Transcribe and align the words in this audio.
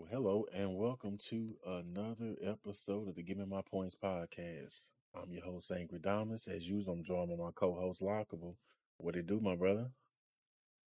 Well, 0.00 0.08
hello 0.10 0.46
and 0.54 0.78
welcome 0.78 1.18
to 1.28 1.54
another 1.66 2.34
episode 2.42 3.06
of 3.06 3.16
the 3.16 3.22
Give 3.22 3.36
Me 3.36 3.44
My 3.44 3.60
Points 3.60 3.94
podcast. 3.94 4.88
I'm 5.14 5.30
your 5.30 5.44
host, 5.44 5.70
Angry 5.70 5.98
Dominus. 5.98 6.48
As 6.48 6.66
usual, 6.66 6.94
I'm 6.94 7.04
joined 7.04 7.28
by 7.28 7.44
my 7.44 7.50
co-host, 7.54 8.00
Lockable. 8.00 8.54
What 8.96 9.16
it 9.16 9.26
do, 9.26 9.40
my 9.40 9.56
brother? 9.56 9.90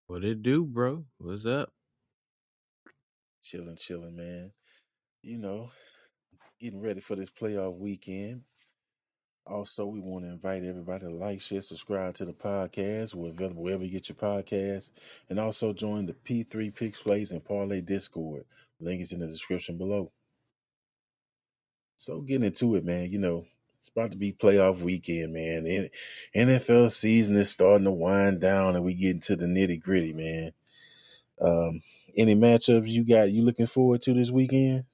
What 0.08 0.24
it 0.24 0.42
do, 0.42 0.66
bro? 0.66 1.06
What's 1.20 1.46
up? 1.46 1.72
Chilling, 3.44 3.76
chilling, 3.76 4.16
man. 4.16 4.52
You 5.22 5.38
know, 5.38 5.70
getting 6.60 6.82
ready 6.82 7.00
for 7.00 7.16
this 7.16 7.30
playoff 7.30 7.78
weekend. 7.78 8.42
Also, 9.46 9.86
we 9.86 10.00
want 10.00 10.26
to 10.26 10.32
invite 10.32 10.64
everybody 10.64 11.06
to 11.06 11.12
like, 11.12 11.40
share, 11.40 11.62
subscribe 11.62 12.16
to 12.16 12.26
the 12.26 12.34
podcast. 12.34 13.14
We're 13.14 13.30
available 13.30 13.62
wherever 13.62 13.84
you 13.84 13.92
get 13.92 14.10
your 14.10 14.16
podcast. 14.16 14.90
And 15.30 15.40
also 15.40 15.72
join 15.72 16.08
the 16.08 16.14
P3 16.14 16.74
Picks 16.74 17.02
Plays 17.02 17.32
and 17.32 17.46
Parlay 17.46 17.82
Discord. 17.82 18.46
Link 18.84 19.02
is 19.02 19.12
in 19.12 19.20
the 19.20 19.28
description 19.28 19.78
below. 19.78 20.12
So 21.96 22.22
getting 22.22 22.46
into 22.46 22.76
it, 22.76 22.86
man, 22.86 23.12
you 23.12 23.20
know, 23.20 23.46
it's 23.80 23.90
about 23.90 24.12
to 24.12 24.18
be 24.18 24.32
playoff 24.32 24.82
weekend, 24.82 25.34
man. 25.34 25.66
And 25.66 26.50
NFL 26.50 26.92
season 26.92 27.36
is 27.36 27.50
starting 27.50 27.86
to 27.86 27.92
wind 27.92 28.40
down 28.40 28.76
and 28.76 28.86
we 28.86 28.94
get 28.94 29.12
into 29.12 29.36
the 29.36 29.46
nitty 29.46 29.82
gritty, 29.82 30.14
man. 30.14 30.52
Um, 31.42 31.82
any 32.16 32.36
matchups 32.36 32.88
you 32.88 33.04
got 33.04 33.32
you 33.32 33.44
looking 33.44 33.68
forward 33.68 34.02
to 34.04 34.14
this 34.14 34.32
weekend? 34.32 34.86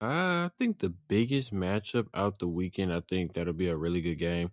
I 0.00 0.50
think 0.58 0.78
the 0.78 0.90
biggest 0.90 1.52
matchup 1.52 2.06
out 2.14 2.38
the 2.38 2.48
weekend, 2.48 2.92
I 2.92 3.00
think 3.08 3.34
that'll 3.34 3.52
be 3.52 3.68
a 3.68 3.76
really 3.76 4.00
good 4.00 4.18
game, 4.18 4.50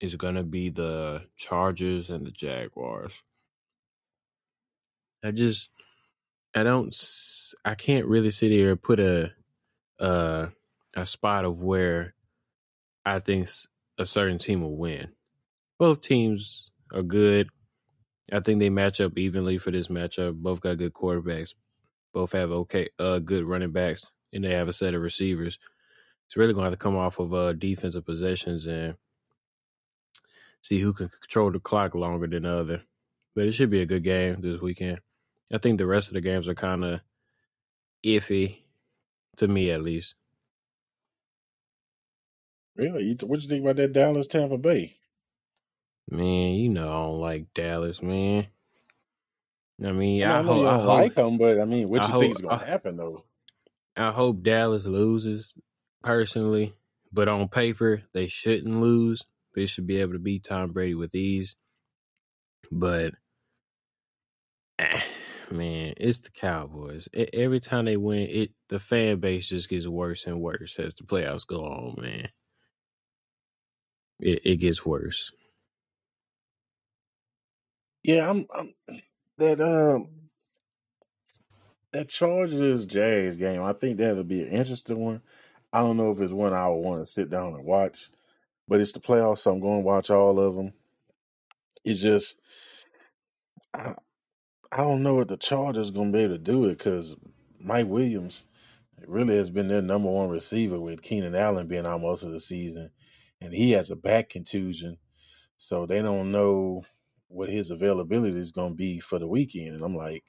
is 0.00 0.16
going 0.16 0.34
to 0.34 0.42
be 0.42 0.68
the 0.70 1.26
Chargers 1.36 2.10
and 2.10 2.26
the 2.26 2.32
Jaguars. 2.32 3.22
I 5.22 5.30
just, 5.30 5.70
I 6.54 6.62
don't, 6.62 6.94
I 7.64 7.74
can't 7.74 8.06
really 8.06 8.30
sit 8.30 8.50
here 8.50 8.70
and 8.70 8.82
put 8.82 9.00
a, 9.00 9.32
a, 9.98 10.48
a 10.94 11.06
spot 11.06 11.44
of 11.44 11.62
where 11.62 12.14
I 13.04 13.18
think 13.18 13.48
a 13.98 14.06
certain 14.06 14.38
team 14.38 14.62
will 14.62 14.76
win. 14.76 15.08
Both 15.78 16.00
teams 16.02 16.70
are 16.92 17.02
good. 17.02 17.48
I 18.32 18.40
think 18.40 18.60
they 18.60 18.70
match 18.70 19.00
up 19.00 19.18
evenly 19.18 19.58
for 19.58 19.70
this 19.70 19.88
matchup. 19.88 20.34
Both 20.34 20.60
got 20.60 20.78
good 20.78 20.94
quarterbacks. 20.94 21.54
Both 22.12 22.32
have 22.32 22.50
okay, 22.50 22.88
uh, 22.98 23.18
good 23.18 23.44
running 23.44 23.72
backs, 23.72 24.10
and 24.32 24.44
they 24.44 24.52
have 24.54 24.68
a 24.68 24.72
set 24.72 24.94
of 24.94 25.02
receivers. 25.02 25.58
It's 26.26 26.36
really 26.36 26.52
going 26.54 26.64
to 26.64 26.70
have 26.70 26.78
to 26.78 26.82
come 26.82 26.96
off 26.96 27.18
of 27.18 27.34
uh, 27.34 27.52
defensive 27.52 28.06
possessions 28.06 28.66
and 28.66 28.96
see 30.62 30.78
who 30.78 30.92
can 30.92 31.08
control 31.08 31.50
the 31.50 31.60
clock 31.60 31.94
longer 31.94 32.26
than 32.26 32.44
the 32.44 32.52
other. 32.56 32.82
But 33.34 33.46
it 33.46 33.52
should 33.52 33.70
be 33.70 33.82
a 33.82 33.86
good 33.86 34.04
game 34.04 34.40
this 34.40 34.60
weekend. 34.62 35.00
I 35.52 35.58
think 35.58 35.78
the 35.78 35.86
rest 35.86 36.08
of 36.08 36.14
the 36.14 36.20
games 36.20 36.48
are 36.48 36.54
kind 36.54 36.84
of 36.84 37.00
iffy, 38.04 38.58
to 39.36 39.48
me 39.48 39.70
at 39.70 39.82
least. 39.82 40.14
Really? 42.76 43.16
What 43.22 43.42
you 43.42 43.48
think 43.48 43.62
about 43.62 43.76
that 43.76 43.92
Dallas 43.92 44.26
Tampa 44.26 44.58
Bay? 44.58 44.96
Man, 46.10 46.54
you 46.54 46.68
know 46.68 46.88
I 46.88 47.02
don't 47.06 47.20
like 47.20 47.54
Dallas, 47.54 48.02
man. 48.02 48.46
I 49.84 49.92
mean, 49.92 50.22
I, 50.22 50.38
I 50.38 50.42
hope, 50.42 50.58
you 50.60 50.68
I 50.68 50.78
hope, 50.78 50.86
like 50.86 51.14
them, 51.14 51.38
but 51.38 51.60
I 51.60 51.64
mean, 51.64 51.88
what 51.88 52.02
I 52.02 52.06
you 52.06 52.12
hope, 52.12 52.20
think 52.22 52.34
is 52.34 52.40
going 52.40 52.58
to 52.58 52.64
happen 52.64 52.96
though? 52.96 53.24
I 53.96 54.10
hope 54.10 54.42
Dallas 54.42 54.86
loses 54.86 55.54
personally, 56.02 56.74
but 57.12 57.28
on 57.28 57.48
paper 57.48 58.02
they 58.12 58.28
shouldn't 58.28 58.80
lose. 58.80 59.24
They 59.54 59.66
should 59.66 59.86
be 59.86 60.00
able 60.00 60.14
to 60.14 60.18
beat 60.18 60.44
Tom 60.44 60.70
Brady 60.70 60.94
with 60.94 61.14
ease. 61.14 61.56
But 62.72 63.14
eh, 64.78 65.00
man, 65.54 65.94
it's 65.98 66.20
the 66.20 66.30
Cowboys. 66.30 67.08
E- 67.14 67.28
Every 67.34 67.60
time 67.60 67.86
they 67.86 67.98
win, 67.98 68.28
it 68.30 68.52
the 68.70 68.80
fan 68.80 69.20
base 69.20 69.48
just 69.50 69.70
gets 69.70 69.88
worse 69.88 70.26
and 70.26 70.40
worse 70.40 70.78
as 70.80 70.96
the 70.96 71.04
playoffs 71.04 71.46
go 71.46 71.64
on. 71.64 71.96
Man, 72.02 72.30
it, 74.20 74.40
it 74.44 74.56
gets 74.58 74.86
worse. 74.86 75.32
Yeah, 78.04 78.30
I'm, 78.30 78.46
I'm 78.56 78.74
that 79.38 79.60
um 79.60 80.08
that 81.92 82.08
Chargers 82.10 82.86
Jags 82.86 83.36
game. 83.38 83.62
I 83.62 83.74
think 83.74 83.98
that'll 83.98 84.24
be 84.24 84.42
an 84.42 84.48
interesting 84.50 84.98
one. 85.00 85.22
I 85.72 85.80
don't 85.80 85.98
know 85.98 86.12
if 86.12 86.20
it's 86.20 86.32
one 86.32 86.54
I 86.54 86.68
would 86.68 86.76
want 86.80 87.02
to 87.04 87.10
sit 87.10 87.30
down 87.30 87.54
and 87.54 87.64
watch, 87.64 88.10
but 88.68 88.80
it's 88.80 88.92
the 88.92 89.00
playoffs, 89.00 89.40
so 89.40 89.52
I'm 89.52 89.60
going 89.60 89.80
to 89.82 89.86
watch 89.86 90.10
all 90.10 90.38
of 90.40 90.56
them. 90.56 90.72
It's 91.84 92.00
just 92.00 92.38
I 94.74 94.78
don't 94.78 95.04
know 95.04 95.14
what 95.14 95.28
the 95.28 95.36
Chargers 95.36 95.92
going 95.92 96.10
to 96.10 96.18
be 96.18 96.24
able 96.24 96.34
to 96.34 96.38
do 96.38 96.64
it 96.64 96.78
because 96.78 97.14
Mike 97.60 97.86
Williams 97.86 98.44
really 99.06 99.36
has 99.36 99.48
been 99.48 99.68
their 99.68 99.80
number 99.80 100.10
one 100.10 100.28
receiver 100.28 100.80
with 100.80 101.00
Keenan 101.00 101.36
Allen 101.36 101.68
being 101.68 101.86
out 101.86 102.00
most 102.00 102.24
of 102.24 102.32
the 102.32 102.40
season, 102.40 102.90
and 103.40 103.52
he 103.52 103.70
has 103.70 103.92
a 103.92 103.96
back 103.96 104.28
contusion, 104.30 104.98
so 105.56 105.86
they 105.86 106.02
don't 106.02 106.32
know 106.32 106.84
what 107.28 107.48
his 107.50 107.70
availability 107.70 108.36
is 108.36 108.50
going 108.50 108.72
to 108.72 108.76
be 108.76 108.98
for 108.98 109.20
the 109.20 109.28
weekend. 109.28 109.76
And 109.76 109.82
I'm 109.84 109.94
like, 109.94 110.24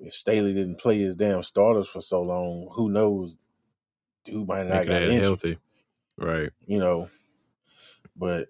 if 0.00 0.12
Staley 0.12 0.52
didn't 0.54 0.80
play 0.80 0.98
his 0.98 1.14
damn 1.14 1.44
starters 1.44 1.86
for 1.86 2.02
so 2.02 2.20
long, 2.20 2.68
who 2.74 2.88
knows? 2.88 3.36
Dude 4.24 4.48
might 4.48 4.66
not 4.66 4.86
could 4.86 4.88
got 4.88 5.02
add 5.02 5.02
injured, 5.04 5.22
healthy, 5.22 5.58
right? 6.16 6.50
you 6.66 6.80
know. 6.80 7.10
But 8.16 8.48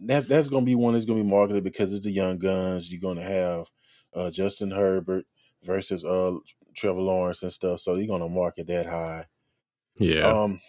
that 0.00 0.28
that's 0.28 0.48
going 0.48 0.64
to 0.64 0.66
be 0.66 0.74
one 0.74 0.92
that's 0.92 1.06
going 1.06 1.18
to 1.18 1.24
be 1.24 1.30
marketed 1.30 1.64
because 1.64 1.92
it's 1.94 2.04
the 2.04 2.10
young 2.10 2.38
guns. 2.38 2.92
You're 2.92 3.00
going 3.00 3.16
to 3.16 3.22
have 3.22 3.66
uh, 4.16 4.30
Justin 4.30 4.70
Herbert 4.70 5.26
versus 5.62 6.04
uh, 6.04 6.36
Trevor 6.74 7.00
Lawrence 7.00 7.42
and 7.42 7.52
stuff, 7.52 7.80
so 7.80 7.94
you're 7.94 8.06
going 8.06 8.22
to 8.22 8.28
market 8.28 8.66
that 8.68 8.86
high. 8.86 9.26
Yeah, 9.98 10.26
Um, 10.26 10.60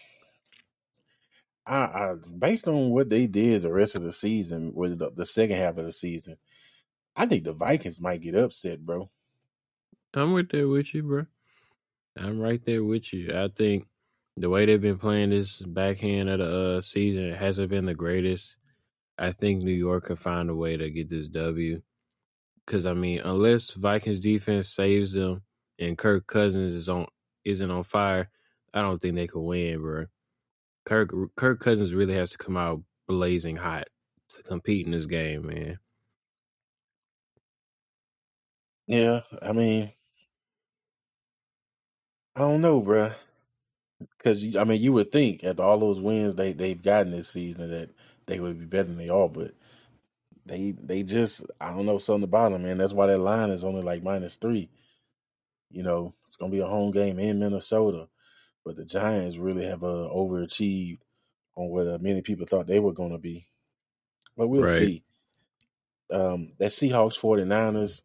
I, 1.65 1.75
I 1.75 2.15
based 2.37 2.67
on 2.67 2.91
what 2.91 3.09
they 3.09 3.27
did 3.27 3.61
the 3.61 3.71
rest 3.71 3.95
of 3.95 4.03
the 4.03 4.13
season 4.13 4.73
with 4.73 4.99
the, 4.99 5.11
the 5.11 5.25
second 5.25 5.57
half 5.57 5.77
of 5.77 5.85
the 5.85 5.91
season, 5.91 6.37
I 7.15 7.25
think 7.25 7.43
the 7.43 7.53
Vikings 7.53 7.99
might 7.99 8.21
get 8.21 8.35
upset, 8.35 8.85
bro. 8.85 9.09
I'm 10.13 10.33
right 10.33 10.49
there 10.49 10.67
with 10.67 10.93
you, 10.93 11.03
bro. 11.03 11.25
I'm 12.17 12.39
right 12.39 12.63
there 12.65 12.83
with 12.83 13.13
you. 13.13 13.37
I 13.37 13.49
think 13.49 13.87
the 14.37 14.49
way 14.49 14.65
they've 14.65 14.81
been 14.81 14.97
playing 14.97 15.31
this 15.31 15.57
backhand 15.57 16.29
of 16.29 16.39
the 16.39 16.77
uh, 16.77 16.81
season 16.81 17.25
it 17.25 17.37
hasn't 17.37 17.69
been 17.69 17.85
the 17.85 17.93
greatest. 17.93 18.55
I 19.17 19.31
think 19.31 19.61
New 19.61 19.71
York 19.71 20.05
can 20.05 20.15
find 20.15 20.49
a 20.49 20.55
way 20.55 20.77
to 20.77 20.89
get 20.89 21.09
this 21.09 21.27
W. 21.27 21.81
Because 22.67 22.87
I 22.87 22.93
mean, 22.93 23.21
unless 23.21 23.71
Vikings 23.71 24.21
defense 24.21 24.69
saves 24.69 25.13
them 25.13 25.43
and 25.79 25.97
Kirk 25.97 26.27
Cousins 26.27 26.73
is 26.73 26.89
on 26.89 27.07
isn't 27.45 27.71
on 27.71 27.83
fire, 27.83 28.31
I 28.75 28.81
don't 28.83 29.01
think 29.01 29.15
they 29.15 29.27
can 29.27 29.43
win, 29.45 29.79
bro. 29.81 30.07
Kirk 30.85 31.11
Kirk 31.37 31.59
Cousins 31.61 31.93
really 31.93 32.15
has 32.15 32.31
to 32.31 32.39
come 32.39 32.57
out 32.57 32.83
blazing 33.07 33.57
hot 33.57 33.87
to 34.35 34.43
compete 34.43 34.85
in 34.85 34.93
this 34.93 35.07
game, 35.07 35.47
man. 35.47 35.79
Yeah, 38.87 39.21
I 39.41 39.51
mean, 39.53 39.93
I 42.35 42.39
don't 42.39 42.61
know, 42.61 42.79
bro. 42.81 43.11
Because 44.17 44.55
I 44.55 44.63
mean, 44.63 44.81
you 44.81 44.93
would 44.93 45.11
think 45.11 45.43
after 45.43 45.63
all 45.63 45.79
those 45.79 45.99
wins 46.01 46.35
they 46.35 46.53
they've 46.53 46.81
gotten 46.81 47.11
this 47.11 47.29
season 47.29 47.69
that 47.69 47.91
they 48.27 48.39
would 48.39 48.59
be 48.59 48.65
better 48.65 48.85
than 48.89 48.97
they 48.97 49.09
are, 49.09 49.29
but 49.29 49.53
they 50.47 50.71
they 50.71 51.03
just 51.03 51.43
I 51.61 51.71
don't 51.73 51.85
know 51.85 51.97
something 51.99 52.23
about 52.23 52.51
them, 52.51 52.63
man. 52.63 52.77
That's 52.77 52.93
why 52.93 53.07
that 53.07 53.19
line 53.19 53.49
is 53.51 53.63
only 53.63 53.81
like 53.81 54.03
minus 54.03 54.37
three. 54.37 54.69
You 55.69 55.83
know, 55.83 56.15
it's 56.25 56.35
gonna 56.37 56.51
be 56.51 56.59
a 56.59 56.67
home 56.67 56.91
game 56.91 57.19
in 57.19 57.39
Minnesota, 57.39 58.07
but 58.65 58.75
the 58.77 58.85
Giants 58.85 59.37
really 59.37 59.65
have 59.65 59.83
uh, 59.83 60.09
overachieved 60.13 60.99
on 61.55 61.69
what 61.69 61.87
uh, 61.87 61.97
many 61.99 62.21
people 62.21 62.45
thought 62.45 62.67
they 62.67 62.79
were 62.79 62.93
going 62.93 63.11
to 63.11 63.17
be. 63.17 63.47
But 64.37 64.47
we'll 64.47 64.61
Right. 64.63 64.67
see. 64.67 65.03
Um, 66.11 66.53
that 66.59 66.71
Seahawks 66.71 67.19
49ers, 67.19 68.01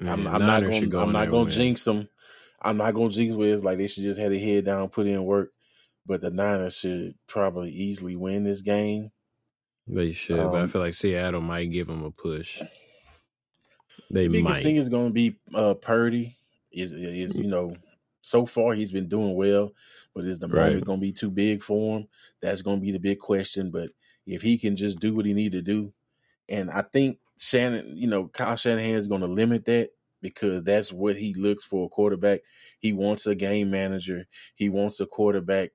I'm, 0.00 0.26
I'm 0.26 0.46
not 0.46 0.64
going. 0.64 0.88
go 0.88 1.00
I'm 1.02 1.12
not 1.12 1.20
there 1.20 1.30
and 1.30 1.32
going 1.32 1.46
win. 1.46 1.54
to 1.54 1.56
jinx 1.56 1.84
them. 1.84 2.08
I'm 2.60 2.76
not 2.76 2.94
going 2.94 3.10
to 3.10 3.16
jinx 3.16 3.34
with 3.36 3.48
it. 3.60 3.64
Like 3.64 3.78
they 3.78 3.86
should 3.88 4.04
just 4.04 4.20
have 4.20 4.30
their 4.30 4.40
head 4.40 4.64
down, 4.66 4.88
put 4.90 5.06
in 5.06 5.24
work. 5.24 5.52
But 6.06 6.20
the 6.20 6.30
Niners 6.30 6.76
should 6.78 7.14
probably 7.26 7.70
easily 7.70 8.14
win 8.16 8.44
this 8.44 8.60
game. 8.60 9.10
They 9.88 10.12
should, 10.12 10.50
but 10.52 10.60
I 10.62 10.66
Um, 10.66 10.68
feel 10.68 10.80
like 10.80 10.94
Seattle 10.94 11.40
might 11.40 11.66
give 11.72 11.88
them 11.88 12.04
a 12.04 12.10
push. 12.12 12.64
They 14.10 14.28
biggest 14.28 14.62
might. 14.62 14.62
thing 14.62 14.76
is 14.76 14.88
going 14.88 15.08
to 15.08 15.12
be 15.12 15.38
uh, 15.54 15.74
Purdy. 15.74 16.38
Is 16.72 16.92
is 16.92 17.34
you 17.36 17.48
know 17.48 17.76
so 18.22 18.44
far 18.44 18.74
he's 18.74 18.92
been 18.92 19.08
doing 19.08 19.34
well, 19.34 19.72
but 20.14 20.24
is 20.24 20.38
the 20.38 20.48
Right. 20.48 20.48
moment 20.48 20.84
going 20.84 20.98
to 21.00 21.06
be 21.06 21.12
too 21.12 21.30
big 21.30 21.62
for 21.62 21.98
him? 22.00 22.08
That's 22.42 22.62
going 22.62 22.78
to 22.78 22.82
be 22.84 22.92
the 22.92 22.98
big 22.98 23.18
question. 23.18 23.70
But 23.70 23.90
if 24.26 24.42
he 24.42 24.58
can 24.58 24.76
just 24.76 24.98
do 24.98 25.14
what 25.14 25.26
he 25.26 25.32
need 25.32 25.52
to 25.52 25.62
do, 25.62 25.94
and 26.48 26.70
I 26.70 26.82
think 26.82 27.20
Shannon, 27.38 27.96
you 27.96 28.06
know, 28.08 28.28
Kyle 28.28 28.56
Shanahan 28.56 28.96
is 28.96 29.06
going 29.08 29.22
to 29.22 29.26
limit 29.28 29.66
that 29.66 29.90
because 30.22 30.64
that's 30.64 30.92
what 30.92 31.16
he 31.16 31.34
looks 31.34 31.64
for 31.64 31.86
a 31.86 31.90
quarterback. 31.90 32.40
He 32.80 32.92
wants 32.92 33.26
a 33.26 33.34
game 33.34 33.70
manager. 33.70 34.26
He 34.56 34.68
wants 34.68 35.00
a 35.00 35.06
quarterback 35.06 35.72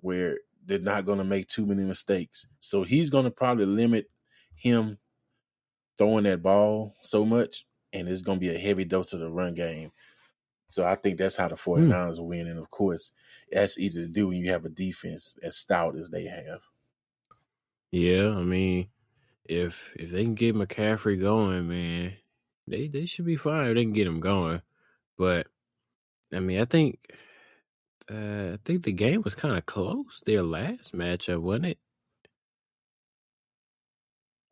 where 0.00 0.38
they're 0.66 0.78
not 0.78 1.06
going 1.06 1.18
to 1.18 1.24
make 1.24 1.48
too 1.48 1.66
many 1.66 1.82
mistakes. 1.82 2.46
So 2.60 2.82
he's 2.82 3.10
going 3.10 3.24
to 3.24 3.30
probably 3.30 3.66
limit 3.66 4.10
him 4.54 4.98
throwing 5.98 6.24
that 6.24 6.42
ball 6.42 6.96
so 7.02 7.24
much, 7.24 7.66
and 7.92 8.08
it's 8.08 8.22
going 8.22 8.38
to 8.38 8.46
be 8.46 8.54
a 8.54 8.58
heavy 8.58 8.84
dose 8.84 9.12
of 9.12 9.20
the 9.20 9.30
run 9.30 9.54
game. 9.54 9.92
So 10.68 10.84
I 10.84 10.94
think 10.96 11.18
that's 11.18 11.36
how 11.36 11.48
the 11.48 11.56
hmm. 11.56 11.70
49ers 11.70 12.18
will 12.18 12.28
win. 12.28 12.48
And 12.48 12.58
of 12.58 12.70
course, 12.70 13.12
that's 13.50 13.78
easy 13.78 14.02
to 14.02 14.08
do 14.08 14.28
when 14.28 14.38
you 14.38 14.50
have 14.50 14.64
a 14.64 14.70
defense 14.70 15.36
as 15.42 15.56
stout 15.56 15.96
as 15.96 16.10
they 16.10 16.24
have. 16.24 16.62
Yeah, 17.90 18.30
I 18.30 18.42
mean, 18.42 18.88
if 19.44 19.94
if 19.96 20.10
they 20.10 20.24
can 20.24 20.34
get 20.34 20.56
McCaffrey 20.56 21.20
going, 21.20 21.68
man, 21.68 22.14
they 22.66 22.88
they 22.88 23.06
should 23.06 23.24
be 23.24 23.36
fine. 23.36 23.68
If 23.68 23.76
they 23.76 23.84
can 23.84 23.92
get 23.92 24.06
him 24.06 24.18
going, 24.18 24.62
but 25.16 25.46
I 26.32 26.40
mean, 26.40 26.60
I 26.60 26.64
think 26.64 26.98
uh, 28.10 28.54
I 28.54 28.58
think 28.64 28.84
the 28.84 28.92
game 28.92 29.22
was 29.22 29.34
kind 29.34 29.56
of 29.56 29.66
close. 29.66 30.22
Their 30.26 30.42
last 30.42 30.94
matchup, 30.94 31.40
wasn't 31.42 31.66
it? 31.66 31.78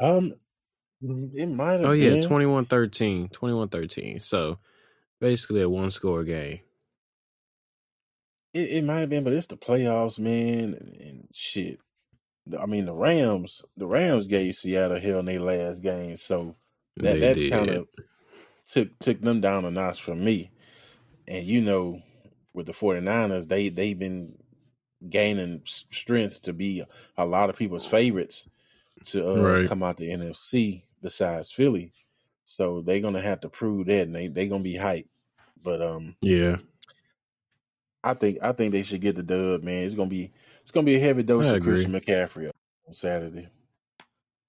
Um, 0.01 0.35
it 1.03 1.49
might 1.49 1.81
have 1.81 1.83
Oh 1.85 1.93
yeah, 1.93 2.17
been. 2.17 2.17
21-13. 2.17 3.31
21-13. 3.33 4.23
So 4.23 4.59
basically 5.21 5.63
a 5.63 5.69
one 5.69 5.91
score 5.91 6.25
game. 6.25 6.61
It, 8.55 8.71
it 8.71 8.85
might 8.85 9.01
have 9.01 9.11
been, 9.11 9.25
but 9.25 9.33
it's 9.33 9.47
the 9.47 9.57
playoffs, 9.57 10.19
man, 10.19 10.75
and, 10.75 10.95
and 11.01 11.29
shit. 11.33 11.81
I 12.59 12.67
mean, 12.67 12.87
the 12.87 12.95
Rams, 12.95 13.65
the 13.77 13.87
Rams 13.87 14.29
gave 14.29 14.57
Seattle 14.57 15.01
hell 15.01 15.21
in 15.21 15.27
their 15.27 15.41
last 15.41 15.83
game, 15.83 16.17
so 16.17 16.57
that 17.01 17.21
They 17.21 17.21
that 17.21 17.47
kind 17.51 17.71
of 17.71 17.89
took 18.67 18.99
took 19.01 19.21
them 19.21 19.41
down 19.41 19.65
a 19.65 19.71
notch 19.71 20.03
for 20.03 20.15
me. 20.17 20.53
And 21.29 21.47
you 21.47 21.61
know, 21.63 22.03
with 22.55 22.67
the 22.67 22.73
49ers, 22.73 23.49
they 23.49 23.69
they've 23.69 23.99
been 23.99 24.37
gaining 25.09 25.63
strength 25.65 26.43
to 26.43 26.53
be 26.53 26.83
a 27.17 27.25
lot 27.25 27.51
of 27.51 27.57
people's 27.57 27.87
favorites 27.87 28.49
to 29.07 29.27
uh, 29.27 29.43
Right. 29.43 29.69
come 29.69 29.83
out 29.83 29.97
the 29.97 30.11
NFC 30.11 30.85
besides 31.03 31.51
Philly. 31.51 31.93
So 32.45 32.83
they're 32.83 33.01
gonna 33.01 33.23
have 33.23 33.41
to 33.41 33.49
prove 33.49 33.87
that, 33.87 34.03
and 34.03 34.15
they 34.15 34.29
they're 34.29 34.47
gonna 34.47 34.63
be 34.63 34.75
hyped. 34.75 35.09
But 35.63 35.81
um, 35.83 36.17
Yeah, 36.21 36.57
I 38.05 38.15
think 38.15 38.39
I 38.43 38.53
think 38.53 38.73
they 38.73 38.83
should 38.83 39.01
get 39.01 39.17
the 39.17 39.23
dub, 39.23 39.63
man. 39.63 39.85
It's 39.85 39.95
gonna 39.95 40.11
be 40.11 40.33
it's 40.61 40.71
gonna 40.71 40.85
be 40.87 40.97
a 40.97 41.01
heavy 41.01 41.23
dose 41.23 41.47
I 41.47 41.57
of 41.57 41.63
Christian. 41.63 41.93
McCaffrey 41.93 42.51
on 42.87 42.95
Saturday. 42.95 43.49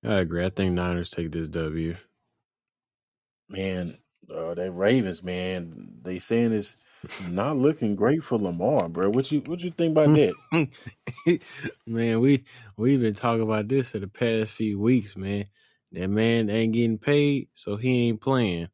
I 0.04 0.16
agree. 0.16 0.44
I 0.44 0.50
think 0.50 0.74
Niners 0.74 1.10
take 1.10 1.32
this 1.32 1.48
W. 1.48 1.96
Man, 3.50 3.98
uh, 4.30 4.54
that 4.56 4.72
Ravens, 4.72 5.24
man, 5.24 5.94
they 6.02 6.20
saying 6.20 6.52
it's 6.52 6.76
not 7.30 7.58
looking 7.58 7.96
great 7.96 8.24
for 8.24 8.38
Lamar, 8.38 8.90
bro. 8.90 9.10
What 9.10 9.32
you 9.32 9.42
what 9.42 9.62
you 9.62 9.72
think 9.72 9.92
about 9.92 10.14
that? 10.16 11.40
man, 11.88 12.20
we 12.20 12.46
we've 12.78 13.02
been 13.02 13.16
talking 13.16 13.44
about 13.44 13.68
this 13.68 13.90
for 13.90 14.00
the 14.00 14.08
past 14.08 14.54
few 14.54 14.80
weeks, 14.80 15.16
man. 15.16 15.46
That 15.92 16.10
man 16.10 16.50
ain't 16.50 16.74
getting 16.74 16.98
paid, 16.98 17.50
so 17.54 17.76
he 17.76 18.10
ain't 18.10 18.22
playing. 18.22 18.70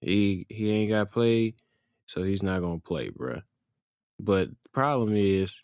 He 0.00 0.46
he 0.48 0.70
ain't 0.70 0.90
got 0.90 1.10
played, 1.10 1.56
so 2.06 2.22
he's 2.22 2.42
not 2.42 2.60
gonna 2.60 2.78
play, 2.78 3.10
bruh. 3.10 3.42
But 4.20 4.50
the 4.50 4.68
problem 4.72 5.14
is, 5.16 5.60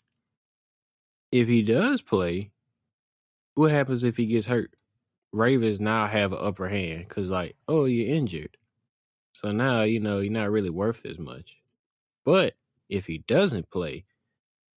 if 1.31 1.47
he 1.47 1.61
does 1.63 2.01
play, 2.01 2.51
what 3.55 3.71
happens 3.71 4.03
if 4.03 4.17
he 4.17 4.25
gets 4.25 4.47
hurt? 4.47 4.75
Ravens 5.31 5.81
now 5.81 6.07
have 6.07 6.31
an 6.31 6.39
upper 6.41 6.69
hand 6.69 7.07
because, 7.07 7.29
like, 7.29 7.55
oh, 7.67 7.85
you're 7.85 8.13
injured, 8.15 8.57
so 9.35 9.51
now 9.51 9.83
you 9.83 10.01
know 10.01 10.21
you're 10.21 10.33
not 10.33 10.51
really 10.51 10.71
worth 10.71 11.05
as 11.05 11.19
much. 11.19 11.57
But 12.25 12.55
if 12.89 13.07
he 13.07 13.19
doesn't 13.19 13.71
play, 13.71 14.05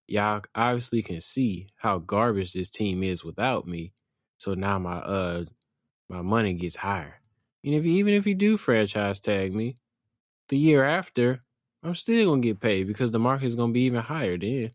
y'all 0.07 0.43
obviously 0.55 1.03
can 1.03 1.21
see 1.21 1.69
how 1.77 1.99
garbage 1.99 2.53
this 2.53 2.69
team 2.69 3.03
is 3.03 3.23
without 3.23 3.67
me. 3.67 3.93
So 4.37 4.55
now 4.55 4.79
my 4.79 4.97
uh 4.99 5.45
my 6.09 6.21
money 6.21 6.53
gets 6.53 6.77
higher. 6.77 7.21
And 7.63 7.75
if 7.75 7.85
even 7.85 8.13
if 8.15 8.27
you 8.27 8.35
do 8.35 8.57
franchise 8.57 9.19
tag 9.19 9.55
me, 9.55 9.77
the 10.49 10.57
year 10.57 10.85
after, 10.85 11.43
I'm 11.83 11.95
still 11.95 12.31
gonna 12.31 12.41
get 12.41 12.61
paid 12.61 12.87
because 12.87 13.11
the 13.11 13.19
market's 13.19 13.55
gonna 13.55 13.73
be 13.73 13.81
even 13.83 14.01
higher 14.01 14.37
then. 14.37 14.71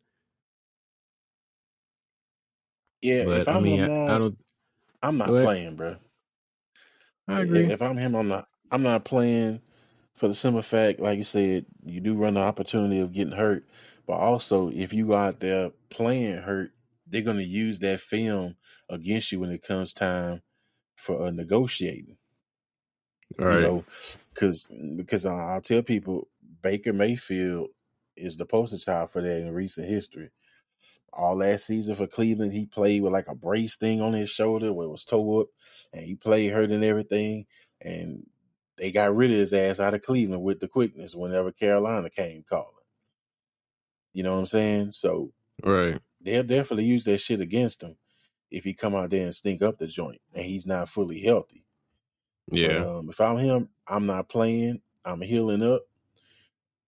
Yeah, 3.03 3.25
But 3.25 3.43
if 3.43 3.49
I 3.49 3.57
I'm 3.57 3.59
mean, 3.59 3.83
I, 3.83 3.91
Lamar, 3.91 4.17
I 4.17 4.19
don't. 4.19 4.39
I'm 5.03 5.19
not 5.19 5.37
playing, 5.37 5.77
bro. 5.77 5.99
I 7.29 7.41
agree. 7.41 7.73
if 7.73 7.83
I'm 7.83 7.97
him, 7.97 8.15
I'm 8.15 8.29
not. 8.29 8.49
I'm 8.71 8.83
not 8.83 9.05
playing 9.05 9.63
for 10.15 10.29
the 10.29 10.35
simple 10.35 10.63
fact, 10.63 11.01
like 11.01 11.19
you 11.19 11.25
said, 11.25 11.67
you 11.85 12.01
do 12.01 12.15
run 12.17 12.35
the 12.35 12.41
opportunity 12.41 13.01
of 13.01 13.13
getting 13.13 13.35
hurt. 13.37 13.67
But 14.07 14.15
also, 14.15 14.71
if 14.71 14.93
you 14.93 15.07
go 15.07 15.15
out 15.17 15.41
there 15.41 15.71
playing 15.91 16.39
hurt, 16.43 16.73
they're 17.07 17.23
going 17.23 17.39
to 17.39 17.45
use 17.45 17.79
that 17.81 18.01
film 18.01 18.57
against 18.89 19.33
you 19.33 19.41
when 19.41 19.51
it 19.51 19.63
comes 19.63 19.93
time 19.93 20.43
for 20.97 21.27
uh, 21.27 21.31
negotiating. 21.31 22.19
All 23.39 23.45
You 23.45 23.59
right. 23.61 23.61
know, 23.61 23.87
because 24.33 24.67
because 24.97 25.27
I- 25.27 25.55
I'll 25.55 25.61
tell 25.61 25.83
people 25.83 26.29
Baker 26.63 26.93
Mayfield 26.93 27.71
is 28.17 28.37
the 28.37 28.47
poster 28.47 28.79
child 28.79 29.11
for 29.11 29.21
that 29.23 29.41
in 29.41 29.53
recent 29.53 29.89
history. 29.89 30.31
All 31.13 31.37
last 31.37 31.67
season 31.67 31.97
for 31.97 32.07
Cleveland, 32.09 32.53
he 32.53 32.67
played 32.67 33.03
with 33.03 33.13
like 33.13 33.29
a 33.29 33.35
brace 33.37 33.77
thing 33.77 34.03
on 34.03 34.15
his 34.15 34.31
shoulder 34.31 34.73
where 34.73 34.87
it 34.87 34.91
was 34.91 35.05
toe 35.05 35.43
up, 35.43 35.49
and 35.93 36.05
he 36.05 36.17
played 36.17 36.53
hurt 36.53 36.71
and 36.73 36.85
everything. 36.85 37.47
And 37.81 38.29
they 38.79 38.93
got 38.93 39.15
rid 39.17 39.31
of 39.31 39.39
his 39.39 39.53
ass 39.55 39.81
out 39.81 39.95
of 39.95 40.03
Cleveland 40.03 40.43
with 40.43 40.61
the 40.61 40.69
quickness 40.69 41.15
whenever 41.15 41.53
Carolina 41.53 42.11
came 42.11 42.45
calling. 42.49 42.69
You 44.15 44.25
know 44.25 44.35
what 44.35 44.41
I'm 44.41 44.47
saying? 44.47 44.93
So 44.93 45.33
Right. 45.65 46.01
they'll 46.21 46.45
definitely 46.45 46.87
use 46.87 47.05
that 47.05 47.21
shit 47.21 47.41
against 47.41 47.83
him 47.83 47.97
if 48.51 48.65
he 48.65 48.75
come 48.75 48.95
out 48.95 49.11
there 49.11 49.25
and 49.25 49.35
stink 49.35 49.63
up 49.63 49.79
the 49.79 49.89
joint 49.89 50.21
and 50.35 50.45
he's 50.45 50.67
not 50.67 50.89
fully 50.91 51.21
healthy. 51.21 51.65
Yeah. 52.53 52.63
But 52.65 52.79
um, 52.79 53.11
if 53.11 53.21
I'm 53.21 53.39
him, 53.39 53.71
I'm 53.89 54.07
not 54.07 54.29
playing. 54.29 54.83
I'm 55.05 55.23
healing 55.23 55.63
up. 55.63 55.83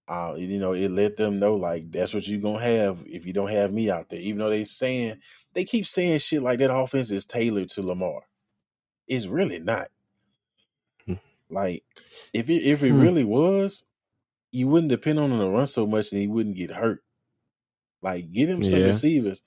Uh, 0.09 0.35
you 0.37 0.61
know, 0.61 0.73
it 0.73 0.91
let 0.91 1.17
them 1.17 1.39
know 1.39 1.55
like 1.55 1.91
that's 1.93 2.15
what 2.15 2.29
you're 2.29 2.41
gonna 2.41 2.63
have 2.63 3.03
if 3.07 3.27
you 3.27 3.33
don't 3.33 3.51
have 3.51 3.73
me 3.73 3.91
out 3.91 4.11
there. 4.11 4.21
Even 4.21 4.41
though 4.41 4.51
they 4.51 4.65
saying 4.65 5.19
they 5.55 5.65
keep 5.65 5.87
saying 5.87 6.19
shit 6.21 6.43
like 6.43 6.61
that 6.61 6.75
offense 6.75 7.11
is 7.11 7.27
tailored 7.27 7.71
to 7.71 7.83
Lamar. 7.83 8.23
It's 9.09 9.27
really 9.27 9.61
not. 9.61 9.89
Like 11.51 11.85
if 12.33 12.51
it 12.51 12.63
if 12.65 12.83
it 12.83 12.93
Hmm. 12.93 13.07
really 13.07 13.25
was, 13.25 13.85
you 14.53 14.69
wouldn't 14.69 14.91
depend 14.91 15.21
on 15.21 15.33
him 15.33 15.41
to 15.41 15.51
run 15.51 15.67
so 15.69 15.87
much 15.87 16.13
and 16.13 16.21
he 16.23 16.29
wouldn't 16.29 16.57
get 16.57 16.73
hurt. 16.73 17.05
Like 18.03 18.33
get 18.33 18.49
him 18.49 18.63
some 18.65 18.85
Yeah. 18.85 18.87
receivers 18.87 19.43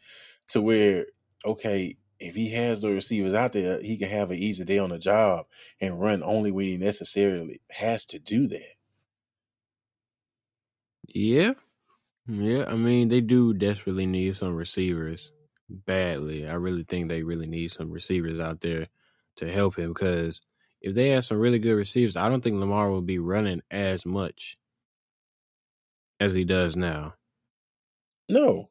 to 0.50 0.62
where 0.62 1.08
okay, 1.46 1.98
if 2.20 2.36
he 2.36 2.50
has 2.52 2.82
the 2.82 2.90
receivers 2.90 3.34
out 3.34 3.54
there, 3.54 3.82
he 3.82 3.98
can 3.98 4.10
have 4.10 4.32
an 4.32 4.38
easy 4.38 4.66
day 4.66 4.80
on 4.80 4.90
the 4.92 5.00
job 5.00 5.48
and 5.82 6.00
run 6.02 6.24
only 6.24 6.52
when 6.52 6.66
he 6.68 6.78
necessarily 6.78 7.62
has 7.72 8.06
to 8.08 8.20
do 8.20 8.48
that. 8.48 8.76
Yeah. 11.08 11.54
Yeah. 12.28 12.66
I 12.68 12.76
mean, 12.76 13.10
they 13.10 13.22
do 13.22 13.54
desperately 13.54 14.06
need 14.06 14.38
some 14.38 14.56
receivers 14.56 15.32
badly. 15.70 16.48
I 16.48 16.56
really 16.56 16.84
think 16.84 17.10
they 17.10 17.24
really 17.24 17.48
need 17.48 17.72
some 17.72 17.92
receivers 17.92 18.40
out 18.40 18.62
there 18.62 18.90
to 19.38 19.52
help 19.52 19.78
him 19.78 19.94
because 19.94 20.42
if 20.82 20.96
they 20.96 21.10
have 21.10 21.26
some 21.26 21.40
really 21.40 21.60
good 21.60 21.74
receivers, 21.76 22.16
I 22.18 22.30
don't 22.30 22.42
think 22.44 22.60
Lamar 22.60 22.90
will 22.90 23.02
be 23.02 23.20
running 23.20 23.62
as 23.72 24.06
much 24.06 24.58
as 26.20 26.34
he 26.34 26.44
does 26.46 26.76
now. 26.76 27.16
No, 28.30 28.70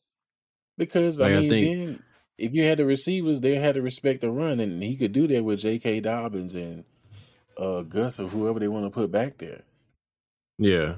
because 0.79 1.21
I 1.21 1.29
Like 1.29 1.35
I 1.35 1.41
mean, 1.41 1.49
think, 1.49 1.75
then 1.77 2.03
if 2.39 2.55
you 2.55 2.65
had 2.65 2.79
the 2.79 2.87
receivers, 2.87 3.41
they 3.41 3.57
had 3.57 3.75
to 3.77 3.83
respect 3.83 4.21
the 4.23 4.31
run, 4.31 4.61
and 4.61 4.83
he 4.83 4.97
could 4.97 5.13
do 5.13 5.27
that 5.29 5.45
with 5.45 5.61
J.K. 5.61 6.01
Dobbins 6.01 6.55
and 6.55 6.85
uh, 7.59 7.83
Gus 7.83 8.21
or 8.21 8.29
whoever 8.29 8.61
they 8.61 8.69
want 8.69 8.87
to 8.87 8.91
put 8.91 9.11
back 9.13 9.39
there. 9.39 9.63
yeah. 10.59 10.97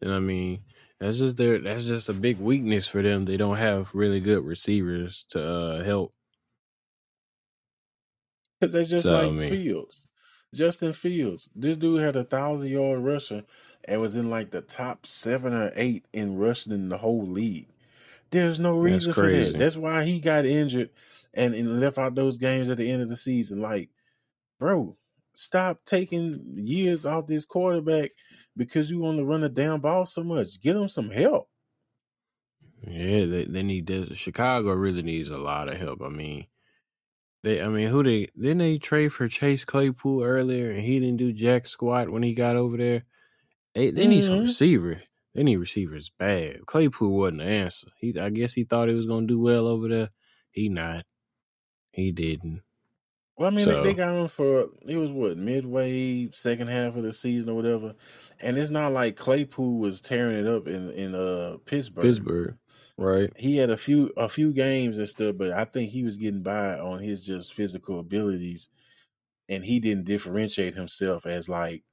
And 0.00 0.12
I 0.12 0.18
mean, 0.18 0.64
that's 1.00 1.18
just 1.18 1.36
their 1.36 1.58
that's 1.58 1.84
just 1.84 2.08
a 2.08 2.12
big 2.12 2.38
weakness 2.38 2.88
for 2.88 3.02
them. 3.02 3.24
They 3.24 3.36
don't 3.36 3.56
have 3.56 3.94
really 3.94 4.20
good 4.20 4.44
receivers 4.44 5.24
to 5.30 5.42
uh, 5.42 5.84
help. 5.84 6.14
Because 8.62 8.72
that's 8.74 8.90
just 8.90 9.06
So 9.06 9.16
I 9.16 9.24
like 9.24 9.32
mean, 9.32 9.50
Fields, 9.50 10.06
Justin 10.54 10.92
Fields. 10.92 11.50
This 11.52 11.76
dude 11.76 12.00
had 12.00 12.14
a 12.14 12.22
thousand 12.22 12.68
yard 12.68 13.00
rusher 13.00 13.42
and 13.86 14.00
was 14.00 14.14
in 14.14 14.30
like 14.30 14.52
the 14.52 14.60
top 14.60 15.04
seven 15.04 15.52
or 15.52 15.72
eight 15.74 16.06
in 16.12 16.38
rushing 16.38 16.72
in 16.72 16.88
the 16.88 16.98
whole 16.98 17.26
league. 17.26 17.66
There's 18.30 18.60
no 18.60 18.78
reason 18.78 19.14
for 19.14 19.22
that. 19.22 19.30
crazy. 19.30 19.58
That's 19.58 19.76
why 19.76 20.04
he 20.04 20.20
got 20.20 20.46
injured 20.46 20.90
and, 21.34 21.56
and 21.56 21.80
left 21.80 21.98
out 21.98 22.14
those 22.14 22.38
games 22.38 22.68
at 22.68 22.76
the 22.76 22.88
end 22.88 23.02
of 23.02 23.08
the 23.08 23.16
season. 23.16 23.60
Like, 23.60 23.90
bro, 24.60 24.96
stop 25.34 25.80
taking 25.84 26.54
years 26.56 27.04
off 27.04 27.26
this 27.26 27.44
quarterback 27.44 28.12
because 28.56 28.92
you 28.92 29.00
want 29.00 29.18
to 29.18 29.24
run 29.24 29.42
a 29.42 29.48
damn 29.48 29.80
ball 29.80 30.06
so 30.06 30.22
much. 30.22 30.60
Get 30.60 30.76
him 30.76 30.88
some 30.88 31.10
help. 31.10 31.48
Yeah, 32.86 33.26
they 33.26 33.44
they 33.44 33.64
need 33.64 33.88
this. 33.88 34.16
Chicago 34.16 34.72
really 34.72 35.02
needs 35.02 35.30
a 35.30 35.38
lot 35.38 35.68
of 35.68 35.78
help. 35.78 36.00
I 36.00 36.08
mean, 36.08 36.46
they 37.42 37.60
I 37.60 37.68
mean, 37.68 37.88
who 37.88 38.02
they 38.02 38.26
didn't 38.38 38.58
they 38.58 38.78
trade 38.78 39.08
for 39.12 39.28
Chase 39.28 39.64
Claypool 39.64 40.22
earlier 40.22 40.70
and 40.70 40.80
he 40.80 41.00
didn't 41.00 41.18
do 41.18 41.32
jack 41.32 41.66
squat 41.66 42.10
when 42.10 42.22
he 42.22 42.34
got 42.34 42.56
over 42.56 42.76
there. 42.76 43.04
They 43.74 43.90
they 43.90 44.06
need 44.08 44.24
some 44.24 44.40
hmm 44.40 44.42
receivers. 44.42 45.02
They 45.34 45.42
need 45.44 45.56
receivers 45.58 46.10
bad. 46.10 46.66
Claypool 46.66 47.16
wasn't 47.18 47.38
the 47.40 47.44
answer. 47.46 47.88
He 47.98 48.18
I 48.18 48.30
guess 48.30 48.54
he 48.54 48.64
thought 48.64 48.88
he 48.88 48.94
was 48.94 49.06
gonna 49.06 49.26
do 49.26 49.40
well 49.40 49.66
over 49.66 49.88
there. 49.88 50.10
He 50.50 50.68
not. 50.68 51.06
He 51.92 52.12
didn't. 52.12 52.62
Well, 53.36 53.50
I 53.50 53.54
mean, 53.54 53.64
So- 53.64 53.82
they, 53.82 53.90
they 53.90 53.94
got 53.94 54.14
him 54.14 54.28
for 54.28 54.68
it 54.86 54.96
was 54.96 55.10
what 55.10 55.36
midway 55.38 56.30
second 56.32 56.68
half 56.68 56.96
of 56.96 57.02
the 57.02 57.12
season 57.12 57.48
or 57.50 57.54
whatever, 57.54 57.94
and 58.40 58.56
it's 58.58 58.70
not 58.70 58.92
like 58.92 59.16
Claypool 59.16 59.78
was 59.78 60.00
tearing 60.00 60.38
it 60.38 60.46
up 60.46 60.68
in 60.68 60.90
in 60.90 61.14
uh 61.14 61.56
Pittsburgh. 61.64 62.02
Pittsburgh, 62.02 62.58
right? 63.02 63.32
He 63.36 63.56
had 63.56 63.70
a 63.70 63.76
few 63.76 64.12
a 64.16 64.28
few 64.28 64.52
games 64.52 64.98
and 64.98 65.08
stuff, 65.08 65.36
but 65.38 65.52
I 65.52 65.64
think 65.64 65.90
he 65.90 66.04
was 66.04 66.16
getting 66.16 66.42
by 66.42 66.78
on 66.78 67.00
his 67.00 67.24
just 67.24 67.54
physical 67.54 68.00
abilities, 68.00 68.68
and 69.48 69.64
he 69.64 69.80
didn't 69.80 70.06
differentiate 70.06 70.74
himself 70.74 71.26
as 71.26 71.48
like 71.48 71.84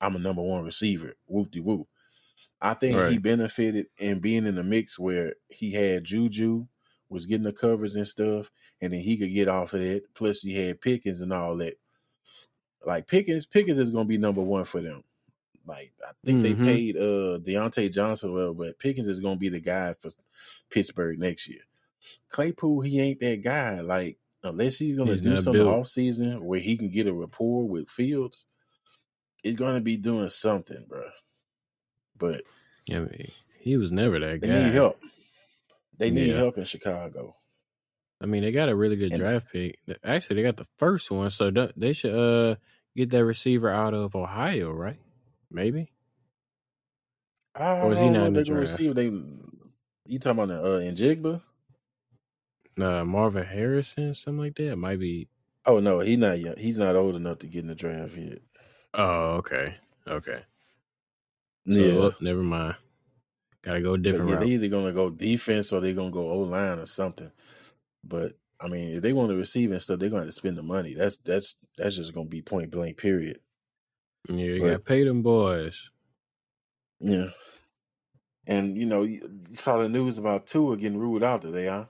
I'm 0.00 0.16
a 0.16 0.20
number 0.20 0.42
one 0.42 0.64
receiver. 0.64 1.14
Whoop 1.26 1.50
de 1.52 1.60
whoop. 1.60 1.88
I 2.60 2.74
think 2.74 3.04
he 3.04 3.18
benefited 3.18 3.88
in 3.98 4.20
being 4.20 4.46
in 4.46 4.54
the 4.56 4.64
mix 4.64 4.98
where 4.98 5.34
he 5.48 5.72
had 5.72 6.04
Juju 6.04 6.66
was 7.08 7.26
getting 7.26 7.44
the 7.44 7.52
covers 7.52 7.96
and 7.96 8.08
stuff, 8.08 8.50
and 8.80 8.92
then 8.92 9.00
he 9.00 9.16
could 9.16 9.32
get 9.32 9.48
off 9.48 9.74
of 9.74 9.82
it. 9.82 10.04
Plus, 10.14 10.42
he 10.42 10.54
had 10.56 10.80
Pickens 10.80 11.20
and 11.20 11.32
all 11.32 11.56
that. 11.58 11.76
Like 12.84 13.06
Pickens, 13.06 13.46
Pickens 13.46 13.78
is 13.78 13.90
going 13.90 14.04
to 14.06 14.08
be 14.08 14.18
number 14.18 14.42
one 14.42 14.64
for 14.64 14.80
them. 14.80 15.04
Like 15.66 15.92
I 16.06 16.12
think 16.24 16.38
Mhm. 16.38 16.42
they 16.42 16.54
paid 16.54 16.96
uh 16.96 17.38
Diontae 17.38 17.92
Johnson 17.92 18.32
well, 18.32 18.54
but 18.54 18.78
Pickens 18.78 19.06
is 19.06 19.20
going 19.20 19.36
to 19.36 19.40
be 19.40 19.48
the 19.48 19.60
guy 19.60 19.94
for 19.94 20.10
Pittsburgh 20.70 21.18
next 21.18 21.48
year. 21.48 21.62
Claypool, 22.28 22.82
he 22.82 23.00
ain't 23.00 23.20
that 23.20 23.42
guy. 23.42 23.80
Like 23.80 24.18
unless 24.42 24.78
he's 24.78 24.94
going 24.96 25.08
to 25.08 25.14
He's 25.14 25.22
do 25.22 25.36
something 25.36 25.54
built. 25.64 25.74
off 25.74 25.88
season 25.88 26.44
where 26.44 26.60
he 26.60 26.76
can 26.76 26.88
get 26.88 27.08
a 27.08 27.12
rapport 27.12 27.68
with 27.68 27.88
Fields, 27.90 28.46
he's 29.42 29.56
going 29.56 29.74
to 29.74 29.80
be 29.80 29.96
doing 29.96 30.28
something, 30.28 30.84
bro. 30.88 31.08
But 32.16 32.42
I 32.90 33.00
mean, 33.00 33.30
he 33.58 33.76
was 33.76 33.90
never 33.90 34.20
that 34.20 34.40
they 34.40 34.46
guy. 34.46 34.64
need 34.64 34.72
help. 34.72 35.00
They 35.98 36.10
need 36.10 36.28
Yeah. 36.28 36.36
help 36.36 36.58
in 36.58 36.64
Chicago. 36.64 37.36
I 38.20 38.26
mean, 38.26 38.42
they 38.42 38.52
got 38.52 38.68
a 38.68 38.76
really 38.76 38.96
good 38.96 39.12
And- 39.12 39.20
draft 39.20 39.48
pick. 39.52 39.78
Actually, 40.04 40.36
they 40.36 40.42
got 40.42 40.56
the 40.56 40.66
first 40.76 41.10
one, 41.10 41.30
so 41.30 41.50
they 41.76 41.92
should 41.92 42.14
uh 42.14 42.56
get 42.94 43.10
that 43.10 43.24
receiver 43.24 43.68
out 43.68 43.92
of 43.94 44.14
Ohio, 44.14 44.70
right? 44.70 44.98
Maybe. 45.50 45.92
I 47.54 47.80
Or 47.80 47.92
is 47.92 47.98
he 47.98 48.06
not 48.06 48.12
know 48.12 48.24
in 48.26 48.32
the 48.34 48.44
draft? 48.44 48.70
receive. 48.70 48.94
They 48.94 49.10
you 50.08 50.18
talking 50.18 50.42
about 50.42 50.48
the 50.48 50.62
uh, 50.62 50.80
Njigba? 50.80 51.42
Uh, 52.80 53.04
Marvin 53.04 53.44
Harrison, 53.44 54.14
something 54.14 54.38
like 54.38 54.56
that. 54.56 54.76
Might 54.76 55.00
be. 55.00 55.28
Oh 55.64 55.80
no, 55.80 56.00
he 56.00 56.16
not 56.16 56.38
young. 56.38 56.56
He's 56.56 56.78
not 56.78 56.94
old 56.94 57.16
enough 57.16 57.38
to 57.40 57.46
get 57.46 57.60
in 57.60 57.68
the 57.68 57.74
draft 57.74 58.16
yet. 58.16 58.38
Oh, 58.94 59.36
okay, 59.36 59.76
okay. 60.06 60.42
So, 61.66 61.72
yeah, 61.72 61.92
oh, 61.94 62.14
never 62.20 62.42
mind. 62.42 62.76
Gotta 63.62 63.80
go 63.80 63.94
a 63.94 63.98
different 63.98 64.28
yeah, 64.28 64.36
route. 64.36 64.44
they 64.44 64.52
either 64.52 64.68
gonna 64.68 64.92
go 64.92 65.10
defense 65.10 65.72
or 65.72 65.80
they're 65.80 65.94
gonna 65.94 66.10
go 66.10 66.30
O 66.30 66.38
line 66.40 66.78
or 66.78 66.86
something. 66.86 67.32
But 68.04 68.34
I 68.60 68.68
mean, 68.68 68.96
if 68.96 69.02
they 69.02 69.12
want 69.12 69.30
to 69.30 69.36
receive 69.36 69.72
and 69.72 69.82
stuff, 69.82 69.98
they're 69.98 70.08
gonna 70.08 70.22
have 70.22 70.28
to 70.28 70.32
spend 70.32 70.56
the 70.56 70.62
money. 70.62 70.94
That's 70.94 71.16
that's 71.18 71.56
that's 71.76 71.96
just 71.96 72.14
gonna 72.14 72.28
be 72.28 72.42
point 72.42 72.70
blank. 72.70 72.98
Period. 72.98 73.40
Yeah, 74.28 74.44
you 74.44 74.60
but- 74.60 74.66
gotta 74.66 74.78
pay 74.80 75.04
them 75.04 75.22
boys. 75.22 75.90
Yeah. 77.00 77.28
And 78.46 78.76
you 78.76 78.86
know, 78.86 79.02
you 79.02 79.20
you 79.50 79.56
saw 79.56 79.78
the 79.78 79.88
news 79.88 80.18
about 80.18 80.46
Tua 80.46 80.76
getting 80.76 80.98
ruled 80.98 81.22
out 81.22 81.42
today, 81.42 81.66
huh? 81.66 81.86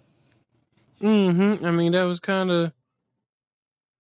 Mm 1.02 1.58
hmm. 1.58 1.66
I 1.66 1.70
mean, 1.70 1.92
that 1.92 2.04
was 2.04 2.20
kind 2.20 2.50
of 2.50 2.72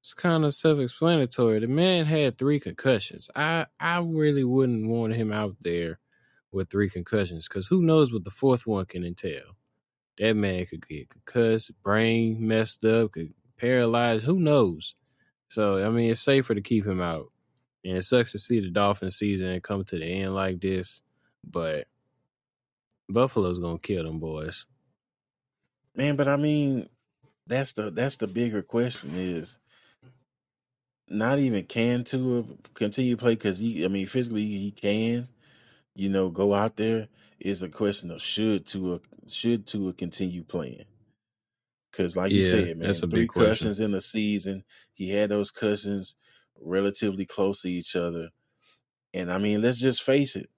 it's 0.02 0.14
kind 0.14 0.44
of 0.44 0.54
self-explanatory. 0.54 1.60
The 1.60 1.66
man 1.66 2.06
had 2.06 2.38
three 2.38 2.60
concussions. 2.60 3.28
I 3.36 3.66
I 3.78 3.98
really 4.00 4.44
wouldn't 4.44 4.88
want 4.88 5.14
him 5.14 5.32
out 5.32 5.56
there 5.60 5.98
with 6.52 6.70
three 6.70 6.88
concussions 6.88 7.46
because 7.48 7.66
who 7.66 7.82
knows 7.82 8.12
what 8.12 8.24
the 8.24 8.30
fourth 8.30 8.66
one 8.66 8.86
can 8.86 9.04
entail. 9.04 9.56
That 10.18 10.34
man 10.34 10.64
could 10.64 10.88
get 10.88 11.10
concussed, 11.10 11.70
brain 11.82 12.46
messed 12.46 12.84
up, 12.84 13.12
could 13.12 13.34
paralyzed. 13.58 14.24
Who 14.24 14.38
knows? 14.38 14.94
So 15.50 15.84
I 15.84 15.90
mean, 15.90 16.10
it's 16.10 16.22
safer 16.22 16.54
to 16.54 16.62
keep 16.62 16.86
him 16.86 17.02
out. 17.02 17.30
And 17.86 17.96
it 17.96 18.04
sucks 18.04 18.32
to 18.32 18.40
see 18.40 18.58
the 18.58 18.68
Dolphin 18.70 19.12
season 19.12 19.60
come 19.60 19.84
to 19.84 19.96
the 19.96 20.04
end 20.04 20.34
like 20.34 20.60
this, 20.60 21.02
but 21.44 21.86
Buffalo's 23.08 23.60
gonna 23.60 23.78
kill 23.78 24.02
them 24.02 24.18
boys. 24.18 24.66
Man, 25.94 26.16
but 26.16 26.26
I 26.26 26.34
mean, 26.34 26.88
that's 27.46 27.74
the 27.74 27.92
that's 27.92 28.16
the 28.16 28.26
bigger 28.26 28.60
question 28.60 29.12
is 29.14 29.60
not 31.08 31.38
even 31.38 31.64
can 31.64 32.02
Tua 32.02 32.42
continue 32.74 33.14
to 33.14 33.20
play 33.20 33.34
because 33.36 33.60
he, 33.60 33.84
I 33.84 33.88
mean, 33.88 34.08
physically 34.08 34.44
he 34.44 34.72
can, 34.72 35.28
you 35.94 36.08
know, 36.08 36.28
go 36.28 36.54
out 36.54 36.76
there. 36.76 37.06
Is 37.38 37.62
a 37.62 37.68
question 37.68 38.10
of 38.10 38.20
should 38.20 38.66
Tua 38.66 38.98
should 39.28 39.64
Tua 39.64 39.92
continue 39.92 40.42
playing? 40.42 40.86
Because, 41.92 42.16
like 42.16 42.32
you 42.32 42.42
said, 42.42 42.78
man, 42.78 42.92
three 42.94 43.20
big 43.20 43.28
question. 43.28 43.50
cushions 43.50 43.78
in 43.78 43.92
the 43.92 44.00
season. 44.00 44.64
He 44.92 45.10
had 45.10 45.30
those 45.30 45.52
cushions 45.52 46.16
relatively 46.60 47.26
close 47.26 47.62
to 47.62 47.70
each 47.70 47.96
other, 47.96 48.30
and 49.14 49.32
I 49.32 49.38
mean, 49.38 49.62
let's 49.62 49.78
just 49.78 50.02
face 50.02 50.36
it, 50.36 50.50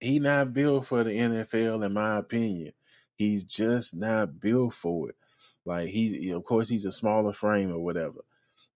he 0.00 0.18
not 0.18 0.52
built 0.52 0.86
for 0.86 1.04
the 1.04 1.10
NFL, 1.10 1.84
in 1.84 1.92
my 1.92 2.16
opinion. 2.16 2.72
He's 3.14 3.44
just 3.44 3.94
not 3.94 4.40
built 4.40 4.74
for 4.74 5.10
it. 5.10 5.16
Like 5.64 5.88
he, 5.88 6.30
of 6.30 6.44
course, 6.44 6.68
he's 6.68 6.84
a 6.84 6.92
smaller 6.92 7.32
frame 7.32 7.70
or 7.72 7.78
whatever. 7.78 8.20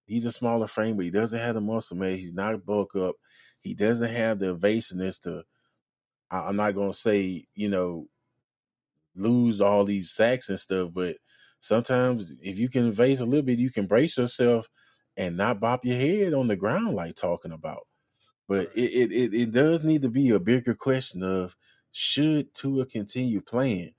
He's 0.06 0.24
a 0.24 0.32
smaller 0.32 0.66
frame, 0.66 0.96
but 0.96 1.04
he 1.04 1.10
doesn't 1.10 1.38
have 1.38 1.54
the 1.54 1.60
muscle 1.60 1.96
man. 1.96 2.16
He's 2.16 2.32
not 2.32 2.64
bulk 2.64 2.96
up. 2.96 3.16
He 3.60 3.74
doesn't 3.74 4.10
have 4.10 4.38
the 4.38 4.50
evasiveness 4.50 5.18
to 5.20 5.44
I'm 6.30 6.56
not 6.56 6.74
gonna 6.74 6.94
say 6.94 7.46
you 7.54 7.68
know 7.68 8.08
lose 9.14 9.60
all 9.60 9.84
these 9.84 10.10
sacks 10.10 10.48
and 10.48 10.60
stuff, 10.60 10.90
but 10.92 11.16
sometimes 11.60 12.34
if 12.40 12.58
you 12.58 12.68
can 12.68 12.86
evade 12.86 13.20
a 13.20 13.24
little 13.24 13.42
bit, 13.42 13.58
you 13.58 13.70
can 13.70 13.86
brace 13.86 14.16
yourself 14.16 14.68
and 15.18 15.36
not 15.36 15.60
bop 15.60 15.84
your 15.84 15.98
head 15.98 16.32
on 16.32 16.46
the 16.46 16.56
ground 16.56 16.94
like 16.94 17.16
talking 17.16 17.52
about. 17.52 17.86
But 18.46 18.70
it 18.74 19.12
it, 19.12 19.34
it, 19.34 19.52
does 19.52 19.82
need 19.82 20.00
to 20.02 20.08
be 20.08 20.30
a 20.30 20.38
bigger 20.38 20.74
question 20.74 21.22
of 21.22 21.54
should 21.92 22.54
Tua 22.54 22.86
continue 22.86 23.42
playing? 23.42 23.92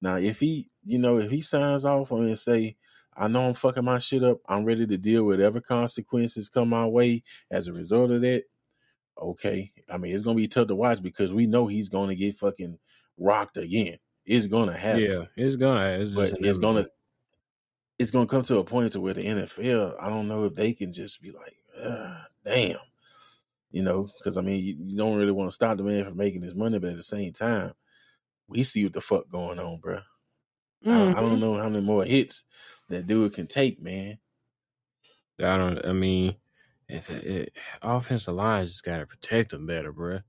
Now, 0.00 0.16
if 0.16 0.40
he, 0.40 0.70
you 0.84 0.98
know, 0.98 1.18
if 1.18 1.30
he 1.30 1.42
signs 1.42 1.84
off 1.84 2.10
on 2.10 2.24
and 2.24 2.38
say, 2.38 2.76
I 3.16 3.28
know 3.28 3.46
I'm 3.46 3.54
fucking 3.54 3.84
my 3.84 4.00
shit 4.00 4.24
up, 4.24 4.38
I'm 4.48 4.64
ready 4.64 4.86
to 4.86 4.98
deal 4.98 5.24
with 5.24 5.38
whatever 5.38 5.60
consequences 5.60 6.48
come 6.48 6.70
my 6.70 6.86
way 6.86 7.22
as 7.50 7.68
a 7.68 7.72
result 7.72 8.10
of 8.10 8.22
that. 8.22 8.44
Okay. 9.20 9.70
I 9.92 9.98
mean, 9.98 10.14
it's 10.14 10.24
gonna 10.24 10.36
be 10.36 10.48
tough 10.48 10.68
to 10.68 10.74
watch 10.74 11.02
because 11.02 11.32
we 11.32 11.46
know 11.46 11.66
he's 11.66 11.90
gonna 11.90 12.14
get 12.16 12.38
fucking 12.38 12.78
rocked 13.18 13.58
again. 13.58 13.98
It's 14.24 14.46
gonna 14.46 14.76
happen. 14.76 15.02
Yeah, 15.02 15.24
it's 15.36 15.56
gonna. 15.56 15.98
It's 16.00 16.12
but 16.12 16.32
it's 16.40 16.58
gonna 16.58 16.86
it's 17.98 18.10
gonna 18.10 18.26
come 18.26 18.42
to 18.44 18.58
a 18.58 18.64
point 18.64 18.92
to 18.92 19.00
where 19.00 19.14
the 19.14 19.26
NFL, 19.26 19.96
I 20.00 20.08
don't 20.08 20.28
know 20.28 20.44
if 20.44 20.54
they 20.54 20.72
can 20.74 20.92
just 20.92 21.20
be 21.22 21.30
like, 21.32 21.56
"Ah, 21.80 22.26
damn, 22.44 22.78
you 23.70 23.82
know, 23.82 24.04
because 24.18 24.36
I 24.38 24.42
mean, 24.42 24.64
you, 24.64 24.76
you 24.80 24.96
don't 24.96 25.18
really 25.18 25.32
want 25.32 25.50
to 25.50 25.54
stop 25.54 25.76
the 25.78 25.84
man 25.84 26.04
from 26.04 26.16
making 26.16 26.42
his 26.42 26.54
money, 26.54 26.78
but 26.78 26.90
at 26.90 26.96
the 26.96 27.02
same 27.02 27.32
time, 27.32 27.74
we 28.48 28.64
see 28.64 28.84
what 28.84 28.94
the 28.94 29.00
fuck 29.02 29.28
going 29.30 29.58
on, 29.60 29.80
bro. 29.80 30.00
I, 30.88 31.18
I 31.18 31.20
Mhm. 31.20 31.22
don't 31.22 31.40
know 31.40 31.56
how 31.58 31.68
many 31.70 31.84
more 31.84 32.04
hits 32.04 32.46
that 32.88 33.06
dude 33.06 33.34
can 33.34 33.46
take, 33.48 33.80
man. 33.82 34.18
I 35.40 35.56
don't. 35.56 35.84
I 35.84 35.92
mean, 35.92 36.36
it, 36.88 37.08
it, 37.10 37.56
offensive 37.82 38.34
lines 38.34 38.70
just 38.72 38.84
got 38.84 38.98
to 38.98 39.06
protect 39.06 39.50
them 39.50 39.66
better, 39.66 39.92
bro. 39.92 40.20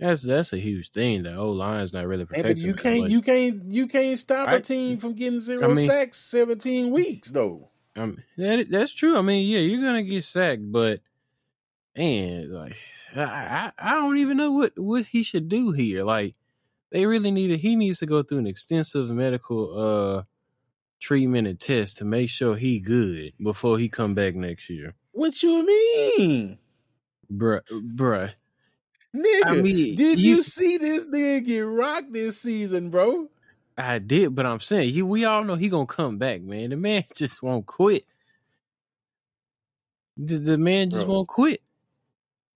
That's 0.00 0.22
that's 0.22 0.52
a 0.52 0.58
huge 0.58 0.90
thing. 0.90 1.22
The 1.22 1.36
O 1.36 1.50
line's 1.50 1.92
not 1.92 2.06
really 2.06 2.24
protecting. 2.24 2.52
but 2.54 2.58
you 2.58 2.74
can't, 2.74 3.10
you 3.10 3.22
can't, 3.22 3.62
you 3.72 3.86
can't 3.86 4.18
stop 4.18 4.48
I- 4.48 4.56
a 4.56 4.60
team 4.60 4.98
from 4.98 5.14
getting 5.14 5.40
zero 5.40 5.72
mean- 5.74 5.88
sacks 5.88 6.18
seventeen 6.20 6.90
weeks 6.90 7.30
though. 7.30 7.70
Um, 7.96 8.18
that 8.36 8.68
that's 8.70 8.92
true. 8.92 9.16
I 9.16 9.22
mean, 9.22 9.46
yeah, 9.48 9.60
you're 9.60 9.80
gonna 9.80 10.02
get 10.02 10.24
sacked, 10.24 10.62
but 10.72 11.00
man, 11.96 12.52
like 12.52 12.76
I, 13.14 13.20
I 13.22 13.72
I 13.78 13.90
don't 13.92 14.16
even 14.16 14.36
know 14.36 14.50
what 14.50 14.72
what 14.76 15.06
he 15.06 15.22
should 15.22 15.48
do 15.48 15.70
here. 15.70 16.02
Like 16.02 16.34
they 16.90 17.06
really 17.06 17.30
need 17.30 17.48
to, 17.48 17.56
he 17.56 17.76
needs 17.76 18.00
to 18.00 18.06
go 18.06 18.24
through 18.24 18.38
an 18.38 18.46
extensive 18.48 19.10
medical 19.10 19.78
uh 19.78 20.22
treatment 21.00 21.46
and 21.46 21.60
test 21.60 21.98
to 21.98 22.04
make 22.04 22.30
sure 22.30 22.56
he 22.56 22.80
good 22.80 23.32
before 23.40 23.78
he 23.78 23.88
come 23.88 24.14
back 24.14 24.34
next 24.34 24.68
year. 24.70 24.94
What 25.12 25.40
you 25.44 25.64
mean, 25.64 26.58
Bruh, 27.32 27.60
bruh. 27.70 28.32
Nigga? 29.14 29.44
I 29.46 29.60
mean, 29.62 29.96
did 29.96 30.18
you- 30.20 30.36
you 30.36 30.42
see 30.42 30.76
this 30.78 31.06
nigga 31.06 31.44
get 31.46 31.60
rocked 31.60 32.12
this 32.12 32.40
season, 32.40 32.90
bro? 32.90 33.28
I 33.76 33.98
did, 33.98 34.34
but 34.34 34.46
I'm 34.46 34.60
saying 34.60 34.94
you 34.94 35.04
we 35.06 35.24
all 35.24 35.42
know 35.44 35.56
he 35.56 35.68
gonna 35.68 35.86
come 35.86 36.18
back, 36.18 36.42
man. 36.42 36.70
The 36.70 36.76
man 36.76 37.04
just 37.14 37.42
won't 37.42 37.66
quit. 37.66 38.04
The, 40.16 40.38
the 40.38 40.58
man 40.58 40.90
just 40.90 41.06
Bro. 41.06 41.14
won't 41.14 41.28
quit. 41.28 41.60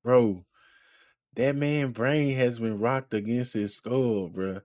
bro. 0.04 0.44
That 1.34 1.56
man 1.56 1.90
brain 1.92 2.36
has 2.36 2.58
been 2.58 2.78
rocked 2.80 3.14
against 3.14 3.54
his 3.54 3.76
skull, 3.76 4.28
bro. 4.28 4.60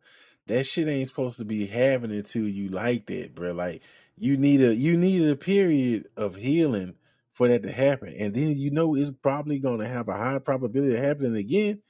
That 0.47 0.65
shit 0.65 0.87
ain't 0.87 1.07
supposed 1.07 1.37
to 1.37 1.45
be 1.45 1.65
happening 1.67 2.23
to 2.23 2.45
you 2.45 2.69
like 2.69 3.05
that, 3.07 3.33
bro. 3.35 3.51
Like 3.51 3.81
you 4.17 4.37
need 4.37 4.61
a 4.61 4.73
you 4.75 4.97
need 4.97 5.27
a 5.27 5.35
period 5.35 6.07
of 6.17 6.35
healing 6.35 6.95
for 7.33 7.47
that 7.47 7.63
to 7.63 7.71
happen, 7.71 8.13
and 8.17 8.33
then 8.33 8.57
you 8.57 8.71
know 8.71 8.95
it's 8.95 9.11
probably 9.11 9.59
going 9.59 9.79
to 9.79 9.87
have 9.87 10.07
a 10.09 10.17
high 10.17 10.39
probability 10.39 10.95
of 10.95 11.03
happening 11.03 11.35
again, 11.37 11.81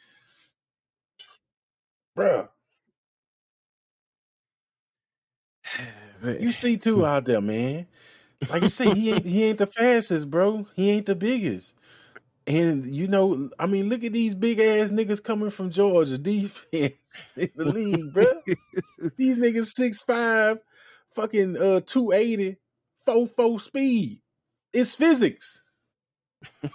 bro. 2.16 2.50
You 6.40 6.52
see 6.52 6.78
Tua 6.78 7.06
out 7.18 7.26
there, 7.26 7.42
man. 7.42 7.88
Like 8.50 8.64
I 8.64 8.68
say, 8.68 8.94
he 8.94 9.12
ain't 9.12 9.26
he 9.26 9.44
ain't 9.46 9.60
the 9.60 9.68
fastest, 9.80 10.30
bro. 10.32 10.68
He 10.76 10.92
ain't 10.92 11.08
the 11.08 11.16
biggest. 11.16 11.76
And 12.48 12.86
you 12.86 13.08
know, 13.08 13.50
I 13.60 13.68
mean, 13.68 13.90
look 13.90 14.04
at 14.06 14.14
these 14.14 14.36
big 14.36 14.60
ass 14.60 14.92
niggas 14.92 15.24
coming 15.24 15.52
from 15.52 15.72
Georgia 15.72 16.18
defense 16.20 16.96
in 17.38 17.52
the 17.56 17.66
league, 17.66 18.14
bro. 18.14 18.26
these 19.18 19.38
niggas 19.38 19.74
six 19.76 20.04
five, 20.04 20.60
fucking 21.12 21.58
uh 21.58 21.82
280, 21.88 22.58
4 23.06 23.28
4 23.28 23.62
speed. 23.62 24.23
It's 24.74 24.96
physics. 24.96 25.62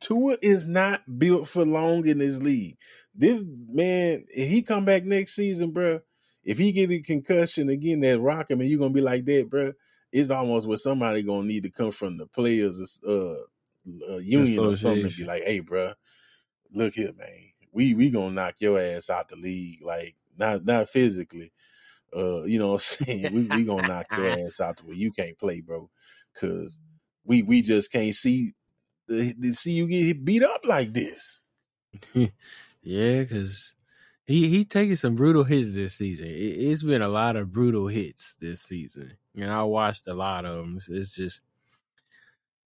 Tua 0.00 0.36
is 0.42 0.66
not 0.66 1.18
built 1.18 1.48
for 1.48 1.64
long 1.64 2.06
in 2.06 2.18
this 2.18 2.38
league. 2.38 2.76
This 3.14 3.42
man, 3.46 4.24
if 4.28 4.48
he 4.48 4.62
come 4.62 4.84
back 4.84 5.04
next 5.04 5.34
season, 5.34 5.72
bro, 5.72 6.00
if 6.44 6.58
he 6.58 6.72
get 6.72 6.90
a 6.90 7.00
concussion 7.00 7.68
again, 7.68 8.00
that 8.00 8.20
rock 8.20 8.50
him, 8.50 8.60
and 8.60 8.70
you're 8.70 8.78
gonna 8.78 8.90
be 8.90 9.00
like 9.00 9.24
that, 9.26 9.48
bro. 9.50 9.72
It's 10.12 10.30
almost 10.30 10.66
what 10.66 10.78
somebody 10.78 11.22
gonna 11.22 11.46
need 11.46 11.64
to 11.64 11.70
come 11.70 11.90
from 11.90 12.16
the 12.16 12.26
players' 12.26 13.00
uh, 13.06 13.34
uh 14.08 14.16
union 14.18 14.64
or 14.64 14.72
something 14.72 15.06
and 15.06 15.16
be 15.16 15.24
like, 15.24 15.42
"Hey, 15.42 15.60
bro, 15.60 15.92
look 16.72 16.94
here, 16.94 17.12
man. 17.16 17.50
We 17.72 17.94
we 17.94 18.10
gonna 18.10 18.32
knock 18.32 18.56
your 18.60 18.78
ass 18.78 19.10
out 19.10 19.28
the 19.28 19.36
league. 19.36 19.80
Like 19.82 20.16
not 20.36 20.64
not 20.64 20.88
physically, 20.88 21.52
uh, 22.16 22.44
you 22.44 22.58
know 22.58 22.72
what 22.72 22.96
I'm 23.00 23.06
saying? 23.06 23.32
we 23.32 23.44
we 23.48 23.64
gonna 23.64 23.86
knock 23.86 24.06
your 24.16 24.28
ass 24.46 24.60
out 24.60 24.78
to 24.78 24.86
where 24.86 24.96
you 24.96 25.12
can't 25.12 25.38
play, 25.38 25.60
bro. 25.60 25.90
Cause 26.40 26.78
we 27.24 27.42
we 27.42 27.62
just 27.62 27.90
can't 27.92 28.14
see 28.14 28.54
see 29.52 29.72
you 29.72 29.86
get 29.86 30.24
beat 30.24 30.42
up 30.42 30.60
like 30.64 30.92
this. 30.92 31.40
yeah, 32.14 33.20
because 33.22 33.74
he 34.26 34.48
he 34.48 34.64
taking 34.64 34.96
some 34.96 35.16
brutal 35.16 35.44
hits 35.44 35.72
this 35.72 35.94
season. 35.94 36.26
It, 36.28 36.68
has 36.68 36.82
been 36.82 37.02
a 37.02 37.08
lot 37.08 37.36
of 37.36 37.52
brutal 37.52 37.88
hits 37.88 38.36
this 38.40 38.60
season, 38.60 39.16
and 39.34 39.50
I 39.50 39.62
watched 39.62 40.06
a 40.06 40.14
lot 40.14 40.44
of 40.44 40.56
them. 40.56 40.78
It's 40.88 41.14
just, 41.14 41.40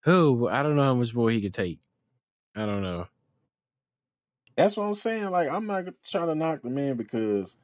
oh, 0.07 0.49
I 0.49 0.63
don't 0.63 0.77
know 0.77 0.83
how 0.83 0.95
much 0.95 1.15
more 1.15 1.31
he 1.31 1.41
could 1.41 1.55
take. 1.55 1.79
I 2.57 2.67
don't 2.67 2.83
know. 2.83 3.07
That's 4.57 4.77
what 4.77 4.85
I'm 4.85 4.95
saying. 4.95 5.31
Like, 5.31 5.49
I'm 5.49 5.67
not 5.67 5.85
trying 6.05 6.27
to 6.27 6.35
knock 6.35 6.63
the 6.63 6.71
man 6.71 6.97
because 6.97 7.57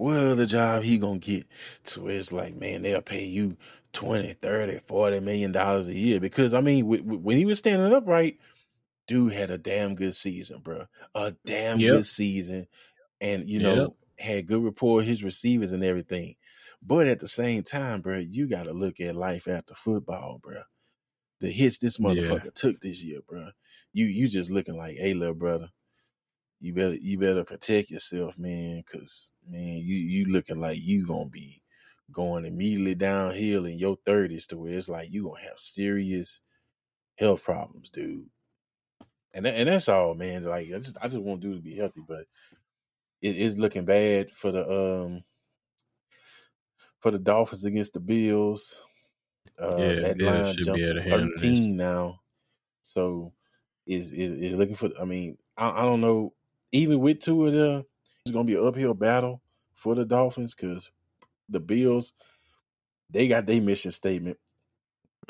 well, 0.00 0.34
the 0.34 0.46
job 0.46 0.82
he 0.82 0.96
gonna 0.96 1.18
get 1.18 1.46
to 1.84 2.08
it's 2.08 2.32
like, 2.32 2.56
man, 2.56 2.80
they'll 2.80 3.02
pay 3.02 3.26
you 3.26 3.58
20, 3.92 4.32
30, 4.32 4.80
40 4.86 5.20
million 5.20 5.52
dollars 5.52 5.88
a 5.88 5.94
year. 5.94 6.18
Because 6.18 6.54
I 6.54 6.62
mean, 6.62 6.84
w- 6.84 7.02
w- 7.02 7.20
when 7.20 7.36
he 7.36 7.44
was 7.44 7.58
standing 7.58 7.92
upright, 7.92 8.38
dude 9.06 9.34
had 9.34 9.50
a 9.50 9.58
damn 9.58 9.94
good 9.94 10.14
season, 10.14 10.60
bro. 10.60 10.86
A 11.14 11.34
damn 11.44 11.78
yep. 11.80 11.96
good 11.96 12.06
season. 12.06 12.66
And 13.20 13.46
you 13.46 13.60
know, 13.60 13.74
yep. 13.74 13.90
had 14.18 14.46
good 14.46 14.64
rapport 14.64 14.96
with 14.96 15.06
his 15.06 15.22
receivers 15.22 15.72
and 15.72 15.84
everything. 15.84 16.36
But 16.82 17.06
at 17.06 17.20
the 17.20 17.28
same 17.28 17.62
time, 17.62 18.00
bro, 18.00 18.16
you 18.16 18.48
gotta 18.48 18.72
look 18.72 19.00
at 19.00 19.14
life 19.14 19.48
after 19.48 19.74
football, 19.74 20.40
bro. 20.42 20.62
The 21.40 21.50
hits 21.50 21.76
this 21.76 21.98
motherfucker 21.98 22.44
yeah. 22.46 22.50
took 22.54 22.80
this 22.80 23.02
year, 23.02 23.20
bro. 23.28 23.50
You 23.92 24.06
you 24.06 24.28
just 24.28 24.50
looking 24.50 24.78
like, 24.78 24.96
hey, 24.96 25.12
little 25.12 25.34
brother, 25.34 25.68
you 26.60 26.74
better 26.74 26.94
you 26.94 27.18
better 27.18 27.44
protect 27.44 27.90
yourself, 27.90 28.38
man, 28.38 28.82
because 28.86 29.32
man, 29.46 29.78
you 29.78 29.96
you 29.96 30.26
looking 30.26 30.60
like 30.60 30.78
you 30.80 31.06
gonna 31.06 31.28
be 31.30 31.62
going 32.12 32.44
immediately 32.44 32.94
downhill 32.94 33.66
in 33.66 33.78
your 33.78 33.96
thirties 34.06 34.46
to 34.48 34.58
where 34.58 34.78
it's 34.78 34.88
like 34.88 35.10
you 35.12 35.24
gonna 35.24 35.40
have 35.42 35.58
serious 35.58 36.40
health 37.16 37.44
problems, 37.44 37.90
dude. 37.90 38.30
And 39.32 39.44
that, 39.46 39.54
and 39.54 39.68
that's 39.68 39.88
all, 39.88 40.14
man. 40.14 40.44
Like 40.44 40.66
I 40.68 40.78
just 40.78 40.96
I 41.00 41.08
just 41.08 41.22
want 41.22 41.40
dude 41.40 41.56
to 41.56 41.62
be 41.62 41.76
healthy, 41.76 42.02
but 42.06 42.26
it 43.22 43.36
is 43.36 43.58
looking 43.58 43.84
bad 43.86 44.30
for 44.32 44.52
the 44.52 44.64
um 44.70 45.24
for 46.98 47.10
the 47.10 47.18
Dolphins 47.18 47.64
against 47.64 47.92
the 47.94 48.00
Bills. 48.00 48.84
Uh, 49.58 49.72
yeah, 49.76 49.96
that 49.96 50.20
line 50.20 50.60
jumped 50.60 50.88
to 50.88 50.96
thirteen 51.08 51.76
now, 51.76 52.20
so 52.82 53.34
is 53.86 54.12
is 54.12 54.32
is 54.40 54.54
looking 54.54 54.76
for. 54.76 54.90
I 55.00 55.04
mean, 55.04 55.38
I, 55.56 55.70
I 55.70 55.82
don't 55.82 56.00
know 56.02 56.34
even 56.72 57.00
with 57.00 57.20
two 57.20 57.46
of 57.46 57.54
them, 57.54 57.84
it's 58.24 58.32
gonna 58.32 58.44
be 58.44 58.54
an 58.54 58.66
uphill 58.66 58.94
battle 58.94 59.42
for 59.74 59.94
the 59.94 60.04
Dolphins 60.04 60.54
because 60.54 60.90
the 61.48 61.60
Bills, 61.60 62.12
they 63.08 63.28
got 63.28 63.46
their 63.46 63.60
mission 63.60 63.90
statement 63.92 64.38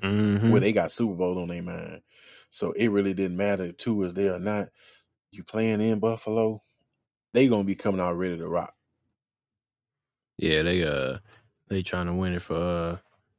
mm-hmm. 0.02 0.50
where 0.50 0.60
they 0.60 0.72
got 0.72 0.92
Super 0.92 1.14
Bowl 1.14 1.38
on 1.38 1.48
their 1.48 1.62
mind. 1.62 2.02
So 2.50 2.72
it 2.72 2.88
really 2.88 3.14
didn't 3.14 3.36
matter 3.36 3.64
if 3.64 3.76
Tua 3.76 4.06
is 4.06 4.14
there 4.14 4.34
or 4.34 4.40
not. 4.40 4.68
You 5.30 5.44
playing 5.44 5.80
in 5.80 6.00
Buffalo, 6.00 6.62
they 7.32 7.48
gonna 7.48 7.64
be 7.64 7.76
coming 7.76 8.00
out 8.00 8.18
ready 8.18 8.36
to 8.36 8.48
rock. 8.48 8.74
Yeah, 10.36 10.62
they 10.62 10.82
uh 10.82 11.18
they 11.68 11.82
trying 11.82 12.06
to 12.06 12.14
win 12.14 12.34
it 12.34 12.42
for 12.42 12.56
uh 12.56 12.96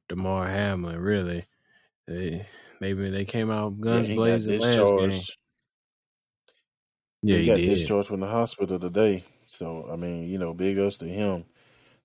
Damar 0.07 0.47
Hamlin, 0.47 0.99
really. 0.99 1.45
They 2.07 2.45
maybe 2.79 3.09
they 3.09 3.25
came 3.25 3.51
out 3.51 3.79
guns 3.79 4.07
yeah, 4.07 4.15
blazing 4.15 4.59
last 4.59 4.97
game. 4.97 5.21
Yeah, 7.21 7.37
he, 7.37 7.41
he 7.41 7.47
got 7.47 7.57
did. 7.57 7.65
discharged 7.69 8.07
from 8.07 8.19
the 8.19 8.27
hospital 8.27 8.79
today. 8.79 9.23
So 9.45 9.89
I 9.91 9.95
mean, 9.95 10.27
you 10.29 10.37
know, 10.37 10.53
big 10.53 10.79
ups 10.79 10.97
to 10.99 11.07
him. 11.07 11.45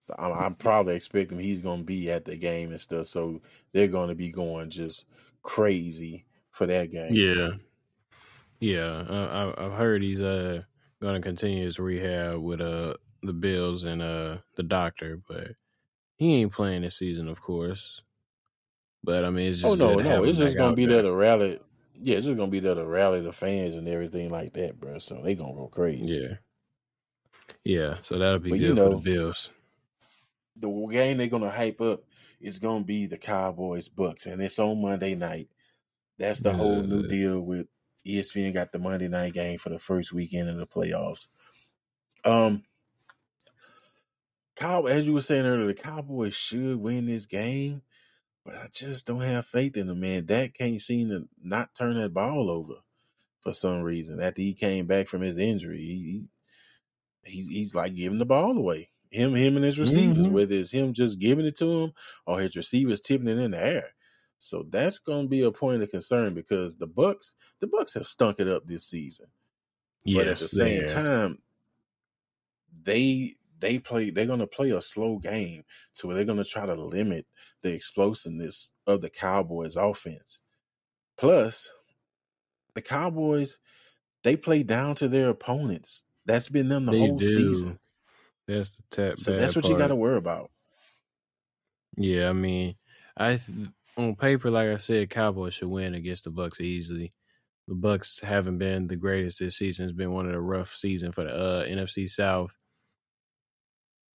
So 0.07 0.15
I'm, 0.19 0.33
I'm 0.33 0.55
probably 0.55 0.95
expecting 0.95 1.39
he's 1.39 1.61
going 1.61 1.81
to 1.81 1.85
be 1.85 2.11
at 2.11 2.25
the 2.25 2.37
game 2.37 2.71
and 2.71 2.81
stuff. 2.81 3.07
So 3.07 3.41
they're 3.73 3.89
going 3.89 4.09
to 4.09 4.15
be 4.15 4.31
going 4.31 4.71
just 4.71 5.05
crazy 5.43 6.27
for 6.51 6.67
that 6.67 6.91
game. 6.91 7.15
Yeah, 7.15 7.51
yeah. 8.61 9.05
Uh, 9.09 9.55
I, 9.59 9.63
have 9.63 9.73
heard 9.73 10.03
he's 10.03 10.21
uh 10.21 10.63
going 11.01 11.15
to 11.15 11.27
continue 11.27 11.65
his 11.65 11.79
rehab 11.79 12.41
with 12.41 12.61
uh 12.61 12.95
the 13.23 13.33
Bills 13.33 13.85
and 13.85 14.03
uh 14.03 14.39
the 14.57 14.63
doctor, 14.63 15.21
but 15.29 15.49
he 16.17 16.37
ain't 16.37 16.53
playing 16.53 16.83
this 16.83 16.99
season, 16.99 17.29
of 17.29 17.41
course. 17.41 18.03
But 19.03 19.25
I 19.25 19.31
mean, 19.31 19.51
it's 19.51 19.65
oh, 19.65 19.77
just 19.77 19.81
oh 19.81 19.95
no, 19.95 20.01
no, 20.01 20.25
it's 20.25 20.39
just 20.39 20.57
going 20.57 20.71
to 20.71 20.77
be 20.77 20.87
there 20.87 21.03
to 21.03 21.13
rally 21.13 21.61
yeah, 22.01 22.17
it's 22.17 22.27
just 22.27 22.37
gonna 22.37 22.51
be 22.51 22.61
there 22.61 22.75
to 22.75 22.85
rally 22.85 23.21
the 23.21 23.33
fans 23.33 23.75
and 23.75 23.89
everything 23.89 24.31
like 24.31 24.53
that, 24.55 24.79
bro. 24.79 24.99
So 24.99 25.21
they 25.23 25.35
gonna 25.35 25.55
go 25.55 25.69
crazy. 25.69 26.05
Yeah, 26.05 26.37
yeah. 27.65 27.97
So 28.03 28.19
that'll 28.19 28.39
be 28.39 28.51
but, 28.51 28.59
good 28.59 28.69
you 28.69 28.75
know, 28.75 28.85
for 28.85 28.91
the 28.91 29.11
Bills. 29.11 29.51
The 30.57 30.69
game 30.91 31.19
they're 31.19 31.27
gonna 31.27 31.51
hype 31.51 31.81
up 31.81 32.05
is 32.41 32.59
gonna 32.59 32.85
be 32.85 33.07
the 33.07 33.19
Cowboys 33.19 33.89
Bucks, 33.89 34.27
and 34.27 34.43
it's 34.43 34.59
on 34.59 34.81
Monday 34.81 35.15
night. 35.15 35.49
That's 36.19 36.41
the 36.41 36.53
whole 36.53 36.83
new 36.83 37.07
deal 37.07 37.41
with 37.41 37.67
ESPN. 38.07 38.55
Got 38.55 38.73
the 38.73 38.79
Monday 38.79 39.09
night 39.09 39.35
game 39.35 39.59
for 39.59 39.69
the 39.69 39.79
first 39.79 40.13
weekend 40.13 40.49
of 40.49 40.57
the 40.57 40.67
playoffs. 40.67 41.27
Um, 42.25 42.65
Cow, 44.57 44.87
as 44.87 45.07
you 45.07 45.13
were 45.13 45.21
saying 45.21 45.45
earlier, 45.45 45.67
the 45.67 45.75
Cowboys 45.75 46.35
should 46.35 46.77
win 46.77 47.07
this 47.07 47.27
game 47.27 47.83
but 48.47 48.55
I 48.55 48.69
just 48.73 49.09
don't 49.09 49.23
have 49.23 49.45
faith 49.45 49.77
in 49.77 49.91
him, 49.91 49.99
man. 49.99 50.25
Dak 50.25 50.55
can't 50.55 50.81
seem 50.81 51.09
to 51.09 51.29
not 51.43 51.75
turn 51.75 52.01
that 52.01 52.15
ball 52.15 52.49
over 52.49 52.75
for 53.41 53.53
some 53.53 53.83
reason. 53.83 54.23
After 54.23 54.41
he 54.41 54.55
came 54.55 54.87
back 54.87 55.09
from 55.09 55.23
his 55.23 55.37
injury, 55.37 55.79
he, 55.79 56.25
he's 57.25 57.49
he's 57.49 57.75
like 57.75 57.97
giving 57.97 58.21
the 58.21 58.25
ball 58.25 58.57
away. 58.57 58.91
Him, 59.11 59.35
him, 59.35 59.57
and 59.57 59.65
his 59.65 59.81
receivers. 59.81 60.27
Mm-hmm. 60.27 60.35
Whether 60.35 60.55
it's 60.55 60.71
him 60.71 60.93
just 60.93 61.19
giving 61.19 61.45
it 61.45 61.57
to 61.59 61.83
him 61.83 61.93
or 62.25 62.39
his 62.39 62.55
receivers 62.55 63.01
tipping 63.01 63.29
it 63.29 63.39
in 63.39 63.51
the 63.51 63.63
air. 63.63 63.89
So 64.39 64.65
that's 64.69 64.99
going 64.99 65.23
to 65.23 65.29
be 65.29 65.43
a 65.43 65.51
point 65.51 65.83
of 65.83 65.91
concern 65.91 66.35
because 66.35 66.77
the 66.77 66.87
Bucks, 66.87 67.35
the 67.61 67.67
Bucks 67.67 67.95
have 67.95 68.07
stunk 68.07 68.39
it 68.39 68.47
up 68.47 68.67
this 68.67 68.85
season. 68.85 69.27
Yes, 70.05 70.21
but 70.21 70.29
at 70.29 70.39
the 70.39 70.49
same 70.49 70.87
time, 70.87 71.39
they 72.85 73.36
they 73.59 73.79
play 73.79 74.11
they're 74.11 74.27
going 74.27 74.41
to 74.41 74.47
play 74.47 74.71
a 74.71 74.83
slow 74.83 75.19
game 75.19 75.63
so 75.93 76.09
they're 76.09 76.25
going 76.25 76.39
to 76.39 76.45
try 76.45 76.67
to 76.67 76.75
limit 76.75 77.27
the 77.63 77.73
explosiveness 77.73 78.73
of 78.87 79.01
the 79.01 79.11
Cowboys 79.11 79.77
offense. 79.77 80.41
Plus, 81.17 81.71
the 82.75 82.83
Cowboys 82.83 83.59
they 84.23 84.37
play 84.37 84.63
down 84.63 84.95
to 84.97 85.09
their 85.09 85.29
opponents. 85.29 86.03
That's 86.25 86.49
been 86.49 86.69
them 86.69 86.87
the 86.87 86.93
they 86.93 86.99
whole 86.99 87.17
do. 87.17 87.27
season. 87.27 87.79
That's 88.49 88.81
the 88.91 89.15
so 89.17 89.37
that's 89.37 89.57
what 89.57 89.65
part. 89.65 89.73
you 89.73 89.79
got 89.79 89.89
to 89.89 89.97
worry 89.97 90.17
about. 90.17 90.51
Yeah, 91.97 92.29
I 92.29 92.33
mean, 92.33 92.77
I 93.17 93.41
on 93.97 94.17
paper, 94.17 94.51
like 94.51 94.69
I 94.69 94.77
said, 94.77 95.11
Cowboys 95.11 95.55
should 95.55 95.69
win 95.69 95.95
against 95.95 96.25
the 96.25 96.31
Bucks 96.31 96.61
easily. 96.61 97.13
The 97.69 97.75
Bucks 97.75 98.21
haven't 98.21 98.59
been 98.59 98.87
the 98.87 98.97
greatest 98.97 99.39
this 99.39 99.57
season. 99.57 99.87
It's 99.87 99.95
been 99.95 100.13
one 100.13 100.27
of 100.27 100.33
the 100.33 100.41
rough 100.41 100.73
season 100.73 101.13
for 101.13 101.25
the 101.25 101.35
uh, 101.35 101.65
NFC 101.65 102.09
South. 102.09 102.57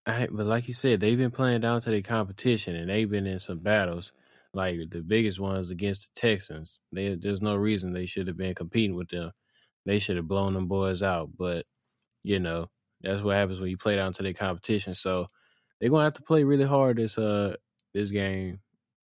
I, 0.06 0.26
but 0.30 0.46
like 0.46 0.68
you 0.68 0.74
said, 0.74 1.00
they've 1.00 1.18
been 1.18 1.30
playing 1.30 1.60
down 1.60 1.80
to 1.82 1.90
their 1.90 2.02
competition, 2.02 2.74
and 2.76 2.90
they've 2.90 3.08
been 3.10 3.26
in 3.26 3.38
some 3.38 3.60
battles. 3.60 4.12
Like 4.54 4.90
the 4.90 5.02
biggest 5.02 5.40
ones 5.40 5.70
against 5.70 6.14
the 6.14 6.20
Texans. 6.20 6.80
They, 6.92 7.14
there's 7.14 7.40
no 7.40 7.56
reason 7.56 7.92
they 7.92 8.04
should 8.06 8.26
have 8.26 8.36
been 8.36 8.54
competing 8.54 8.96
with 8.96 9.08
them. 9.08 9.32
They 9.86 9.98
should 9.98 10.16
have 10.16 10.28
blown 10.28 10.52
them 10.52 10.68
boys 10.68 11.02
out. 11.02 11.30
But 11.38 11.66
you 12.24 12.40
know 12.40 12.70
that's 13.02 13.22
what 13.22 13.36
happens 13.36 13.60
when 13.60 13.70
you 13.70 13.78
play 13.78 13.96
down 13.96 14.12
to 14.14 14.22
their 14.22 14.34
competition. 14.34 14.94
So 14.94 15.26
they're 15.80 15.90
gonna 15.90 16.04
have 16.04 16.14
to 16.14 16.22
play 16.22 16.44
really 16.44 16.64
hard 16.64 16.98
this 16.98 17.18
uh 17.18 17.56
this 17.94 18.10
game 18.10 18.60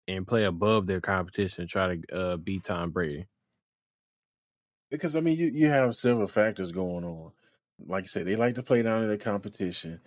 and 0.09 0.27
play 0.27 0.45
above 0.45 0.87
their 0.87 1.01
competition 1.01 1.63
and 1.63 1.71
try 1.71 1.97
to 1.97 2.17
uh, 2.17 2.37
beat 2.37 2.65
Tom 2.65 2.91
Brady. 2.91 3.29
Because 4.91 5.15
I 5.17 5.21
mean, 5.21 5.37
you 5.39 5.47
you 5.49 5.69
have 5.69 5.97
several 5.97 6.27
factors 6.27 6.73
going 6.73 7.05
on. 7.05 7.33
Like 7.79 8.05
I 8.05 8.07
said, 8.09 8.27
they 8.27 8.37
like 8.37 8.57
to 8.57 8.63
play 8.63 8.83
down 8.83 9.03
to 9.03 9.07
their 9.07 9.17
competition. 9.17 10.01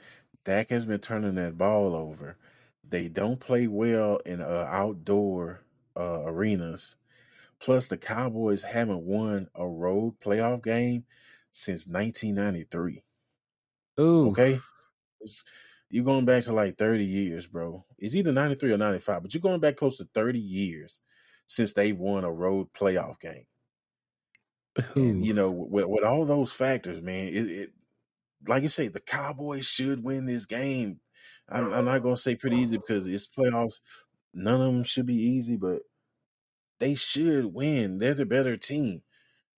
Dak 0.45 0.69
has 0.69 0.85
been 0.85 0.99
turning 0.99 1.35
that 1.35 1.57
ball 1.57 1.95
over. 1.95 2.37
They 2.87 3.07
don't 3.07 3.39
play 3.39 3.67
well 3.67 4.17
in 4.25 4.41
uh, 4.41 4.67
outdoor 4.69 5.61
uh, 5.97 6.23
arenas. 6.25 6.97
Plus, 7.59 7.87
the 7.87 7.97
Cowboys 7.97 8.63
haven't 8.63 9.05
won 9.05 9.49
a 9.55 9.65
road 9.67 10.15
playoff 10.19 10.63
game 10.63 11.05
since 11.51 11.87
1993. 11.87 13.03
Ooh. 13.99 14.29
Okay, 14.29 14.59
it's, 15.21 15.43
you're 15.89 16.03
going 16.03 16.25
back 16.25 16.43
to 16.43 16.53
like 16.53 16.77
30 16.77 17.05
years, 17.05 17.47
bro. 17.47 17.85
It's 17.97 18.15
either 18.15 18.31
93 18.31 18.73
or 18.73 18.77
95, 18.77 19.21
but 19.21 19.33
you're 19.33 19.41
going 19.41 19.59
back 19.59 19.77
close 19.77 19.97
to 19.97 20.05
30 20.05 20.39
years 20.39 20.99
since 21.45 21.73
they've 21.73 21.97
won 21.97 22.23
a 22.23 22.31
road 22.31 22.73
playoff 22.73 23.19
game. 23.19 23.45
And 24.95 25.23
you 25.23 25.33
know, 25.33 25.51
with, 25.51 25.85
with 25.85 26.03
all 26.03 26.25
those 26.25 26.51
factors, 26.51 27.01
man, 27.01 27.27
it, 27.27 27.47
it 27.47 27.73
like 28.47 28.63
you 28.63 28.69
say, 28.69 28.87
the 28.87 28.99
Cowboys 28.99 29.65
should 29.65 30.03
win 30.03 30.25
this 30.25 30.45
game. 30.45 30.99
I'm, 31.49 31.71
I'm 31.73 31.85
not 31.85 32.03
going 32.03 32.15
to 32.15 32.21
say 32.21 32.35
pretty 32.35 32.57
easy 32.57 32.77
mm-hmm. 32.77 32.83
because 32.87 33.07
it's 33.07 33.27
playoffs. 33.27 33.79
None 34.33 34.61
of 34.61 34.73
them 34.73 34.83
should 34.83 35.05
be 35.05 35.15
easy, 35.15 35.55
but 35.55 35.81
they 36.79 36.95
should 36.95 37.53
win. 37.53 37.99
They're 37.99 38.13
the 38.13 38.25
better 38.25 38.57
team. 38.57 39.01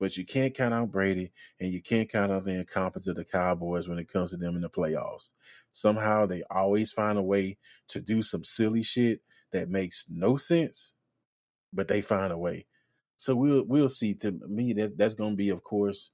But 0.01 0.17
you 0.17 0.27
can't 0.27 0.53
count 0.53 0.75
out 0.75 0.91
Brady 0.91 1.33
and 1.61 1.71
you 1.71 1.81
can't 1.81 2.11
count 2.11 2.33
out 2.33 2.45
the 2.45 2.51
incompetence 2.51 3.07
of 3.07 3.17
the 3.17 3.25
Cowboys 3.25 3.89
when 3.89 3.99
it 3.99 4.13
comes 4.13 4.31
to 4.31 4.37
them 4.37 4.57
in 4.57 4.63
the 4.63 4.69
playoffs. 4.69 5.31
Somehow 5.71 6.27
they 6.27 6.43
always 6.51 6.93
find 6.93 7.17
a 7.17 7.23
way 7.23 7.59
to 7.89 8.01
do 8.01 8.23
some 8.23 8.45
silly 8.45 8.83
shit 8.83 9.21
that 9.53 9.71
makes 9.71 10.07
no 10.11 10.37
sense, 10.37 10.95
but 11.73 11.87
they 11.87 12.01
find 12.01 12.33
a 12.33 12.39
way. 12.39 12.67
So 13.17 13.37
we'll 13.37 13.65
we'll 13.65 13.89
see. 13.89 14.15
To 14.17 14.33
me, 14.49 14.73
that 14.75 14.99
that's 14.99 15.15
going 15.15 15.31
to 15.31 15.37
be, 15.37 15.49
of 15.49 15.63
course, 15.63 16.11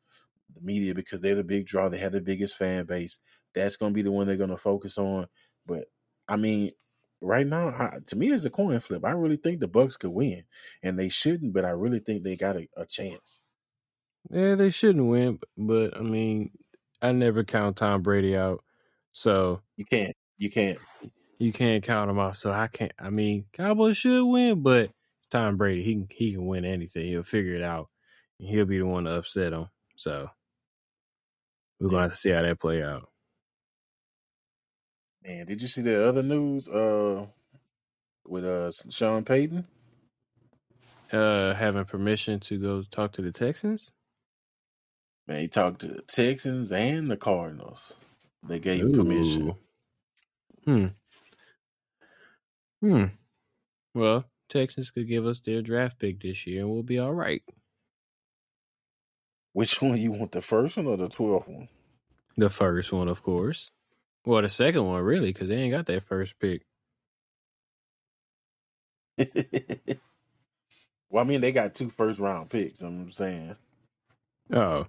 the 0.54 0.60
media 0.60 0.94
because 0.94 1.20
they're 1.20 1.34
the 1.34 1.44
big 1.44 1.66
draw. 1.66 1.88
They 1.88 1.98
have 1.98 2.12
the 2.12 2.20
biggest 2.20 2.56
fan 2.56 2.86
base. 2.86 3.18
That's 3.54 3.76
going 3.76 3.92
to 3.92 3.94
be 3.94 4.02
the 4.02 4.12
one 4.12 4.26
they're 4.26 4.36
going 4.36 4.50
to 4.50 4.56
focus 4.56 4.98
on. 4.98 5.26
But 5.66 5.86
I 6.28 6.36
mean, 6.36 6.72
right 7.20 7.46
now, 7.46 7.68
I, 7.68 7.98
to 8.06 8.16
me, 8.16 8.32
it's 8.32 8.44
a 8.44 8.50
coin 8.50 8.80
flip. 8.80 9.04
I 9.04 9.12
really 9.12 9.36
think 9.36 9.60
the 9.60 9.68
Bucks 9.68 9.96
could 9.96 10.10
win, 10.10 10.44
and 10.82 10.98
they 10.98 11.08
shouldn't, 11.08 11.52
but 11.52 11.64
I 11.64 11.70
really 11.70 12.00
think 12.00 12.22
they 12.22 12.36
got 12.36 12.56
a, 12.56 12.68
a 12.76 12.86
chance. 12.86 13.42
Yeah, 14.30 14.54
they 14.54 14.70
shouldn't 14.70 15.06
win, 15.06 15.40
but 15.56 15.96
I 15.96 16.00
mean, 16.00 16.50
I 17.00 17.12
never 17.12 17.42
count 17.42 17.76
Tom 17.76 18.02
Brady 18.02 18.36
out, 18.36 18.62
so 19.12 19.62
you 19.76 19.84
can't, 19.84 20.14
you 20.36 20.50
can't, 20.50 20.78
you 21.38 21.52
can't 21.52 21.82
count 21.82 22.10
him 22.10 22.18
out. 22.18 22.36
So 22.36 22.52
I 22.52 22.68
can't. 22.68 22.92
I 22.98 23.10
mean, 23.10 23.46
Cowboys 23.52 23.96
should 23.96 24.24
win, 24.24 24.62
but 24.62 24.90
Tom 25.30 25.56
Brady. 25.56 25.82
He 25.82 25.94
can 25.94 26.08
he 26.10 26.32
can 26.32 26.46
win 26.46 26.64
anything. 26.64 27.06
He'll 27.06 27.22
figure 27.22 27.54
it 27.54 27.62
out. 27.62 27.88
And 28.38 28.48
he'll 28.48 28.66
be 28.66 28.78
the 28.78 28.86
one 28.86 29.04
to 29.04 29.12
upset 29.12 29.52
him. 29.52 29.68
So 29.96 30.28
we're 31.80 31.88
gonna 31.88 32.02
have 32.02 32.12
to 32.12 32.16
see 32.16 32.30
how 32.30 32.42
that 32.42 32.60
play 32.60 32.82
out. 32.82 33.08
Man, 35.24 35.46
did 35.46 35.60
you 35.60 35.68
see 35.68 35.82
the 35.82 36.06
other 36.06 36.22
news? 36.22 36.68
Uh, 36.68 37.26
with 38.30 38.44
uh 38.44 38.70
Sean 38.90 39.24
Payton. 39.24 39.66
Uh, 41.12 41.54
having 41.54 41.84
permission 41.84 42.38
to 42.38 42.58
go 42.58 42.82
talk 42.82 43.12
to 43.12 43.22
the 43.22 43.32
Texans. 43.32 43.90
Man, 45.26 45.40
he 45.40 45.48
talked 45.48 45.80
to 45.80 45.88
the 45.88 46.02
Texans 46.02 46.70
and 46.70 47.10
the 47.10 47.16
Cardinals. 47.16 47.94
They 48.46 48.60
gave 48.60 48.84
Ooh. 48.84 48.96
permission. 48.96 49.54
Hmm. 50.64 50.86
Hmm. 52.80 53.04
Well, 53.92 54.24
Texans 54.48 54.90
could 54.90 55.08
give 55.08 55.26
us 55.26 55.40
their 55.40 55.62
draft 55.62 55.98
pick 55.98 56.20
this 56.20 56.46
year, 56.46 56.60
and 56.60 56.70
we'll 56.70 56.84
be 56.84 56.98
all 56.98 57.12
right. 57.12 57.42
Which 59.52 59.80
one 59.82 59.96
you 59.96 60.12
want, 60.12 60.32
the 60.32 60.40
first 60.40 60.76
one 60.76 60.86
or 60.86 60.96
the 60.96 61.08
twelfth 61.08 61.48
one? 61.48 61.68
The 62.36 62.48
first 62.48 62.92
one, 62.92 63.08
of 63.08 63.22
course. 63.22 63.70
Well, 64.24 64.42
the 64.42 64.48
second 64.48 64.84
one, 64.84 65.02
really, 65.02 65.32
because 65.32 65.48
they 65.48 65.56
ain't 65.56 65.72
got 65.72 65.86
that 65.86 66.04
first 66.04 66.38
pick. 66.38 66.62
well, 71.10 71.24
I 71.24 71.26
mean, 71.26 71.40
they 71.40 71.52
got 71.52 71.74
two 71.74 71.90
first 71.90 72.20
round 72.20 72.50
picks. 72.50 72.82
I'm 72.82 73.10
saying. 73.10 73.56
Oh, 74.52 74.86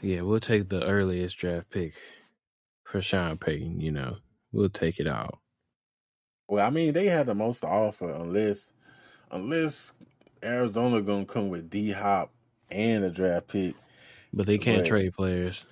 yeah, 0.00 0.22
we'll 0.22 0.40
take 0.40 0.68
the 0.68 0.84
earliest 0.84 1.38
draft 1.38 1.70
pick 1.70 1.94
for 2.84 3.00
Sean 3.00 3.38
Payton. 3.38 3.80
You 3.80 3.92
know, 3.92 4.16
we'll 4.52 4.68
take 4.68 5.00
it 5.00 5.06
out. 5.06 5.38
Well, 6.48 6.66
I 6.66 6.70
mean, 6.70 6.92
they 6.92 7.06
had 7.06 7.26
the 7.26 7.34
most 7.34 7.60
to 7.60 7.68
offer 7.68 8.10
unless 8.10 8.70
unless 9.30 9.94
Arizona 10.42 11.00
gonna 11.00 11.24
come 11.24 11.48
with 11.48 11.70
D 11.70 11.92
Hop 11.92 12.30
and 12.72 13.04
a 13.04 13.10
draft 13.10 13.48
pick. 13.48 13.74
But 14.32 14.46
they 14.46 14.58
can't 14.58 14.82
but, 14.82 14.88
trade 14.88 15.14
players. 15.14 15.64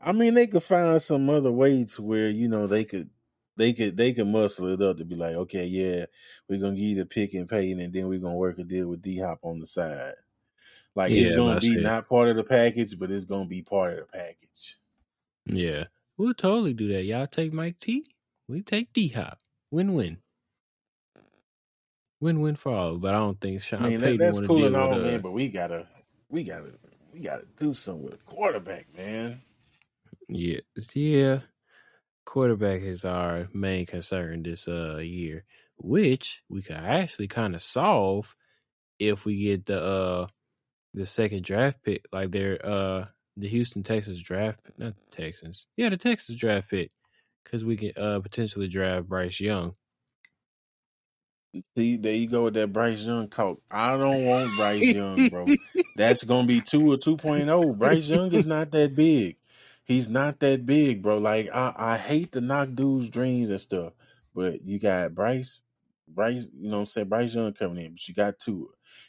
I 0.00 0.12
mean, 0.12 0.34
they 0.34 0.48
could 0.48 0.64
find 0.64 1.00
some 1.00 1.30
other 1.30 1.52
way 1.52 1.84
to 1.84 2.02
where 2.02 2.28
you 2.28 2.48
know 2.48 2.66
they 2.66 2.84
could 2.84 3.10
they 3.56 3.72
could 3.72 3.96
they 3.96 4.12
could 4.12 4.26
muscle 4.26 4.66
it 4.68 4.82
up 4.82 4.96
to 4.96 5.04
be 5.04 5.14
like, 5.14 5.34
okay, 5.34 5.66
yeah, 5.66 6.06
we're 6.48 6.58
gonna 6.58 6.74
give 6.74 6.84
you 6.84 6.96
the 6.96 7.06
pick 7.06 7.34
and 7.34 7.48
pay, 7.48 7.70
and 7.70 7.92
then 7.92 8.08
we're 8.08 8.18
gonna 8.18 8.34
work 8.34 8.58
a 8.58 8.64
deal 8.64 8.88
with 8.88 9.02
D 9.02 9.20
Hop 9.20 9.40
on 9.42 9.60
the 9.60 9.66
side. 9.66 10.14
Like 10.94 11.12
yeah, 11.12 11.22
it's 11.22 11.36
gonna 11.36 11.60
be 11.60 11.80
not 11.80 12.08
part 12.08 12.28
of 12.28 12.36
the 12.36 12.44
package, 12.44 12.98
but 12.98 13.10
it's 13.10 13.24
gonna 13.24 13.46
be 13.46 13.62
part 13.62 13.92
of 13.92 13.98
the 13.98 14.18
package. 14.18 14.78
Yeah, 15.46 15.84
we'll 16.16 16.34
totally 16.34 16.74
do 16.74 16.88
that. 16.88 17.04
Y'all 17.04 17.26
take 17.26 17.52
Mike 17.52 17.78
T. 17.78 18.04
We 18.48 18.62
take 18.62 18.92
D 18.92 19.08
Hop. 19.08 19.38
Win 19.70 19.94
win. 19.94 20.18
Win 22.22 22.40
win 22.40 22.54
for 22.54 22.72
all. 22.72 22.98
But 22.98 23.14
I 23.14 23.18
don't 23.18 23.40
think 23.40 23.60
Sean 23.60 23.82
man, 23.82 24.00
Payton 24.00 24.18
that, 24.18 24.34
that's 24.36 24.46
cool 24.46 24.64
and 24.64 24.76
all, 24.76 24.94
man. 24.94 25.20
But 25.20 25.32
we 25.32 25.48
gotta, 25.48 25.88
we 26.28 26.44
gotta, 26.44 26.72
we 27.12 27.18
gotta 27.18 27.44
do 27.56 27.74
something 27.74 28.04
with 28.04 28.24
quarterback, 28.24 28.86
man. 28.96 29.42
Yeah, 30.28 30.60
yeah. 30.94 31.40
Quarterback 32.24 32.82
is 32.82 33.04
our 33.04 33.48
main 33.52 33.86
concern 33.86 34.44
this 34.44 34.68
uh 34.68 34.98
year, 34.98 35.44
which 35.78 36.42
we 36.48 36.62
could 36.62 36.76
actually 36.76 37.26
kind 37.26 37.56
of 37.56 37.62
solve 37.62 38.36
if 39.00 39.24
we 39.24 39.42
get 39.42 39.66
the 39.66 39.82
uh 39.82 40.26
the 40.94 41.04
second 41.04 41.42
draft 41.42 41.82
pick, 41.82 42.06
like 42.12 42.30
their 42.30 42.64
uh 42.64 43.04
the 43.36 43.48
Houston 43.48 43.82
Texas 43.82 44.20
draft, 44.20 44.60
not 44.78 44.94
the 44.94 45.16
Texans, 45.16 45.66
yeah, 45.76 45.88
the 45.88 45.96
Texas 45.96 46.36
draft 46.36 46.70
pick, 46.70 46.92
because 47.42 47.64
we 47.64 47.76
can 47.76 47.90
uh 47.96 48.20
potentially 48.20 48.68
draft 48.68 49.08
Bryce 49.08 49.40
Young. 49.40 49.74
See, 51.76 51.96
there 51.96 52.14
you 52.14 52.28
go 52.28 52.44
with 52.44 52.54
that 52.54 52.72
Bryce 52.72 53.02
Young 53.02 53.28
talk. 53.28 53.60
I 53.70 53.96
don't 53.96 54.24
want 54.24 54.56
Bryce 54.56 54.92
Young, 54.92 55.28
bro. 55.28 55.46
That's 55.96 56.24
gonna 56.24 56.46
be 56.46 56.60
two 56.60 56.92
or 56.92 56.96
two 56.96 57.18
oh. 57.22 57.72
Bryce 57.74 58.08
Young 58.08 58.32
is 58.32 58.46
not 58.46 58.70
that 58.72 58.94
big. 58.94 59.36
He's 59.84 60.08
not 60.08 60.40
that 60.40 60.64
big, 60.64 61.02
bro. 61.02 61.18
Like 61.18 61.50
I, 61.52 61.74
I 61.76 61.96
hate 61.98 62.32
to 62.32 62.40
knock 62.40 62.70
dudes' 62.74 63.10
dreams 63.10 63.50
and 63.50 63.60
stuff, 63.60 63.92
but 64.34 64.62
you 64.62 64.78
got 64.78 65.14
Bryce, 65.14 65.62
Bryce, 66.08 66.48
you 66.58 66.70
know 66.70 66.76
what 66.76 66.80
I'm 66.80 66.86
saying? 66.86 67.08
Bryce 67.08 67.34
Young 67.34 67.52
coming 67.52 67.84
in, 67.84 67.92
but 67.92 68.08
you 68.08 68.14
got 68.14 68.38
Tua. 68.38 68.66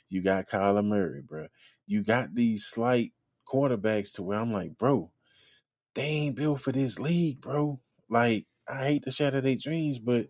You 0.10 0.22
got 0.22 0.48
Kyler 0.48 0.86
Murray, 0.86 1.22
bro 1.22 1.48
you 1.86 2.04
got 2.04 2.36
these 2.36 2.66
slight 2.66 3.14
quarterbacks 3.48 4.14
to 4.14 4.24
where 4.24 4.40
I'm 4.40 4.54
like, 4.54 4.78
bro, 4.78 5.12
they 5.96 6.04
ain't 6.04 6.36
built 6.36 6.62
for 6.62 6.72
this 6.72 7.00
league, 7.00 7.42
bro. 7.42 7.80
Like, 8.10 8.46
I 8.68 8.86
hate 8.86 9.04
to 9.04 9.12
shatter 9.12 9.42
their 9.42 9.56
dreams, 9.56 10.00
but 10.00 10.28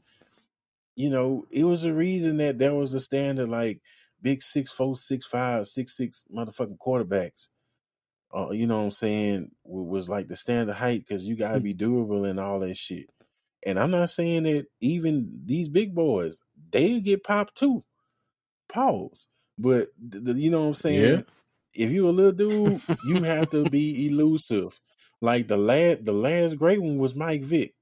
you 0.95 1.09
know, 1.09 1.45
it 1.49 1.63
was 1.63 1.83
a 1.83 1.93
reason 1.93 2.37
that 2.37 2.59
there 2.59 2.73
was 2.73 2.93
a 2.93 2.99
standard 2.99 3.49
like 3.49 3.81
big 4.21 4.41
six 4.41 4.71
four, 4.71 4.95
six 4.95 5.25
five, 5.25 5.67
six 5.67 5.95
six 5.95 6.23
motherfucking 6.33 6.77
quarterbacks. 6.77 7.49
Uh, 8.35 8.49
you 8.51 8.65
know 8.65 8.77
what 8.77 8.85
I'm 8.85 8.91
saying? 8.91 9.51
Was 9.63 10.09
like 10.09 10.27
the 10.27 10.35
standard 10.35 10.75
height 10.75 11.05
because 11.07 11.23
you 11.25 11.35
gotta 11.35 11.59
hmm. 11.59 11.63
be 11.63 11.73
durable 11.73 12.25
and 12.25 12.39
all 12.39 12.59
that 12.59 12.77
shit. 12.77 13.09
And 13.65 13.79
I'm 13.79 13.91
not 13.91 14.09
saying 14.09 14.43
that 14.43 14.67
even 14.81 15.41
these 15.45 15.69
big 15.69 15.95
boys, 15.95 16.41
they 16.71 16.99
get 16.99 17.23
popped 17.23 17.57
too. 17.57 17.83
Pause. 18.67 19.27
But 19.57 19.89
the, 19.99 20.33
you 20.33 20.49
know 20.49 20.61
what 20.61 20.67
I'm 20.67 20.73
saying? 20.73 21.17
Yeah 21.17 21.21
if 21.73 21.91
you 21.91 22.07
a 22.07 22.11
little 22.11 22.31
dude, 22.31 22.81
you 23.05 23.23
have 23.23 23.49
to 23.51 23.69
be 23.69 24.07
elusive. 24.07 24.79
Like 25.21 25.47
the 25.47 25.57
last, 25.57 26.05
the 26.05 26.11
last 26.11 26.57
great 26.57 26.81
one 26.81 26.97
was 26.97 27.15
Mike 27.15 27.43
Vick. 27.43 27.73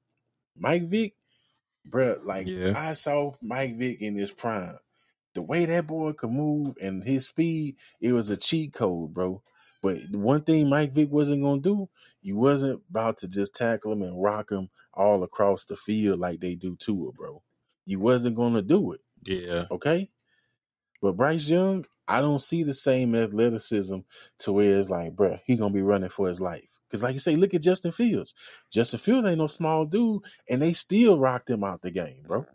Mike 0.57 0.83
Vick, 0.83 1.13
bro. 1.85 2.17
Like 2.23 2.47
yeah. 2.47 2.73
I 2.75 2.93
saw 2.93 3.33
Mike 3.41 3.77
Vick 3.77 4.01
in 4.01 4.15
his 4.15 4.31
prime. 4.31 4.77
The 5.33 5.41
way 5.41 5.65
that 5.65 5.87
boy 5.87 6.13
could 6.13 6.31
move 6.31 6.75
and 6.81 7.03
his 7.03 7.27
speed, 7.27 7.77
it 8.01 8.11
was 8.11 8.29
a 8.29 8.37
cheat 8.37 8.73
code, 8.73 9.13
bro. 9.13 9.41
But 9.81 10.11
one 10.11 10.41
thing 10.41 10.69
Mike 10.69 10.93
Vick 10.93 11.11
wasn't 11.11 11.41
gonna 11.41 11.61
do, 11.61 11.89
you 12.21 12.37
wasn't 12.37 12.81
about 12.89 13.17
to 13.19 13.27
just 13.27 13.55
tackle 13.55 13.93
him 13.93 14.03
and 14.03 14.21
rock 14.21 14.51
him 14.51 14.69
all 14.93 15.23
across 15.23 15.65
the 15.65 15.75
field 15.75 16.19
like 16.19 16.39
they 16.39 16.55
do 16.55 16.75
to 16.75 16.85
Tua, 16.85 17.11
bro. 17.11 17.41
You 17.85 17.99
wasn't 17.99 18.35
gonna 18.35 18.61
do 18.61 18.91
it. 18.91 19.01
Yeah. 19.23 19.65
Okay. 19.71 20.09
But 21.01 21.17
Bryce 21.17 21.47
Young, 21.47 21.85
I 22.07 22.19
don't 22.21 22.41
see 22.41 22.63
the 22.63 22.73
same 22.73 23.15
athleticism 23.15 23.99
to 24.39 24.51
where 24.51 24.79
it's 24.79 24.89
like, 24.89 25.15
bruh, 25.15 25.39
he 25.45 25.55
gonna 25.55 25.73
be 25.73 25.81
running 25.81 26.09
for 26.09 26.27
his 26.27 26.41
life. 26.41 26.79
Cause 26.89 27.01
like 27.01 27.13
you 27.13 27.19
say, 27.19 27.35
look 27.35 27.53
at 27.53 27.61
Justin 27.61 27.93
Fields. 27.93 28.33
Justin 28.69 28.99
Fields 28.99 29.27
ain't 29.27 29.37
no 29.37 29.47
small 29.47 29.85
dude, 29.85 30.23
and 30.49 30.61
they 30.61 30.73
still 30.73 31.17
rocked 31.17 31.49
him 31.49 31.63
out 31.63 31.81
the 31.81 31.91
game, 31.91 32.23
bro. 32.27 32.45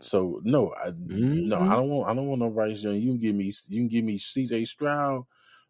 So 0.00 0.40
no, 0.44 0.74
I 0.74 0.90
mm-hmm. 0.90 1.48
no, 1.48 1.60
I 1.60 1.74
don't 1.74 1.88
want 1.88 2.10
I 2.10 2.14
don't 2.14 2.26
want 2.26 2.40
no 2.40 2.50
Bryce 2.50 2.82
Young. 2.82 2.96
You 2.96 3.12
can 3.12 3.20
give 3.20 3.34
me 3.34 3.52
you 3.68 3.80
can 3.80 3.88
give 3.88 4.04
me 4.04 4.18
C.J. 4.18 4.66
Stroud 4.66 5.24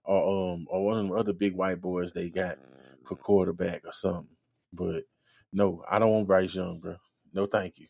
or 0.04 0.52
um 0.52 0.66
or 0.68 0.84
one 0.84 0.98
of 0.98 1.08
the 1.08 1.14
other 1.14 1.32
big 1.32 1.54
white 1.54 1.80
boys 1.80 2.12
they 2.12 2.28
got 2.28 2.56
for 3.04 3.16
quarterback 3.16 3.86
or 3.86 3.92
something. 3.92 4.36
But 4.72 5.04
no, 5.52 5.84
I 5.88 5.98
don't 5.98 6.10
want 6.10 6.26
Bryce 6.26 6.54
Young, 6.54 6.78
bro. 6.80 6.96
No, 7.32 7.46
thank 7.46 7.74
you. 7.78 7.86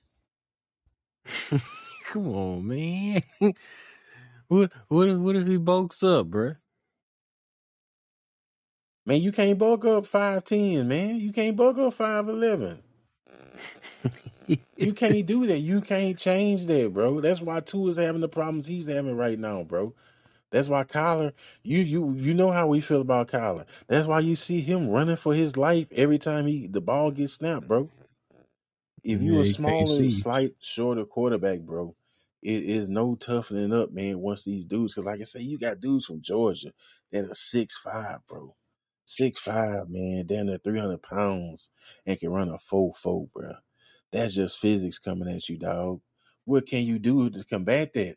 Come 2.13 2.29
on, 2.35 2.67
man. 2.67 3.21
what 4.49 4.73
what 4.89 5.09
if 5.09 5.19
what 5.19 5.37
if 5.37 5.49
he 5.49 5.59
bulks 5.59 6.03
up, 6.03 6.29
bruh? 6.31 6.57
Man, 9.07 9.21
you 9.23 9.33
can't 9.33 9.59
bulk 9.59 9.85
up 9.85 10.07
five 10.07 10.45
ten, 10.45 10.89
man. 10.89 11.21
You 11.21 11.33
can't 11.33 11.57
bulk 11.57 11.79
up 11.79 11.95
five 11.95 12.29
eleven. 12.29 12.81
you 14.77 14.93
can't 14.95 15.27
do 15.27 15.47
that. 15.47 15.61
You 15.61 15.81
can't 15.83 16.19
change 16.19 16.67
that, 16.67 16.95
bro. 16.95 17.21
That's 17.21 17.43
why 17.43 17.61
Tua 17.61 17.91
is 17.91 17.97
having 17.99 18.23
the 18.23 18.29
problems 18.29 18.67
he's 18.67 18.87
having 18.89 19.17
right 19.17 19.39
now, 19.39 19.65
bro. 19.65 19.95
That's 20.51 20.69
why 20.69 20.85
Kyler, 20.85 21.33
you 21.63 21.81
you 21.81 22.15
you 22.19 22.35
know 22.35 22.51
how 22.53 22.69
we 22.69 22.81
feel 22.81 23.03
about 23.03 23.29
Kyler. 23.29 23.67
That's 23.89 24.07
why 24.09 24.21
you 24.21 24.37
see 24.37 24.63
him 24.63 24.89
running 24.89 25.17
for 25.17 25.35
his 25.35 25.57
life 25.59 25.89
every 25.93 26.19
time 26.19 26.47
he 26.47 26.67
the 26.69 26.81
ball 26.81 27.11
gets 27.13 27.35
snapped, 27.35 27.69
bro. 27.69 27.91
If 29.05 29.23
you 29.23 29.41
Yeah, 29.41 29.41
a 29.41 29.47
smaller, 29.47 30.09
slight, 30.11 30.55
shorter 30.61 31.07
quarterback, 31.07 31.61
bro, 31.61 31.97
it 32.43 32.65
is 32.65 32.89
no 32.89 33.15
toughening 33.15 33.73
up, 33.73 33.93
man. 33.93 34.21
Once 34.21 34.45
these 34.45 34.65
dudes, 34.65 34.95
because 34.95 35.07
like 35.07 35.21
I 35.21 35.25
say, 35.25 35.41
you 35.41 35.59
got 35.59 35.81
dudes 35.81 36.07
from 36.07 36.23
Georgia 36.23 36.73
that 37.11 37.31
are 37.31 37.35
six 37.35 37.79
five, 37.79 38.19
bro, 38.29 38.55
six 39.05 39.39
five, 39.39 39.89
man, 39.89 40.27
down 40.27 40.47
there 40.47 40.59
three 40.59 40.79
hundred 40.79 41.03
pounds 41.03 41.71
and 42.07 42.19
can 42.19 42.31
run 42.31 42.49
a 42.49 42.59
four 42.59 42.95
four, 42.95 43.29
bro. 43.35 43.55
That's 44.13 44.35
just 44.35 44.59
physics 44.59 44.99
coming 44.99 45.29
at 45.29 45.49
you, 45.49 45.59
dog. 45.59 46.01
What 46.45 46.67
can 46.67 46.85
you 46.85 46.99
do 46.99 47.29
to 47.29 47.45
combat 47.45 47.93
that? 47.95 48.17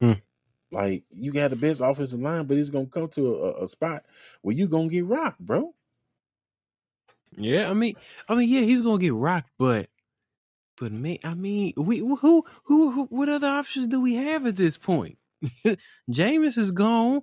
Hmm. 0.00 0.12
Like 0.70 1.04
you 1.10 1.32
got 1.32 1.50
the 1.50 1.56
best 1.56 1.80
offensive 1.80 2.20
line, 2.20 2.44
but 2.46 2.58
it's 2.58 2.70
gonna 2.70 2.86
come 2.86 3.08
to 3.08 3.34
a, 3.36 3.64
a 3.64 3.68
spot 3.68 4.04
where 4.42 4.54
you 4.54 4.68
gonna 4.68 4.88
get 4.88 5.06
rocked, 5.06 5.40
bro. 5.40 5.74
Yeah, 7.36 7.70
I 7.70 7.74
mean, 7.74 7.94
I 8.28 8.34
mean, 8.34 8.48
yeah, 8.48 8.60
he's 8.60 8.80
gonna 8.80 8.98
get 8.98 9.14
rocked, 9.14 9.50
but, 9.58 9.88
but 10.80 10.92
me, 10.92 11.20
I 11.24 11.34
mean, 11.34 11.74
we 11.76 11.98
who, 11.98 12.16
who, 12.16 12.44
who, 12.92 13.04
what 13.10 13.28
other 13.28 13.48
options 13.48 13.86
do 13.88 14.00
we 14.00 14.14
have 14.14 14.46
at 14.46 14.56
this 14.56 14.78
point? 14.78 15.18
Jameis 16.10 16.58
is 16.58 16.70
gone. 16.72 17.22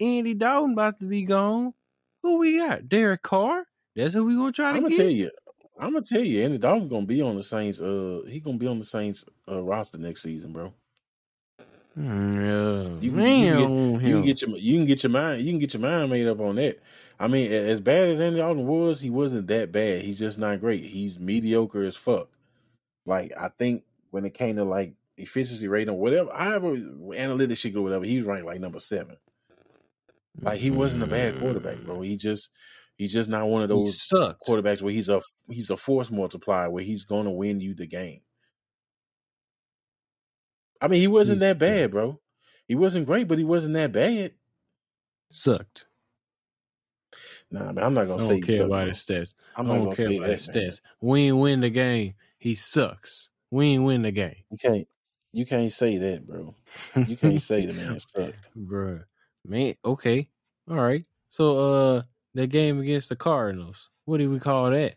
Andy 0.00 0.34
Dalton 0.34 0.72
about 0.72 1.00
to 1.00 1.06
be 1.06 1.24
gone. 1.24 1.74
Who 2.22 2.38
we 2.38 2.58
got? 2.58 2.88
Derek 2.88 3.22
Carr. 3.22 3.66
That's 3.96 4.14
who 4.14 4.24
we 4.24 4.34
gonna 4.36 4.52
try 4.52 4.72
to 4.72 4.78
get. 4.78 4.78
I'm 4.78 4.82
gonna 4.82 4.96
get. 4.96 4.96
tell 4.96 5.10
you, 5.10 5.30
I'm 5.78 5.92
gonna 5.92 6.04
tell 6.04 6.22
you, 6.22 6.44
Andy 6.44 6.58
Dalton's 6.58 6.90
gonna 6.90 7.06
be 7.06 7.22
on 7.22 7.36
the 7.36 7.42
Saints. 7.42 7.80
Uh, 7.80 8.22
he 8.28 8.40
gonna 8.40 8.58
be 8.58 8.66
on 8.66 8.78
the 8.78 8.84
Saints 8.84 9.24
uh, 9.48 9.62
roster 9.62 9.98
next 9.98 10.22
season, 10.22 10.52
bro. 10.52 10.72
Mm, 11.98 13.02
You 13.02 13.12
yeah, 13.44 13.66
can, 13.66 14.00
you 14.00 14.00
can 14.00 14.00
get 14.00 14.02
you 14.02 14.14
can 14.14 14.22
get 14.22 14.42
your 14.42 14.56
you 14.58 14.78
can 14.78 14.86
get 14.86 15.02
your 15.02 15.10
mind 15.10 15.42
you 15.42 15.52
can 15.52 15.58
get 15.58 15.74
your 15.74 15.82
mind 15.82 16.10
made 16.10 16.26
up 16.26 16.40
on 16.40 16.56
that. 16.56 16.80
I 17.20 17.28
mean, 17.28 17.52
as 17.52 17.80
bad 17.80 18.08
as 18.08 18.20
Andy 18.20 18.38
Dalton 18.38 18.66
was, 18.66 19.00
he 19.00 19.10
wasn't 19.10 19.46
that 19.48 19.72
bad. 19.72 20.02
He's 20.02 20.18
just 20.18 20.38
not 20.38 20.60
great. 20.60 20.84
He's 20.84 21.18
mediocre 21.18 21.82
as 21.82 21.96
fuck. 21.96 22.28
Like 23.06 23.32
I 23.38 23.48
think 23.48 23.84
when 24.10 24.24
it 24.24 24.34
came 24.34 24.56
to 24.56 24.64
like 24.64 24.94
efficiency 25.16 25.68
rating 25.68 25.94
or 25.94 25.98
whatever, 26.00 26.30
however 26.34 26.74
analytics 26.76 27.58
should 27.58 27.74
go, 27.74 27.82
whatever, 27.82 28.04
he 28.04 28.16
was 28.18 28.26
ranked 28.26 28.46
like 28.46 28.60
number 28.60 28.80
seven. 28.80 29.16
Like 30.40 30.60
he 30.60 30.70
wasn't 30.70 31.02
a 31.02 31.06
bad 31.06 31.38
quarterback, 31.38 31.78
bro. 31.80 31.98
Mm. 31.98 32.06
He 32.06 32.16
just 32.16 32.50
he's 32.96 33.12
just 33.12 33.28
not 33.28 33.48
one 33.48 33.62
of 33.62 33.68
those 33.68 34.08
quarterbacks 34.46 34.82
where 34.82 34.92
he's 34.92 35.08
a 35.08 35.20
he's 35.50 35.70
a 35.70 35.76
force 35.76 36.10
multiplier 36.10 36.70
where 36.70 36.84
he's 36.84 37.04
going 37.04 37.24
to 37.24 37.30
win 37.30 37.60
you 37.60 37.74
the 37.74 37.86
game. 37.86 38.20
I 40.80 40.88
mean, 40.88 41.00
he 41.00 41.08
wasn't 41.08 41.40
He 41.40 41.40
that 41.40 41.58
bad, 41.58 41.90
bro. 41.90 42.20
He 42.66 42.74
wasn't 42.74 43.06
great, 43.06 43.28
but 43.28 43.38
he 43.38 43.44
wasn't 43.44 43.74
that 43.74 43.92
bad. 43.92 44.32
Sucked. 45.30 45.86
Nah, 47.50 47.72
man, 47.72 47.84
I'm 47.84 47.94
not 47.94 48.06
gonna 48.08 48.18
don't 48.18 48.28
say 48.28 48.40
care 48.40 48.56
sucked, 48.58 48.66
about 48.66 48.86
bro. 48.86 48.88
his 48.88 48.98
stats. 48.98 49.34
I'm 49.54 49.70
I 49.70 49.74
don't 49.74 49.84
gonna 49.84 49.96
care 49.96 50.08
say 50.08 50.16
about 50.16 50.30
his 50.30 50.46
that, 50.46 50.54
man. 50.54 50.70
stats. 50.70 50.80
We 51.00 51.22
ain't 51.28 51.36
win 51.38 51.60
the 51.60 51.70
game. 51.70 52.14
He 52.42 52.56
sucks. 52.56 53.28
We 53.52 53.66
ain't 53.66 53.84
win 53.84 54.02
the 54.02 54.10
game. 54.10 54.34
You 54.50 54.58
can't 54.58 54.88
you 55.32 55.46
can't 55.46 55.72
say 55.72 55.96
that, 55.96 56.26
bro. 56.26 56.56
You 57.06 57.16
can't 57.16 57.40
say 57.40 57.66
the 57.66 57.72
man 57.72 58.00
sucked. 58.00 58.48
Bruh. 58.58 59.04
Man, 59.46 59.74
okay. 59.84 60.28
All 60.68 60.76
right. 60.76 61.04
So 61.28 61.58
uh 61.98 62.02
that 62.34 62.48
game 62.48 62.80
against 62.80 63.10
the 63.10 63.14
Cardinals. 63.16 63.90
What 64.06 64.18
do 64.18 64.28
we 64.28 64.40
call 64.40 64.70
that? 64.72 64.96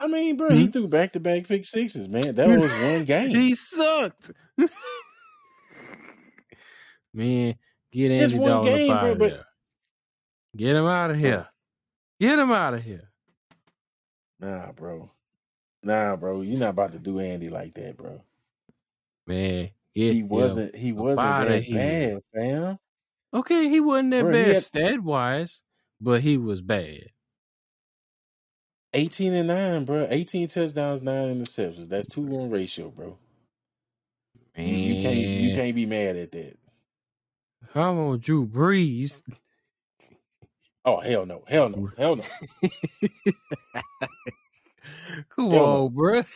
I 0.00 0.08
mean, 0.08 0.36
bro, 0.36 0.50
he 0.50 0.64
Hmm? 0.64 0.70
threw 0.72 0.88
back 0.88 1.12
to 1.12 1.20
back 1.20 1.46
pick 1.46 1.64
sixes, 1.64 2.08
man. 2.08 2.34
That 2.34 2.48
was 2.58 2.72
one 2.82 3.04
game. 3.04 3.30
he 3.30 3.54
sucked. 3.54 4.32
Man, 7.14 7.54
get 7.92 8.10
It's 8.10 8.32
Andy 8.32 8.38
one 8.42 8.48
Dalton 8.50 8.74
game, 8.74 8.88
bro, 8.88 9.10
out 9.12 9.18
but- 9.18 9.44
Get 10.56 10.74
him 10.76 10.86
out 10.86 11.10
of 11.12 11.16
here. 11.18 11.46
Get 12.22 12.38
him 12.38 12.52
out 12.52 12.74
of 12.74 12.84
here. 12.84 13.08
Nah, 14.38 14.70
bro. 14.70 15.10
Nah, 15.82 16.14
bro. 16.14 16.42
You're 16.42 16.60
not 16.60 16.70
about 16.70 16.92
to 16.92 17.00
do 17.00 17.18
Andy 17.18 17.48
like 17.48 17.74
that, 17.74 17.96
bro. 17.96 18.20
Man, 19.26 19.70
He 19.92 20.22
wasn't 20.22 20.76
he 20.76 20.92
wasn't 20.92 21.48
that 21.48 21.64
here. 21.64 22.20
bad, 22.20 22.22
fam. 22.32 22.78
Okay, 23.34 23.68
he 23.68 23.80
wasn't 23.80 24.10
that 24.12 24.26
he 24.26 24.30
bad 24.30 24.54
had- 24.54 24.62
stat 24.62 25.00
wise, 25.02 25.62
but 26.00 26.20
he 26.20 26.38
was 26.38 26.60
bad. 26.62 27.08
18 28.94 29.32
and 29.32 29.48
9, 29.48 29.84
bro. 29.84 30.06
18 30.08 30.46
touchdowns, 30.46 31.02
9 31.02 31.34
interceptions. 31.34 31.88
That's 31.88 32.06
2 32.06 32.20
1 32.20 32.50
ratio, 32.50 32.90
bro. 32.90 33.18
Man, 34.56 34.68
You, 34.68 34.76
you 34.94 35.02
can't 35.02 35.16
you 35.18 35.54
can't 35.56 35.74
be 35.74 35.86
mad 35.86 36.14
at 36.14 36.30
that. 36.30 36.56
How 37.74 37.94
on 37.96 38.20
Drew 38.20 38.46
Brees? 38.46 39.22
Oh 40.84 41.00
hell 41.00 41.26
no. 41.26 41.44
Hell 41.46 41.68
no. 41.68 41.90
Hell 41.96 42.16
no. 42.16 42.24
Come 45.28 45.50
Hell 45.50 45.68
no. 45.68 45.84
on, 45.84 45.94
bruh. 45.94 46.28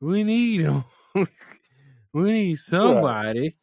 We 0.00 0.24
need 0.24 0.62
him. 0.62 0.84
we 2.12 2.32
need 2.32 2.54
somebody. 2.56 3.56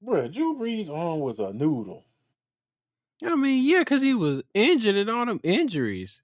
Bro, 0.00 0.28
Drew 0.28 0.58
Brees' 0.58 0.90
arm 0.90 1.20
was 1.20 1.38
a 1.38 1.52
noodle. 1.52 2.04
I 3.24 3.34
mean, 3.34 3.66
yeah, 3.66 3.80
because 3.80 4.02
he 4.02 4.14
was 4.14 4.42
injured 4.54 4.96
and 4.96 5.08
all 5.08 5.26
them 5.26 5.40
injuries. 5.42 6.22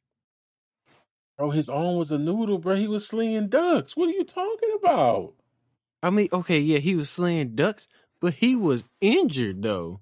Bro, 1.36 1.50
his 1.50 1.68
arm 1.68 1.96
was 1.96 2.12
a 2.12 2.18
noodle, 2.18 2.58
bro. 2.58 2.76
He 2.76 2.86
was 2.86 3.06
slinging 3.06 3.48
ducks. 3.48 3.96
What 3.96 4.08
are 4.08 4.12
you 4.12 4.24
talking 4.24 4.76
about? 4.78 5.34
I 6.02 6.10
mean, 6.10 6.28
okay, 6.32 6.58
yeah, 6.58 6.78
he 6.78 6.94
was 6.94 7.10
slaying 7.10 7.54
ducks, 7.54 7.88
but 8.20 8.34
he 8.34 8.56
was 8.56 8.84
injured 9.00 9.62
though. 9.62 10.00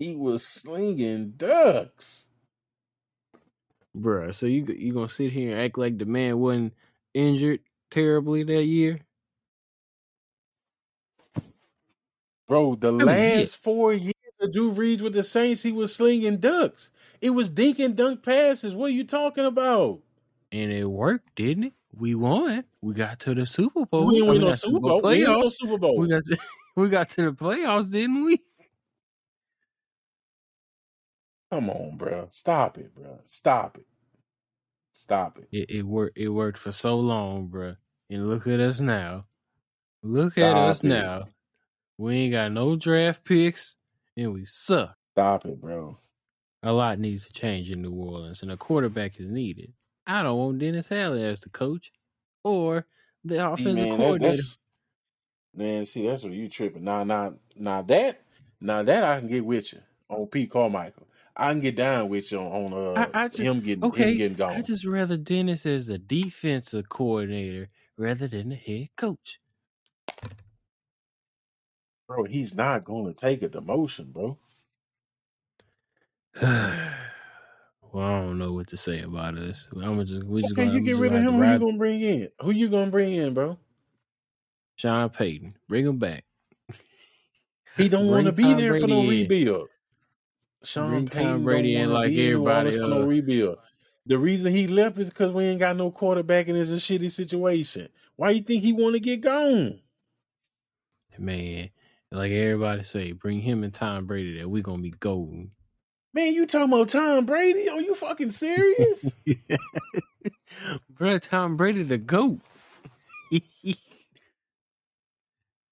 He 0.00 0.16
was 0.16 0.44
slinging 0.44 1.34
ducks. 1.36 2.26
Bruh, 3.94 4.34
so 4.34 4.46
you 4.46 4.64
you 4.66 4.94
gonna 4.94 5.10
sit 5.10 5.30
here 5.30 5.52
and 5.52 5.60
act 5.60 5.76
like 5.76 5.98
the 5.98 6.06
man 6.06 6.38
wasn't 6.38 6.72
injured 7.12 7.60
terribly 7.90 8.42
that 8.44 8.64
year? 8.64 9.00
Bro, 12.48 12.76
the 12.76 12.92
mean, 12.92 13.06
last 13.06 13.58
yeah. 13.58 13.62
four 13.62 13.92
years 13.92 14.14
of 14.40 14.50
Drew 14.52 14.72
Brees 14.72 15.02
with 15.02 15.12
the 15.12 15.22
Saints, 15.22 15.62
he 15.62 15.70
was 15.70 15.94
slinging 15.94 16.38
ducks. 16.38 16.90
It 17.20 17.30
was 17.30 17.50
dink 17.50 17.78
and 17.78 17.94
dunk 17.94 18.22
passes. 18.22 18.74
What 18.74 18.86
are 18.86 18.94
you 18.94 19.04
talking 19.04 19.44
about? 19.44 20.00
And 20.50 20.72
it 20.72 20.90
worked, 20.90 21.34
didn't 21.36 21.64
it? 21.64 21.72
We 21.94 22.14
won. 22.14 22.64
We 22.80 22.94
got 22.94 23.20
to 23.20 23.34
the 23.34 23.44
Super 23.44 23.80
oh, 23.80 23.84
Bowl. 23.84 24.06
we 24.08 24.14
didn't 24.14 24.28
win 24.30 24.40
no 24.40 24.54
Super 24.54 24.80
Bowl. 24.80 25.02
We 25.02 25.18
didn't 25.18 25.32
no 25.32 25.42
playoffs. 25.42 25.52
Super 25.52 25.78
Bowl. 25.78 25.98
We 25.98 26.08
got 26.08 26.24
to, 26.24 26.38
we 26.76 26.88
got 26.88 27.08
to 27.10 27.22
the 27.26 27.32
playoffs, 27.32 27.90
didn't 27.90 28.24
we? 28.24 28.38
Come 31.50 31.68
on, 31.68 31.96
bro. 31.96 32.28
Stop 32.30 32.78
it, 32.78 32.94
bro. 32.94 33.18
Stop 33.24 33.78
it. 33.78 33.86
Stop 34.92 35.38
it. 35.38 35.48
It, 35.50 35.70
it 35.70 35.82
worked. 35.82 36.16
It 36.16 36.28
worked 36.28 36.58
for 36.58 36.72
so 36.72 36.96
long, 36.96 37.48
bruh. 37.48 37.76
And 38.08 38.28
look 38.28 38.46
at 38.46 38.60
us 38.60 38.80
now. 38.80 39.26
Look 40.02 40.38
at 40.38 40.56
us 40.56 40.82
it. 40.82 40.88
now. 40.88 41.26
We 41.98 42.16
ain't 42.16 42.32
got 42.32 42.52
no 42.52 42.76
draft 42.76 43.24
picks, 43.24 43.76
and 44.16 44.32
we 44.32 44.44
suck. 44.44 44.96
Stop 45.12 45.44
it, 45.44 45.60
bro. 45.60 45.98
A 46.62 46.72
lot 46.72 46.98
needs 46.98 47.26
to 47.26 47.32
change 47.32 47.70
in 47.70 47.82
New 47.82 47.92
Orleans, 47.92 48.42
and 48.42 48.52
a 48.52 48.56
quarterback 48.56 49.18
is 49.18 49.28
needed. 49.28 49.72
I 50.06 50.22
don't 50.22 50.38
want 50.38 50.58
Dennis 50.58 50.90
Allen 50.90 51.22
as 51.22 51.40
the 51.40 51.50
coach 51.50 51.92
or 52.44 52.86
the 53.24 53.46
offensive 53.46 53.74
man, 53.86 53.96
coordinator. 53.98 54.36
that's 54.36 54.58
man. 55.54 55.84
See, 55.84 56.06
that's 56.06 56.22
what 56.22 56.32
you 56.32 56.48
tripping. 56.48 56.84
Now, 56.84 57.04
now, 57.04 57.34
now 57.56 57.82
that, 57.82 58.22
now 58.60 58.82
that 58.82 59.04
I 59.04 59.18
can 59.18 59.28
get 59.28 59.44
with 59.44 59.72
you 59.72 59.80
on 60.08 60.26
Pete 60.26 60.50
Carmichael. 60.50 61.06
I 61.40 61.52
can 61.52 61.60
get 61.60 61.76
down 61.76 62.10
with 62.10 62.32
you 62.32 62.40
on, 62.40 62.72
on 62.74 62.74
uh, 62.74 63.06
I- 63.14 63.24
I 63.24 63.28
ju- 63.28 63.44
him 63.44 63.60
getting 63.62 63.84
okay, 63.84 64.12
him 64.12 64.16
getting 64.16 64.36
gone. 64.38 64.56
I 64.56 64.62
just 64.62 64.84
rather 64.86 65.16
Dennis 65.18 65.66
as 65.66 65.88
a 65.88 65.98
defensive 65.98 66.88
coordinator 66.90 67.68
rather 67.98 68.28
than 68.28 68.50
the 68.50 68.56
head 68.56 68.90
coach. 68.96 69.40
bro, 72.08 72.24
he's 72.24 72.54
not 72.54 72.84
going 72.84 73.06
to 73.06 73.14
take 73.14 73.42
a 73.42 73.48
demotion, 73.48 74.12
bro. 74.12 74.38
well, 76.42 76.52
I 77.94 78.20
don't 78.20 78.38
know 78.38 78.52
what 78.52 78.68
to 78.68 78.76
say 78.78 79.00
about 79.02 79.36
this. 79.36 79.68
I'm 79.80 80.04
just 80.06 80.24
we 80.24 80.42
just 80.42 80.56
Okay, 80.56 80.64
gonna, 80.64 80.74
you 80.74 80.82
get 80.82 80.98
rid 80.98 81.14
of 81.14 81.22
him. 81.22 81.34
Who 81.34 81.44
you 81.44 81.58
gonna 81.58 81.78
bring 81.78 82.00
in? 82.02 82.30
Who 82.42 82.50
you 82.52 82.68
gonna 82.70 82.90
bring 82.90 83.14
in, 83.14 83.34
bro? 83.34 83.58
Sean 84.76 85.10
Payton. 85.10 85.54
Bring 85.68 85.86
him 85.86 85.98
back. 85.98 86.24
He 87.76 87.88
don't 87.88 88.08
want 88.08 88.26
to 88.26 88.32
be 88.32 88.54
Tom 88.54 88.54
there 88.54 88.74
for 88.74 88.88
no 88.88 89.02
Brady 89.02 89.24
in. 89.24 89.32
rebuild. 89.32 89.70
Sean 90.62 90.90
Tom 90.90 91.06
Payton 91.06 91.44
Brady 91.44 91.74
don't 91.74 91.82
in 91.84 91.90
want 91.90 91.98
to 91.98 92.00
like 92.02 92.10
be 92.10 92.26
in 92.26 92.32
New 92.32 92.40
Orleans 92.48 92.74
everybody. 92.74 92.92
for 92.94 93.00
no 93.00 93.06
rebuild. 93.06 93.58
The 94.06 94.18
reason 94.18 94.52
he 94.52 94.66
left 94.66 94.98
is 94.98 95.08
because 95.10 95.32
we 95.32 95.44
ain't 95.44 95.60
got 95.60 95.76
no 95.76 95.90
quarterback 95.90 96.48
and 96.48 96.56
it's 96.58 96.70
a 96.70 96.74
shitty 96.74 97.10
situation. 97.12 97.88
Why 98.16 98.30
you 98.30 98.42
think 98.42 98.62
he 98.62 98.72
want 98.72 98.94
to 98.94 99.00
get 99.00 99.20
gone? 99.20 99.80
man, 101.18 101.68
like 102.10 102.32
everybody 102.32 102.82
say, 102.82 103.12
bring 103.12 103.40
him 103.42 103.62
and 103.62 103.74
Tom 103.74 104.06
Brady 104.06 104.38
there. 104.38 104.48
We 104.48 104.62
gonna 104.62 104.82
be 104.82 104.90
golden. 104.90 105.50
Man, 106.14 106.32
you 106.32 106.46
talking 106.46 106.72
about 106.72 106.88
Tom 106.88 107.26
Brady? 107.26 107.68
Are 107.68 107.80
you 107.80 107.94
fucking 107.94 108.30
serious? 108.30 109.10
Bro, 110.90 111.18
Tom 111.18 111.56
Brady 111.56 111.82
the 111.82 111.98
goat. 111.98 112.40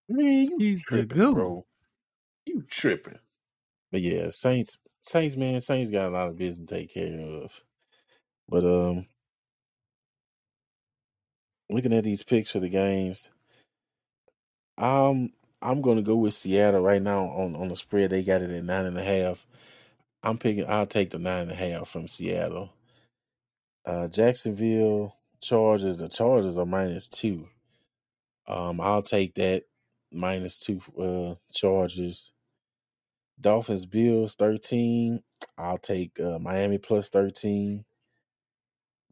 Man, 0.09 0.45
you 0.47 0.57
He's 0.59 0.79
the 0.81 0.85
tripping, 0.89 1.19
goat. 1.19 1.35
bro. 1.35 1.67
You 2.47 2.63
tripping. 2.69 3.19
But 3.91 4.03
yeah, 4.03 4.31
Saints, 4.31 4.79
Saints, 5.03 5.37
man, 5.37 5.61
Saints 5.61 5.91
got 5.91 6.09
a 6.09 6.11
lot 6.11 6.29
of 6.29 6.37
business 6.37 6.69
to 6.69 6.75
take 6.75 6.93
care 6.93 7.19
of. 7.21 7.53
But 8.49 8.65
um, 8.65 9.07
looking 11.71 11.93
at 11.93 12.05
these 12.05 12.23
picks 12.23 12.51
for 12.51 12.61
the 12.61 12.69
games, 12.69 13.31
um, 14.77 15.33
I'm 15.61 15.83
gonna 15.83 16.03
go 16.03 16.17
with 16.17 16.35
Seattle 16.35 16.83
right 16.83 17.03
now 17.03 17.27
on 17.27 17.57
on 17.57 17.69
the 17.69 17.77
spread. 17.77 18.11
They 18.11 18.23
got 18.23 18.43
it 18.43 18.51
at 18.51 18.65
nine 18.65 18.87
and 18.87 18.99
a 18.99 19.03
half. 19.03 19.47
I'm 20.23 20.39
picking. 20.39 20.69
I'll 20.69 20.87
take 20.87 21.11
the 21.11 21.19
nine 21.19 21.43
and 21.43 21.53
a 21.53 21.55
half 21.55 21.89
from 21.89 22.09
Seattle. 22.09 22.71
Uh, 23.85 24.09
Jacksonville 24.09 25.17
Chargers. 25.41 25.99
The 25.99 26.09
Chargers 26.09 26.59
are 26.59 26.67
minus 26.67 27.09
two. 27.09 27.49
Um, 28.47 28.81
I'll 28.81 29.03
take 29.03 29.35
that 29.35 29.65
minus 30.13 30.59
two. 30.59 30.81
Uh, 31.01 31.35
Chargers. 31.53 32.33
Dolphins 33.41 33.87
Bills 33.87 34.35
thirteen. 34.37 35.23
I'll 35.59 35.79
take 35.79 36.21
uh, 36.21 36.39
Miami 36.41 36.79
plus 36.79 37.11
thirteen. 37.11 37.85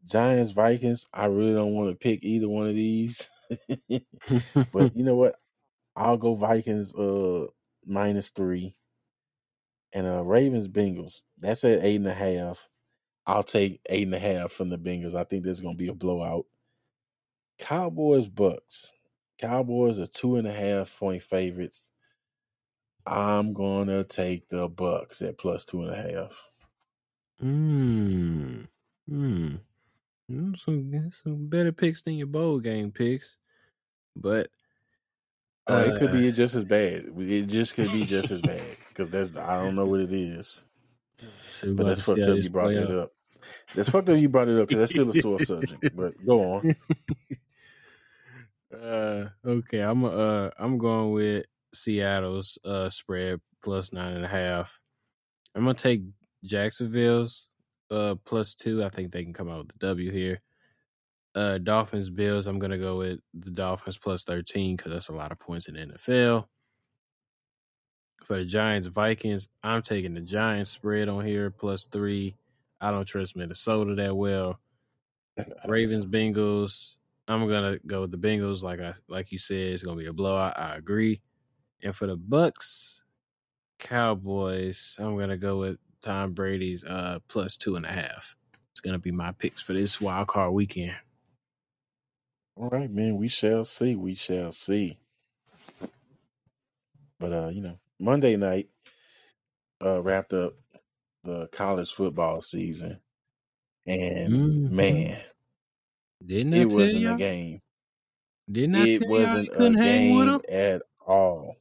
Giants 0.05 0.51
Vikings. 0.51 1.05
I 1.13 1.25
really 1.27 1.53
don't 1.53 1.73
want 1.73 1.91
to 1.91 1.95
pick 1.95 2.21
either 2.23 2.49
one 2.49 2.69
of 2.69 2.75
these, 2.75 3.29
but 4.71 4.95
you 4.95 5.03
know 5.03 5.15
what? 5.15 5.35
I'll 5.95 6.17
go 6.17 6.35
Vikings 6.35 6.95
uh 6.95 7.47
minus 7.85 8.31
three. 8.31 8.75
And 9.93 10.07
uh 10.07 10.23
Ravens 10.23 10.67
Bengals. 10.67 11.23
That's 11.39 11.63
at 11.65 11.83
eight 11.83 11.97
and 11.97 12.07
a 12.07 12.15
half. 12.15 12.67
I'll 13.27 13.43
take 13.43 13.81
eight 13.89 14.07
and 14.07 14.15
a 14.15 14.19
half 14.19 14.51
from 14.51 14.69
the 14.69 14.77
Bengals. 14.79 15.15
I 15.15 15.25
think 15.25 15.43
there's 15.43 15.61
gonna 15.61 15.75
be 15.75 15.89
a 15.89 15.93
blowout. 15.95 16.45
Cowboys 17.59 18.27
Bucks. 18.27 18.93
Cowboys 19.39 19.99
are 19.99 20.07
two 20.07 20.37
and 20.37 20.47
a 20.47 20.53
half 20.53 20.97
point 20.99 21.23
favorites. 21.23 21.91
I'm 23.07 23.53
gonna 23.53 24.03
take 24.03 24.49
the 24.49 24.67
Bucks 24.67 25.21
at 25.21 25.37
plus 25.37 25.65
two 25.65 25.83
and 25.83 25.91
a 25.91 25.95
half. 26.21 26.49
Hmm. 27.39 28.61
Hmm. 29.07 29.55
Mm, 30.29 30.57
Some 30.59 31.11
some 31.11 31.47
better 31.47 31.71
picks 31.71 32.01
than 32.01 32.15
your 32.15 32.27
bowl 32.27 32.59
game 32.59 32.91
picks, 32.91 33.37
but 34.15 34.49
Oh, 35.69 35.79
it 35.81 35.99
could 35.99 36.09
uh, 36.09 36.13
be 36.13 36.31
just 36.31 36.55
as 36.55 36.63
bad. 36.65 37.05
It 37.17 37.47
just 37.47 37.73
could 37.75 37.91
be 37.91 38.03
just 38.05 38.31
as 38.31 38.41
bad 38.41 38.61
because 38.89 39.09
that's 39.09 39.35
I 39.35 39.61
don't 39.63 39.75
know 39.75 39.85
what 39.85 39.99
it 40.01 40.11
is. 40.13 40.63
so 41.51 41.73
But 41.75 41.87
that's 41.87 42.01
fucked 42.03 42.19
up. 42.21 42.37
You 42.37 42.49
brought 42.49 42.73
that 42.73 42.91
out. 42.91 42.99
up. 42.99 43.11
That's 43.75 43.89
fucked 43.89 44.09
up. 44.09 44.17
You 44.17 44.29
brought 44.29 44.47
it 44.49 44.59
up 44.59 44.67
because 44.67 44.79
that's 44.79 44.91
still 44.91 45.09
a 45.09 45.13
sore 45.13 45.39
subject. 45.41 45.95
But 45.95 46.13
go 46.25 46.53
on. 46.53 46.75
uh, 48.73 49.29
okay, 49.45 49.79
I'm 49.79 50.03
uh 50.05 50.49
I'm 50.59 50.77
going 50.77 51.11
with 51.11 51.45
Seattle's 51.73 52.57
uh 52.65 52.89
spread 52.89 53.39
plus 53.63 53.91
nine 53.93 54.13
and 54.13 54.25
a 54.25 54.29
half. 54.29 54.79
I'm 55.55 55.63
gonna 55.63 55.73
take 55.73 56.01
Jacksonville's 56.43 57.47
uh 57.91 58.15
plus 58.25 58.53
two. 58.53 58.83
I 58.83 58.89
think 58.89 59.11
they 59.11 59.23
can 59.23 59.33
come 59.33 59.49
out 59.49 59.59
with 59.59 59.67
the 59.69 59.87
W 59.87 60.11
here. 60.11 60.41
Uh, 61.35 61.59
Dolphins 61.59 62.09
Bills. 62.09 62.47
I'm 62.47 62.57
gonna 62.57 62.79
go 62.79 62.97
with 62.97 63.19
the 63.33 63.51
Dolphins 63.51 63.97
plus 63.97 64.23
thirteen 64.23 64.75
because 64.75 64.91
that's 64.91 65.09
a 65.09 65.13
lot 65.13 65.31
of 65.31 65.39
points 65.39 65.67
in 65.67 65.75
the 65.75 65.85
NFL. 65.85 66.45
For 68.23 68.37
the 68.37 68.45
Giants 68.45 68.87
Vikings, 68.87 69.47
I'm 69.63 69.83
taking 69.83 70.15
the 70.15 70.21
Giants 70.21 70.71
spread 70.71 71.09
on 71.09 71.23
here 71.23 71.51
plus 71.51 71.85
three. 71.91 72.35
I 72.81 72.91
don't 72.91 73.05
trust 73.07 73.35
Minnesota 73.35 73.95
that 73.95 74.15
well. 74.17 74.59
Ravens 75.67 76.05
Bengals. 76.05 76.95
I'm 77.27 77.47
gonna 77.47 77.77
go 77.85 78.01
with 78.01 78.11
the 78.11 78.17
Bengals. 78.17 78.63
Like 78.63 78.79
I 78.79 78.93
like 79.07 79.31
you 79.31 79.37
said, 79.37 79.73
it's 79.73 79.83
gonna 79.83 79.97
be 79.97 80.07
a 80.07 80.13
blowout. 80.13 80.57
I 80.57 80.75
agree. 80.75 81.21
And 81.83 81.95
for 81.95 82.07
the 82.07 82.17
Bucks, 82.17 83.01
Cowboys, 83.79 84.95
I'm 84.99 85.17
gonna 85.17 85.37
go 85.37 85.59
with 85.59 85.77
Tom 86.01 86.33
Brady's 86.33 86.83
uh 86.83 87.19
plus 87.27 87.57
two 87.57 87.75
and 87.75 87.85
a 87.85 87.89
half. 87.91 88.35
It's 88.71 88.81
gonna 88.81 88.99
be 88.99 89.11
my 89.11 89.31
picks 89.33 89.61
for 89.61 89.73
this 89.73 90.01
wild 90.01 90.27
card 90.27 90.53
weekend. 90.53 90.95
All 92.55 92.69
right, 92.69 92.89
man. 92.91 93.17
We 93.17 93.27
shall 93.27 93.65
see. 93.65 93.95
We 93.95 94.15
shall 94.15 94.51
see. 94.51 94.99
But 97.19 97.33
uh, 97.33 97.49
you 97.49 97.61
know, 97.61 97.79
Monday 97.99 98.35
night 98.37 98.69
uh 99.83 100.01
wrapped 100.01 100.33
up 100.33 100.53
the 101.23 101.47
college 101.49 101.91
football 101.91 102.41
season, 102.41 103.01
and 103.87 104.33
Mhm. 104.33 104.69
man, 104.69 105.21
Didn't 106.25 106.53
it 106.53 106.65
wasn't 106.65 107.07
a 107.07 107.13
y'all? 107.13 107.15
game. 107.15 107.61
Didn't 108.51 108.75
I 108.75 108.85
It 108.85 108.87
tell 108.87 109.11
y'all 109.11 109.39
you 109.39 109.49
wasn't 109.49 109.51
a 109.53 109.75
couldn't 109.75 109.79
hang 109.79 110.09
with 110.09 110.27
game 110.29 110.41
at 110.49 110.83
all. 111.05 111.56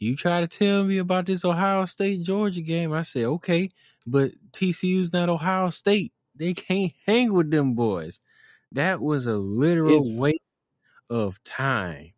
You 0.00 0.16
try 0.16 0.40
to 0.40 0.48
tell 0.48 0.82
me 0.82 0.98
about 0.98 1.26
this 1.26 1.44
Ohio 1.44 1.84
State 1.84 2.22
Georgia 2.22 2.62
game. 2.62 2.92
I 2.92 3.02
said, 3.02 3.24
okay, 3.24 3.70
but 4.06 4.32
TCU's 4.50 5.12
not 5.12 5.28
Ohio 5.28 5.70
State. 5.70 6.12
They 6.34 6.54
can't 6.54 6.92
hang 7.06 7.32
with 7.34 7.50
them 7.50 7.74
boys. 7.74 8.18
That 8.72 9.00
was 9.00 9.26
a 9.26 9.34
literal 9.34 9.98
It's 9.98 10.10
waste 10.18 10.38
of 11.10 11.42
time. 11.44 12.12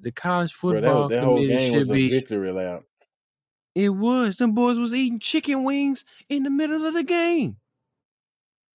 The 0.00 0.10
college 0.12 0.54
bro. 0.60 0.72
That 0.72 0.82
football 0.82 0.94
whole- 1.00 1.08
that 1.08 1.24
whole 1.24 1.36
committee 1.40 1.70
should 1.70 1.88
a 1.90 1.92
be. 1.92 2.10
victory 2.10 2.52
lap. 2.52 2.82
It 3.74 3.90
was. 3.90 4.36
Them 4.36 4.52
boys 4.52 4.78
was 4.78 4.92
eating 4.94 5.18
chicken 5.20 5.62
wings 5.64 6.04
in 6.28 6.42
the 6.42 6.50
middle 6.50 6.84
of 6.86 6.94
the 6.94 7.02
game. 7.04 7.56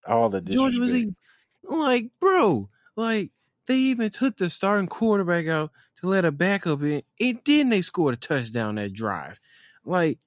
All 0.08 0.30
the 0.30 0.42
Georgia 0.42 0.80
was 0.80 0.94
eating. 0.94 1.16
Like, 1.64 2.12
bro, 2.20 2.70
like 2.96 3.32
they 3.68 3.78
even 3.78 4.10
took 4.10 4.38
the 4.38 4.50
starting 4.50 4.88
quarterback 4.88 5.48
out 5.48 5.72
to 6.02 6.08
let 6.08 6.26
a 6.26 6.32
backup 6.32 6.82
in, 6.82 7.04
and 7.20 7.40
then 7.46 7.70
they 7.70 7.82
scored 7.82 8.16
a 8.16 8.18
touchdown 8.18 8.76
that 8.76 8.94
drive. 8.94 9.40
Like 9.86 10.20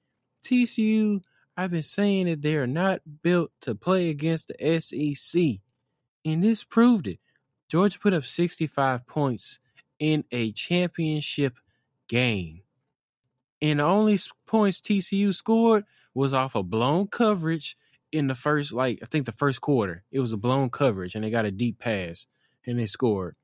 TCU, 0.43 1.21
I've 1.55 1.71
been 1.71 1.83
saying 1.83 2.25
that 2.25 2.41
they 2.41 2.55
are 2.55 2.67
not 2.67 3.01
built 3.21 3.51
to 3.61 3.75
play 3.75 4.09
against 4.09 4.49
the 4.49 4.79
SEC, 4.79 5.59
and 6.25 6.43
this 6.43 6.63
proved 6.63 7.07
it. 7.07 7.19
Georgia 7.69 7.99
put 7.99 8.13
up 8.13 8.25
65 8.25 9.05
points 9.05 9.59
in 9.99 10.23
a 10.31 10.51
championship 10.51 11.57
game. 12.07 12.61
And 13.61 13.79
the 13.79 13.83
only 13.83 14.19
points 14.45 14.81
TCU 14.81 15.33
scored 15.33 15.85
was 16.13 16.33
off 16.33 16.55
a 16.55 16.63
blown 16.63 17.07
coverage 17.07 17.77
in 18.11 18.27
the 18.27 18.35
first, 18.35 18.71
like, 18.71 18.99
I 19.01 19.05
think 19.05 19.25
the 19.25 19.31
first 19.31 19.61
quarter. 19.61 20.03
It 20.11 20.19
was 20.19 20.31
a 20.31 20.37
blown 20.37 20.69
coverage, 20.69 21.15
and 21.15 21.23
they 21.23 21.29
got 21.29 21.45
a 21.45 21.51
deep 21.51 21.79
pass, 21.79 22.27
and 22.65 22.79
they 22.79 22.85
scored. 22.85 23.35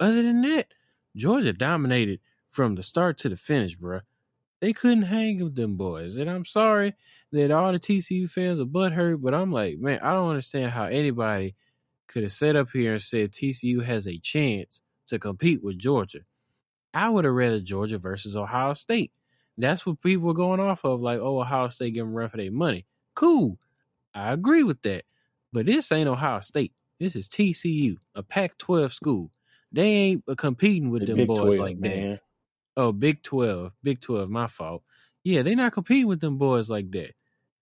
Other 0.00 0.22
than 0.22 0.42
that, 0.42 0.68
Georgia 1.16 1.52
dominated 1.52 2.20
from 2.48 2.74
the 2.74 2.82
start 2.82 3.18
to 3.18 3.28
the 3.28 3.36
finish, 3.36 3.76
bruh. 3.76 4.02
They 4.60 4.72
couldn't 4.72 5.02
hang 5.02 5.42
with 5.42 5.54
them 5.54 5.76
boys. 5.76 6.16
And 6.16 6.30
I'm 6.30 6.44
sorry 6.44 6.94
that 7.32 7.50
all 7.50 7.72
the 7.72 7.78
TCU 7.78 8.30
fans 8.30 8.60
are 8.60 8.64
butthurt, 8.64 9.20
but 9.20 9.34
I'm 9.34 9.52
like, 9.52 9.78
man, 9.78 10.00
I 10.02 10.12
don't 10.12 10.28
understand 10.30 10.72
how 10.72 10.84
anybody 10.84 11.54
could 12.06 12.22
have 12.22 12.32
sat 12.32 12.56
up 12.56 12.70
here 12.70 12.92
and 12.92 13.02
said 13.02 13.32
TCU 13.32 13.82
has 13.82 14.06
a 14.06 14.18
chance 14.18 14.80
to 15.08 15.18
compete 15.18 15.62
with 15.62 15.78
Georgia. 15.78 16.20
I 16.94 17.08
would 17.08 17.24
have 17.24 17.34
rather 17.34 17.60
Georgia 17.60 17.98
versus 17.98 18.36
Ohio 18.36 18.74
State. 18.74 19.12
That's 19.58 19.84
what 19.84 20.00
people 20.00 20.26
were 20.26 20.34
going 20.34 20.60
off 20.60 20.84
of, 20.84 21.00
like, 21.00 21.18
oh, 21.18 21.40
Ohio 21.40 21.68
State 21.68 21.94
giving 21.94 22.12
run 22.12 22.28
for 22.28 22.36
their 22.36 22.50
money. 22.50 22.86
Cool. 23.14 23.58
I 24.14 24.32
agree 24.32 24.62
with 24.62 24.82
that. 24.82 25.04
But 25.52 25.66
this 25.66 25.92
ain't 25.92 26.08
Ohio 26.08 26.40
State. 26.40 26.72
This 26.98 27.16
is 27.16 27.28
TCU, 27.28 27.96
a 28.14 28.22
Pac 28.22 28.56
12 28.58 28.92
school. 28.94 29.30
They 29.72 29.88
ain't 29.88 30.24
competing 30.36 30.90
with 30.90 31.00
The 31.00 31.06
them 31.06 31.16
Big 31.16 31.28
boys 31.28 31.58
Twelve, 31.58 31.58
like 31.58 31.80
that. 31.80 32.20
Oh, 32.76 32.92
Big 32.92 33.22
12. 33.22 33.72
Big 33.82 34.00
12, 34.00 34.30
my 34.30 34.46
fault. 34.46 34.82
Yeah, 35.24 35.42
they 35.42 35.54
not 35.54 35.72
competing 35.72 36.06
with 36.08 36.20
them 36.20 36.38
boys 36.38 36.70
like 36.70 36.90
that. 36.92 37.12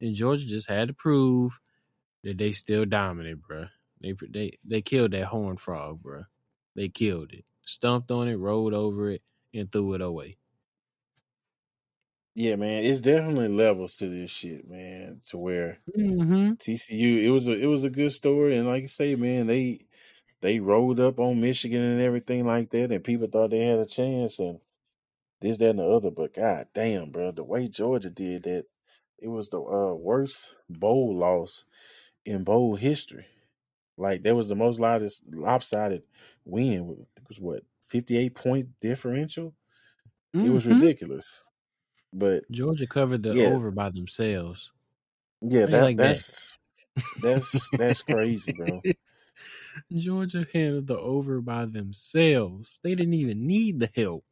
And 0.00 0.14
Georgia 0.14 0.46
just 0.46 0.68
had 0.68 0.88
to 0.88 0.94
prove 0.94 1.60
that 2.24 2.38
they 2.38 2.52
still 2.52 2.84
dominant, 2.84 3.42
bruh. 3.42 3.70
They 4.00 4.14
they 4.28 4.58
they 4.64 4.82
killed 4.82 5.12
that 5.12 5.26
horn 5.26 5.56
frog, 5.56 6.02
bruh. 6.02 6.26
They 6.76 6.88
killed 6.88 7.32
it. 7.32 7.44
Stumped 7.66 8.10
on 8.10 8.28
it, 8.28 8.36
rolled 8.36 8.74
over 8.74 9.10
it, 9.10 9.22
and 9.54 9.70
threw 9.72 9.94
it 9.94 10.02
away. 10.02 10.36
Yeah, 12.34 12.56
man. 12.56 12.84
It's 12.84 13.00
definitely 13.00 13.48
levels 13.48 13.96
to 13.98 14.08
this 14.08 14.30
shit, 14.30 14.68
man. 14.68 15.20
To 15.30 15.38
where 15.38 15.78
Mm-hmm. 15.96 16.52
TCU, 16.58 17.22
it 17.24 17.30
was 17.30 17.48
a 17.48 17.52
it 17.52 17.66
was 17.66 17.84
a 17.84 17.90
good 17.90 18.12
story, 18.12 18.56
and 18.56 18.66
like 18.66 18.82
you 18.82 18.88
say, 18.88 19.14
man, 19.16 19.46
they 19.46 19.86
they 20.44 20.60
rolled 20.60 21.00
up 21.00 21.18
on 21.18 21.40
Michigan 21.40 21.80
and 21.82 22.02
everything 22.02 22.46
like 22.46 22.68
that, 22.70 22.92
and 22.92 23.02
people 23.02 23.26
thought 23.28 23.48
they 23.50 23.64
had 23.64 23.78
a 23.78 23.86
chance, 23.86 24.38
and 24.38 24.60
this, 25.40 25.56
that, 25.56 25.70
and 25.70 25.78
the 25.78 25.86
other. 25.88 26.10
But 26.10 26.34
god 26.34 26.68
damn, 26.74 27.10
bro, 27.10 27.32
the 27.32 27.42
way 27.44 27.66
Georgia 27.66 28.10
did 28.10 28.42
that, 28.42 28.66
it 29.18 29.28
was 29.28 29.48
the 29.48 29.58
uh, 29.62 29.94
worst 29.94 30.54
bowl 30.68 31.16
loss 31.16 31.64
in 32.26 32.44
bowl 32.44 32.76
history. 32.76 33.24
Like 33.96 34.22
that 34.24 34.34
was 34.36 34.48
the 34.48 34.54
most 34.54 34.78
loudest 34.80 35.22
lopsided 35.32 36.02
win. 36.44 37.06
It 37.16 37.22
was 37.26 37.40
what 37.40 37.62
fifty 37.88 38.18
eight 38.18 38.34
point 38.34 38.68
differential. 38.82 39.54
Mm-hmm. 40.36 40.46
It 40.46 40.50
was 40.50 40.66
Mhm. 40.66 40.80
ridiculous. 40.80 41.42
But 42.12 42.44
Georgia 42.50 42.86
covered 42.86 43.22
the 43.22 43.34
Yeah. 43.34 43.54
over 43.54 43.70
by 43.70 43.88
themselves. 43.90 44.72
yeah, 45.40 45.64
that 45.66 45.82
like 45.82 45.96
that? 45.96 46.18
that's 46.18 46.58
that's 47.22 47.70
that's 47.78 48.02
crazy, 48.02 48.52
bro. 48.52 48.82
Georgia 49.94 50.46
handled 50.52 50.86
the 50.86 50.98
over 50.98 51.40
by 51.40 51.64
themselves. 51.66 52.80
They 52.82 52.94
didn't 52.94 53.14
even 53.14 53.46
need 53.46 53.80
the 53.80 53.90
help. 53.94 54.24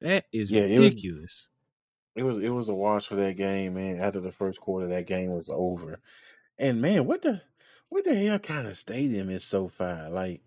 That 0.00 0.26
is 0.32 0.50
Yeah, 0.50 0.62
it 0.62 0.78
was- 0.80 0.90
ridiculous. 0.90 1.50
It 2.16 2.22
was 2.22 2.38
it 2.42 2.50
was 2.50 2.68
a 2.68 2.74
wash 2.74 3.08
for 3.08 3.16
that 3.16 3.36
game, 3.36 3.74
man. 3.74 3.98
After 3.98 4.20
the 4.20 4.30
first 4.30 4.60
quarter, 4.60 4.86
that 4.88 5.06
game 5.06 5.32
was 5.32 5.50
over. 5.52 5.98
And 6.58 6.80
man, 6.80 7.06
what 7.06 7.22
the 7.22 7.42
what 7.88 8.04
the 8.04 8.14
hell 8.14 8.38
kind 8.38 8.68
of 8.68 8.76
stadium 8.78 9.30
is 9.30 9.42
so 9.44 9.66
far? 9.66 10.08
Like, 10.10 10.42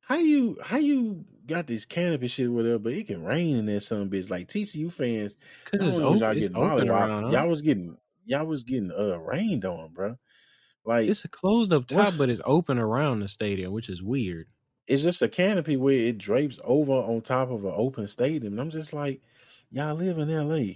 how 0.00 0.16
you 0.16 0.58
how 0.62 0.76
you 0.76 1.24
got 1.46 1.66
this 1.66 1.86
canopy 1.86 2.28
shit 2.28 2.52
whatever, 2.52 2.78
but 2.78 2.92
it 2.92 3.06
can 3.06 3.24
rain 3.24 3.56
in 3.56 3.64
there 3.64 3.80
some 3.80 4.10
bitch. 4.10 4.28
Like 4.28 4.48
TCU 4.48 4.92
fans, 4.92 5.36
Because 5.64 5.88
it's, 5.88 5.96
was 5.96 6.00
open, 6.00 6.18
y'all 6.18 6.30
it's 6.32 6.40
getting 6.48 6.56
open 6.62 6.90
around. 6.90 7.32
y'all 7.32 7.48
was 7.48 7.62
getting 7.62 7.96
y'all 8.26 8.44
was 8.44 8.62
getting 8.64 8.92
uh 8.92 9.16
rained 9.18 9.64
on, 9.64 9.94
bro. 9.94 10.18
Like 10.84 11.08
It's 11.08 11.24
a 11.24 11.28
closed 11.28 11.72
up 11.72 11.86
top, 11.86 12.16
but 12.16 12.30
it's 12.30 12.40
open 12.44 12.78
around 12.78 13.20
the 13.20 13.28
stadium, 13.28 13.72
which 13.72 13.88
is 13.88 14.02
weird. 14.02 14.48
it's 14.86 15.02
just 15.02 15.22
a 15.22 15.28
canopy 15.28 15.76
where 15.76 15.94
it 15.94 16.18
drapes 16.18 16.58
over 16.64 16.92
on 16.92 17.20
top 17.20 17.50
of 17.50 17.64
an 17.64 17.72
open 17.74 18.08
stadium. 18.08 18.54
And 18.54 18.60
I'm 18.60 18.70
just 18.70 18.92
like, 18.92 19.22
y'all 19.70 19.94
live 19.94 20.18
in 20.18 20.30
LA. 20.30 20.74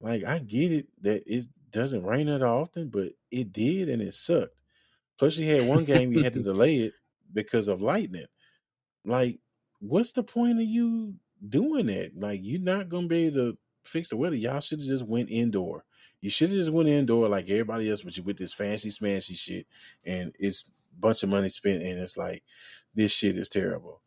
Like, 0.00 0.24
I 0.24 0.38
get 0.38 0.70
it 0.72 0.88
that 1.02 1.22
it 1.26 1.46
doesn't 1.70 2.04
rain 2.04 2.26
that 2.26 2.42
often, 2.42 2.90
but 2.90 3.12
it 3.30 3.52
did 3.52 3.88
and 3.88 4.02
it 4.02 4.14
sucked. 4.14 4.54
Plus, 5.18 5.36
you 5.38 5.48
had 5.54 5.68
one 5.68 5.84
game 5.84 6.12
you 6.12 6.22
had 6.22 6.34
to 6.34 6.40
delay 6.42 6.78
it 6.78 6.94
because 7.32 7.68
of 7.68 7.82
lightning. 7.82 8.26
Like, 9.04 9.40
what's 9.80 10.12
the 10.12 10.22
point 10.24 10.60
of 10.60 10.66
you 10.66 11.16
doing 11.48 11.86
that? 11.86 12.12
Like, 12.18 12.40
you're 12.42 12.60
not 12.60 12.88
gonna 12.88 13.08
be 13.08 13.26
able 13.26 13.52
to 13.52 13.58
fix 13.84 14.10
the 14.10 14.16
weather. 14.16 14.36
Y'all 14.36 14.60
should 14.60 14.80
have 14.80 14.88
just 14.88 15.04
went 15.06 15.30
indoor. 15.30 15.84
You 16.24 16.30
should 16.30 16.48
have 16.48 16.56
just 16.58 16.70
went 16.70 16.88
indoor 16.88 17.28
like 17.28 17.50
everybody 17.50 17.90
else, 17.90 18.00
but 18.00 18.16
you 18.16 18.22
with 18.22 18.38
this 18.38 18.54
fancy 18.54 18.88
smancy 18.88 19.36
shit, 19.36 19.66
and 20.06 20.34
it's 20.38 20.64
a 20.96 20.98
bunch 20.98 21.22
of 21.22 21.28
money 21.28 21.50
spent, 21.50 21.82
and 21.82 21.98
it's 21.98 22.16
like 22.16 22.42
this 22.94 23.12
shit 23.12 23.36
is 23.36 23.50
terrible. 23.50 24.00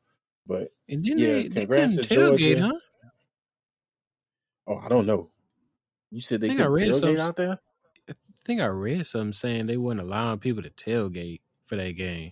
But 0.47 0.73
And 0.89 1.05
then 1.05 1.19
Yeah, 1.19 1.27
they, 1.27 1.47
they 1.49 1.65
couldn't 1.67 1.95
to 1.97 2.01
tailgate, 2.01 2.57
Georgia. 2.57 2.61
huh? 2.65 3.09
oh, 4.65 4.77
I 4.83 4.89
don't 4.89 5.05
know. 5.05 5.29
You 6.09 6.21
said 6.21 6.41
they 6.41 6.47
couldn't 6.55 6.65
tailgate 6.71 6.99
some- 6.99 7.17
out 7.19 7.35
there. 7.35 7.59
I 8.09 8.13
think 8.43 8.61
I 8.61 8.65
read 8.65 9.05
something 9.05 9.33
saying 9.33 9.67
they 9.67 9.77
weren't 9.77 9.99
allowing 9.99 10.39
people 10.39 10.63
to 10.63 10.71
tailgate 10.71 11.41
for 11.65 11.75
that 11.75 11.91
game. 11.91 12.31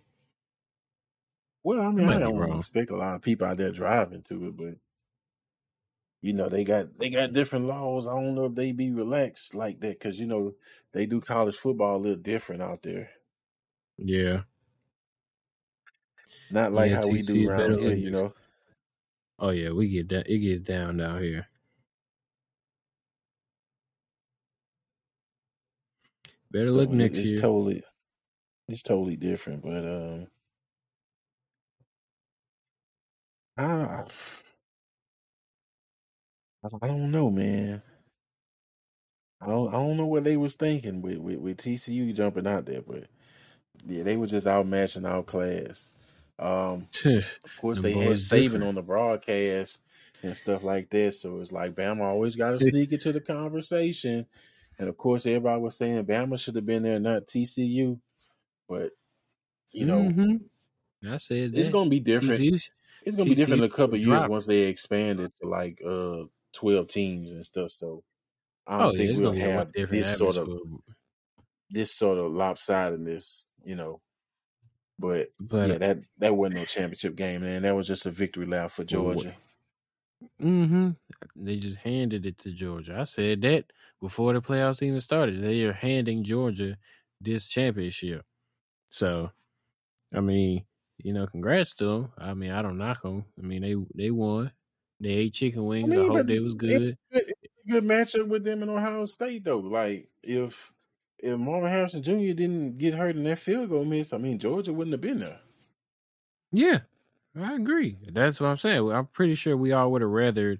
Well, 1.61 1.79
I 1.81 1.91
mean, 1.91 2.09
I 2.09 2.17
don't 2.17 2.57
expect 2.57 2.89
a 2.89 2.95
lot 2.97 3.13
of 3.15 3.21
people 3.21 3.45
out 3.45 3.57
there 3.57 3.71
driving 3.71 4.23
to 4.23 4.47
it, 4.47 4.57
but 4.57 4.75
you 6.25 6.33
know 6.33 6.49
they 6.49 6.65
got 6.65 6.97
they 6.99 7.09
got 7.11 7.33
different 7.33 7.65
laws. 7.67 8.07
I 8.07 8.11
don't 8.13 8.35
know 8.35 8.47
if 8.47 8.55
they 8.55 8.73
be 8.73 8.91
relaxed 8.91 9.55
like 9.55 9.79
that 9.81 9.99
because 9.99 10.19
you 10.19 10.27
know 10.27 10.55
they 10.93 11.05
do 11.07 11.21
college 11.21 11.57
football 11.57 11.97
a 11.97 12.03
little 12.03 12.17
different 12.23 12.63
out 12.63 12.83
there. 12.83 13.11
Yeah. 13.97 14.43
Not 16.49 16.73
like 16.73 16.91
Yeah, 16.91 16.93
how 16.93 17.07
we 17.07 17.23
do 17.23 17.39
around 17.47 17.73
here, 17.73 17.95
you 17.95 18.11
know. 18.11 18.33
Oh 19.39 19.51
yeah, 19.51 19.71
we 19.71 19.89
get 19.89 20.09
that. 20.09 20.29
It 20.29 20.39
gets 20.39 20.61
down 20.61 20.97
down 20.97 21.21
here. 21.21 21.47
Better 26.51 26.71
look 26.71 26.89
So 26.89 26.91
next 26.91 27.23
it's 27.23 27.23
year. 27.23 27.35
totally 27.35 27.83
it's 28.67 28.83
totally 28.83 29.17
different, 29.17 29.63
but 29.63 29.85
um, 29.85 30.27
I 33.57 34.05
I 36.81 36.87
don't 36.87 37.11
know, 37.11 37.29
man. 37.29 37.81
I 39.41 39.47
don't 39.47 39.69
I 39.69 39.73
don't 39.73 39.97
know 39.97 40.05
what 40.05 40.23
they 40.23 40.37
was 40.37 40.55
thinking 40.55 41.01
with 41.01 41.17
with, 41.17 41.39
with 41.39 41.57
TCU 41.57 42.13
jumping 42.15 42.47
out 42.47 42.65
there, 42.65 42.81
but 42.81 43.05
yeah, 43.85 44.03
they 44.03 44.17
were 44.17 44.27
just 44.27 44.47
outmatching 44.47 45.07
our 45.07 45.23
class. 45.23 45.91
Um, 46.39 46.87
of 47.05 47.57
course, 47.59 47.81
Them 47.81 47.83
they 47.83 47.93
had 47.93 48.13
Saban 48.13 48.65
on 48.65 48.75
the 48.75 48.81
broadcast 48.81 49.79
and 50.23 50.35
stuff 50.35 50.63
like 50.63 50.89
that, 50.89 51.13
so 51.15 51.39
it's 51.39 51.51
like 51.51 51.75
Bama 51.75 52.01
always 52.01 52.35
got 52.35 52.51
to 52.51 52.59
sneak 52.69 52.91
into 52.91 53.11
the 53.11 53.21
conversation. 53.21 54.25
And 54.77 54.89
of 54.89 54.97
course, 54.97 55.25
everybody 55.25 55.61
was 55.61 55.77
saying 55.77 56.05
Bama 56.05 56.39
should 56.39 56.55
have 56.55 56.65
been 56.65 56.83
there, 56.83 56.99
not 56.99 57.27
TCU. 57.27 57.99
But 58.67 58.91
you 59.71 59.85
know, 59.85 60.01
Mhm. 60.01 60.41
I 61.07 61.17
said 61.17 61.51
that. 61.51 61.59
it's 61.59 61.69
gonna 61.69 61.89
be 61.89 61.99
different. 61.99 62.41
TCU 62.41 62.69
It's 63.03 63.15
gonna 63.15 63.29
be 63.29 63.35
different 63.35 63.63
in 63.63 63.69
a 63.69 63.73
couple 63.73 63.95
of 63.95 64.05
years 64.05 64.27
once 64.27 64.45
they 64.45 64.63
expand 64.63 65.19
it 65.19 65.33
to 65.41 65.47
like 65.47 65.81
uh 65.85 66.23
twelve 66.55 66.87
teams 66.89 67.33
and 67.33 67.45
stuff. 67.45 67.71
So 67.73 68.03
I 68.67 68.79
don't 68.79 68.87
Oh 68.87 68.95
think 68.95 69.11
it's 69.11 69.21
we'll 69.21 69.33
have 69.33 69.73
this 69.89 70.11
sort 70.11 70.37
of 70.37 70.51
this 71.69 71.93
sort 71.95 72.17
of 72.17 72.31
lopsidedness, 72.31 73.47
you 73.63 73.75
know. 73.75 74.01
But 74.99 75.29
But 75.39 75.71
yeah, 75.71 75.77
that 75.79 76.05
that 76.19 76.35
wasn't 76.37 76.55
no 76.57 76.65
championship 76.65 77.15
game, 77.15 77.41
man. 77.41 77.63
That 77.63 77.75
was 77.75 77.87
just 77.87 78.05
a 78.05 78.11
victory 78.11 78.45
lap 78.45 78.71
for 78.71 78.83
Georgia. 78.85 79.37
hmm 80.39 80.91
They 81.35 81.57
just 81.57 81.77
handed 81.79 82.25
it 82.25 82.37
to 82.39 82.51
Georgia. 82.51 82.99
I 82.99 83.03
said 83.03 83.41
that 83.41 83.71
before 84.01 84.33
the 84.33 84.41
playoffs 84.41 84.81
even 84.81 85.01
started. 85.01 85.43
They 85.43 85.63
are 85.63 85.73
handing 85.73 86.23
Georgia 86.23 86.77
this 87.21 87.47
championship. 87.47 88.25
So, 88.89 89.31
I 90.13 90.21
mean, 90.21 90.65
you 90.99 91.13
know, 91.13 91.27
congrats 91.27 91.75
to 91.77 91.85
them. 91.85 92.13
I 92.17 92.33
mean, 92.35 92.51
I 92.51 92.61
don't 92.63 92.77
knock 92.77 93.03
them. 93.03 93.25
I 93.39 93.43
mean, 93.43 93.63
they 93.63 93.75
they 93.95 94.11
won. 94.11 94.53
They 94.99 95.09
ate 95.09 95.33
chicken 95.33 95.65
wings. 95.65 95.91
I, 95.91 95.95
mean, 95.95 96.05
hope 96.05 96.13
but 96.13 96.27
they 96.27 96.39
was 96.39 96.53
it- 96.53 96.57
good. 96.57 96.97
It's 97.11 97.31
a 97.67 97.71
good 97.71 97.83
matchup 97.83 98.27
with 98.27 98.43
them 98.43 98.63
in 98.63 98.69
Ohio 98.69 99.05
State, 99.05 99.43
though. 99.43 99.59
Like 99.59 100.07
if 100.23 100.71
if 101.19 101.37
Marvin 101.39 101.69
Harrison 101.69 102.03
Jr. 102.03 102.33
didn't 102.33 102.77
get 102.77 102.93
hurt 102.93 103.15
in 103.15 103.23
that 103.25 103.39
field 103.39 103.69
goal 103.69 103.85
miss, 103.85 104.13
I 104.13 104.17
mean 104.17 104.39
Georgia 104.39 104.73
wouldn't 104.73 104.93
have 104.93 105.01
been 105.01 105.19
there. 105.19 105.39
Yeah, 106.51 106.79
I 107.39 107.55
agree. 107.55 107.97
That's 108.11 108.39
what 108.39 108.47
I'm 108.47 108.57
saying. 108.57 108.91
I'm 108.91 109.07
pretty 109.07 109.35
sure 109.35 109.57
we 109.57 109.73
all 109.73 109.91
would 109.91 110.01
have 110.01 110.11
rathered 110.11 110.59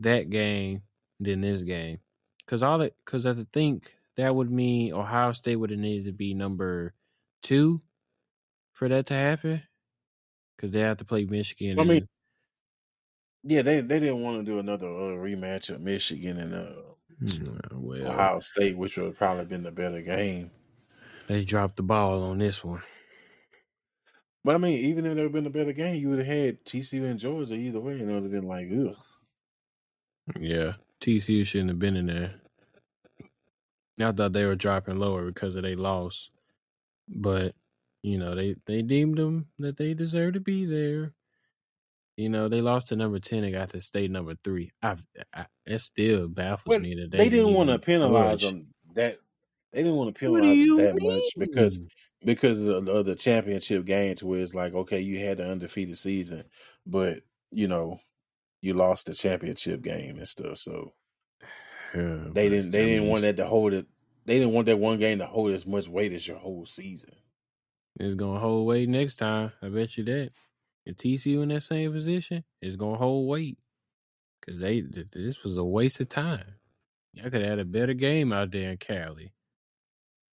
that 0.00 0.30
game 0.30 0.82
than 1.20 1.40
this 1.40 1.62
game. 1.62 1.98
Cause 2.46 2.62
all 2.62 2.78
that, 2.78 2.94
cause 3.04 3.26
I 3.26 3.34
think 3.52 3.96
that 4.16 4.34
would 4.34 4.50
mean 4.50 4.92
Ohio 4.92 5.32
State 5.32 5.56
would 5.56 5.70
have 5.70 5.78
needed 5.78 6.06
to 6.06 6.12
be 6.12 6.32
number 6.34 6.94
two 7.42 7.80
for 8.72 8.88
that 8.88 9.06
to 9.06 9.14
happen. 9.14 9.62
Cause 10.58 10.70
they 10.72 10.80
have 10.80 10.96
to 10.98 11.04
play 11.04 11.24
Michigan. 11.24 11.78
I 11.78 11.84
mean, 11.84 11.98
and- 11.98 12.08
Yeah, 13.46 13.62
they 13.62 13.80
they 13.80 13.98
didn't 14.00 14.22
want 14.22 14.38
to 14.40 14.44
do 14.44 14.58
another 14.58 14.88
uh, 14.88 15.16
rematch 15.16 15.70
of 15.70 15.80
Michigan 15.80 16.36
and 16.38 16.52
uh, 16.54 16.82
Mm, 17.20 17.72
well, 17.72 18.22
Ohio 18.22 18.40
State, 18.40 18.78
which 18.78 18.96
would 18.96 19.04
have 19.06 19.16
probably 19.16 19.44
been 19.44 19.62
the 19.62 19.70
better 19.70 20.00
game. 20.00 20.50
they 21.28 21.44
dropped 21.44 21.76
the 21.76 21.82
ball 21.82 22.22
on 22.22 22.38
this 22.38 22.64
one. 22.64 22.82
But 24.44 24.54
I 24.54 24.58
mean, 24.58 24.78
even 24.78 25.04
if 25.04 25.14
there 25.14 25.24
had 25.26 25.32
been 25.32 25.46
a 25.46 25.50
better 25.50 25.72
game, 25.74 25.96
you 25.96 26.08
would 26.08 26.18
have 26.20 26.26
had 26.26 26.64
TCU 26.64 27.04
and 27.04 27.18
Georgia 27.20 27.54
either 27.54 27.80
way, 27.80 28.00
and 28.00 28.10
it 28.10 28.14
would 28.14 28.22
have 28.22 28.32
been 28.32 28.46
like, 28.48 28.68
ugh. 28.72 28.96
Yeah, 30.40 30.76
TCU 31.00 31.44
shouldn't 31.44 31.70
have 31.70 31.78
been 31.78 31.96
in 31.96 32.06
there. 32.06 32.40
I 34.00 34.12
thought 34.12 34.32
they 34.32 34.44
were 34.46 34.56
dropping 34.56 34.96
lower 34.96 35.26
because 35.26 35.54
of 35.54 35.62
their 35.62 35.76
loss, 35.76 36.30
but 37.08 37.54
you 38.02 38.18
know 38.18 38.34
they 38.34 38.56
they 38.66 38.82
deemed 38.82 39.18
them 39.18 39.50
that 39.58 39.76
they 39.78 39.94
deserve 39.94 40.34
to 40.34 40.40
be 40.40 40.64
there. 40.66 41.14
You 42.16 42.28
know 42.30 42.48
they 42.48 42.60
lost 42.62 42.88
to 42.88 42.96
number 42.96 43.18
ten 43.18 43.44
and 43.44 43.52
got 43.52 43.70
to 43.70 43.80
stay 43.80 44.08
number 44.08 44.34
three. 44.42 44.72
I've 44.82 45.02
I, 45.34 45.46
it 45.66 45.80
still 45.80 46.28
baffles 46.28 46.76
But 46.76 46.82
me 46.82 46.94
that 46.94 47.10
they, 47.10 47.28
didn't 47.28 47.52
want 47.54 47.70
to 47.70 47.78
penalize 47.78 48.40
budge. 48.40 48.40
them 48.40 48.74
that. 48.94 49.18
They 49.72 49.82
didn't 49.82 49.96
want 49.96 50.14
to 50.14 50.18
penalize 50.18 50.58
them 50.58 50.58
you 50.58 50.76
that 50.76 50.96
much 50.98 51.34
because 51.36 51.78
because 52.24 52.60
of 52.62 52.86
the, 52.86 52.92
of 52.92 53.04
the 53.06 53.14
championship 53.14 53.84
games, 53.84 54.22
where 54.22 54.40
it's 54.40 54.54
like, 54.54 54.74
okay, 54.74 55.00
you 55.00 55.24
had 55.24 55.38
the 55.38 55.48
undefeated 55.50 55.98
season, 55.98 56.44
but 56.86 57.22
you 57.50 57.68
know, 57.68 58.00
you 58.62 58.74
lost 58.74 59.06
the 59.06 59.14
championship 59.14 59.82
game 59.82 60.18
and 60.18 60.28
stuff. 60.28 60.58
So 60.58 60.94
Yeah, 61.94 62.28
they 62.32 62.48
didn't 62.48 62.70
they 62.70 62.84
didn't 62.86 63.04
mean, 63.04 63.10
want 63.10 63.22
that 63.22 63.36
to 63.38 63.46
hold 63.46 63.72
it. 63.72 63.86
They 64.24 64.38
didn't 64.38 64.54
want 64.54 64.66
that 64.66 64.78
one 64.78 64.98
game 64.98 65.18
to 65.18 65.26
hold 65.26 65.52
as 65.52 65.66
much 65.66 65.88
weight 65.88 66.12
as 66.12 66.26
your 66.26 66.38
whole 66.38 66.66
season. 66.66 67.14
It's 67.98 68.14
gonna 68.14 68.40
hold 68.40 68.66
weight 68.66 68.88
next 68.88 69.16
time. 69.16 69.52
I 69.62 69.68
bet 69.68 69.96
you 69.96 70.04
that. 70.04 70.30
If 70.86 70.98
TCU 70.98 71.42
in 71.42 71.50
that 71.50 71.62
same 71.62 71.92
position, 71.92 72.44
it's 72.62 72.76
gonna 72.76 72.98
hold 72.98 73.28
weight 73.28 73.58
because 74.40 74.60
they 74.60 74.82
this 74.82 75.42
was 75.44 75.56
a 75.56 75.64
waste 75.64 76.00
of 76.00 76.08
time. 76.08 76.56
Y'all 77.14 77.30
could 77.30 77.42
have 77.42 77.50
had 77.50 77.60
a 77.60 77.64
better 77.66 77.94
game 77.94 78.32
out 78.32 78.50
there 78.52 78.70
in 78.70 78.78
Cali, 78.78 79.34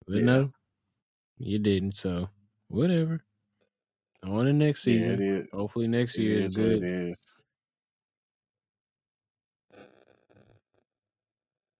but 0.08 0.24
Yeah. 0.24 0.24
no, 0.24 0.54
you 1.38 1.60
didn't. 1.60 1.96
So 1.96 2.30
whatever. 2.70 3.22
On 4.24 4.46
the 4.46 4.54
next 4.54 4.84
Yeah, 4.84 4.84
season. 4.84 5.20
is. 5.20 5.48
Hopefully 5.52 5.88
next 5.88 6.18
year 6.18 6.40
is 6.40 6.48
is 6.48 6.50
good. 6.50 6.84
is. 6.84 7.20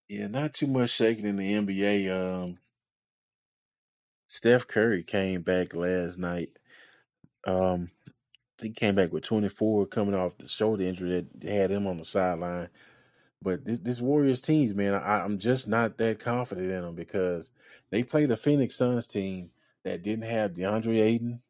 Yeah, 0.08 0.28
not 0.28 0.54
too 0.54 0.68
much 0.68 0.92
shaking 0.92 1.26
in 1.26 1.36
the 1.36 1.54
NBA. 1.54 2.10
Um, 2.10 2.60
Steph 4.28 4.68
Curry 4.68 5.04
came 5.04 5.44
back 5.44 5.74
last 5.74 6.18
night. 6.18 6.60
Um, 7.46 7.92
he 8.64 8.72
came 8.72 8.96
back 8.96 9.12
with 9.12 9.24
24 9.24 9.88
coming 9.88 10.16
off 10.16 10.38
the 10.38 10.48
shoulder 10.48 10.84
injury 10.84 11.26
that 11.40 11.50
had 11.50 11.72
him 11.72 11.88
on 11.88 11.98
the 11.98 12.06
sideline. 12.06 12.70
But 13.42 13.66
this, 13.66 13.80
this 13.80 14.02
Warriors 14.02 14.42
teams, 14.42 14.74
man, 14.74 14.94
I, 14.94 15.22
I'm 15.22 15.38
just 15.38 15.68
not 15.68 15.98
that 15.98 16.20
confident 16.20 16.72
in 16.72 16.82
them 16.82 16.96
because 16.96 17.52
they 17.92 18.04
played 18.04 18.32
a 18.32 18.38
Phoenix 18.38 18.76
Suns 18.76 19.06
team 19.06 19.50
that 19.84 20.02
didn't 20.02 20.26
have 20.26 20.54
DeAndre 20.54 21.02
Ayton, 21.02 21.42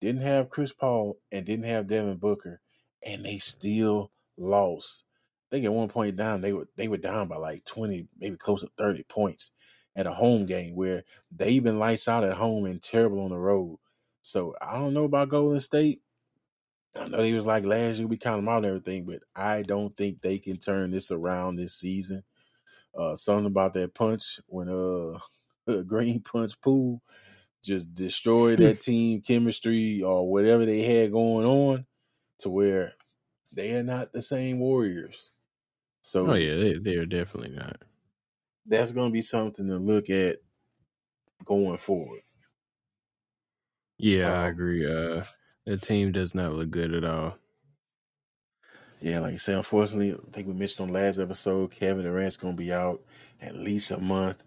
didn't 0.00 0.22
have 0.22 0.50
Chris 0.50 0.72
Paul, 0.72 1.18
and 1.30 1.44
didn't 1.44 1.66
have 1.66 1.86
Devin 1.86 2.16
Booker, 2.16 2.60
and 3.04 3.24
they 3.24 3.38
still 3.38 4.10
lost. 4.38 5.04
I 5.50 5.56
think 5.56 5.66
at 5.66 5.72
one 5.72 5.88
point 5.88 6.16
down 6.16 6.40
they 6.40 6.54
were 6.54 6.68
they 6.76 6.88
were 6.88 6.96
down 6.96 7.28
by 7.28 7.36
like 7.36 7.66
20, 7.66 8.08
maybe 8.18 8.36
close 8.36 8.62
to 8.62 8.70
30 8.78 9.02
points 9.04 9.50
at 9.94 10.06
a 10.06 10.12
home 10.12 10.46
game 10.46 10.74
where 10.74 11.04
they've 11.30 11.62
been 11.62 11.78
lights 11.78 12.08
out 12.08 12.24
at 12.24 12.38
home 12.38 12.64
and 12.64 12.82
terrible 12.82 13.20
on 13.20 13.30
the 13.30 13.36
road. 13.36 13.78
So 14.22 14.54
I 14.62 14.78
don't 14.78 14.94
know 14.94 15.04
about 15.04 15.28
Golden 15.28 15.60
State. 15.60 16.00
I 16.94 17.08
know 17.08 17.22
he 17.22 17.34
was 17.34 17.46
like 17.46 17.64
last 17.64 17.98
year 17.98 18.06
we 18.06 18.18
count 18.18 18.38
them 18.38 18.48
out 18.48 18.58
and 18.58 18.66
everything, 18.66 19.06
but 19.06 19.22
I 19.34 19.62
don't 19.62 19.96
think 19.96 20.20
they 20.20 20.38
can 20.38 20.58
turn 20.58 20.90
this 20.90 21.10
around 21.10 21.56
this 21.56 21.74
season. 21.74 22.24
Uh, 22.96 23.16
something 23.16 23.46
about 23.46 23.74
that 23.74 23.94
punch 23.94 24.40
when 24.46 24.68
uh 24.68 25.18
Green 25.84 26.22
Punch 26.22 26.60
Poole 26.60 27.02
just 27.64 27.94
destroyed 27.94 28.60
that 28.60 28.80
team 28.80 29.22
chemistry 29.22 30.02
or 30.02 30.30
whatever 30.30 30.66
they 30.66 30.82
had 30.82 31.12
going 31.12 31.46
on 31.46 31.86
to 32.40 32.50
where 32.50 32.94
they 33.52 33.74
are 33.76 33.82
not 33.84 34.12
the 34.12 34.22
same 34.22 34.60
Warriors. 34.60 35.30
So 36.02 36.30
oh 36.30 36.34
yeah, 36.34 36.56
they 36.56 36.74
they 36.78 36.96
are 36.96 37.06
definitely 37.06 37.50
not. 37.54 37.82
That's 38.66 38.90
going 38.90 39.10
to 39.10 39.12
be 39.12 39.22
something 39.22 39.66
to 39.68 39.76
look 39.76 40.10
at 40.10 40.38
going 41.44 41.78
forward. 41.78 42.22
Yeah, 43.98 44.30
um, 44.30 44.42
I 44.42 44.48
agree. 44.48 44.86
Uh, 44.86 45.24
the 45.66 45.76
team 45.76 46.12
does 46.12 46.34
not 46.34 46.52
look 46.52 46.70
good 46.70 46.94
at 46.94 47.04
all. 47.04 47.36
Yeah, 49.00 49.20
like 49.20 49.34
I 49.34 49.36
said, 49.36 49.56
unfortunately, 49.56 50.12
I 50.12 50.30
think 50.32 50.46
we 50.46 50.54
mentioned 50.54 50.88
on 50.88 50.94
last 50.94 51.18
episode, 51.18 51.72
Kevin 51.72 52.04
Durant's 52.04 52.36
going 52.36 52.54
to 52.54 52.62
be 52.62 52.72
out 52.72 53.02
at 53.40 53.56
least 53.56 53.90
a 53.90 53.98
month. 53.98 54.42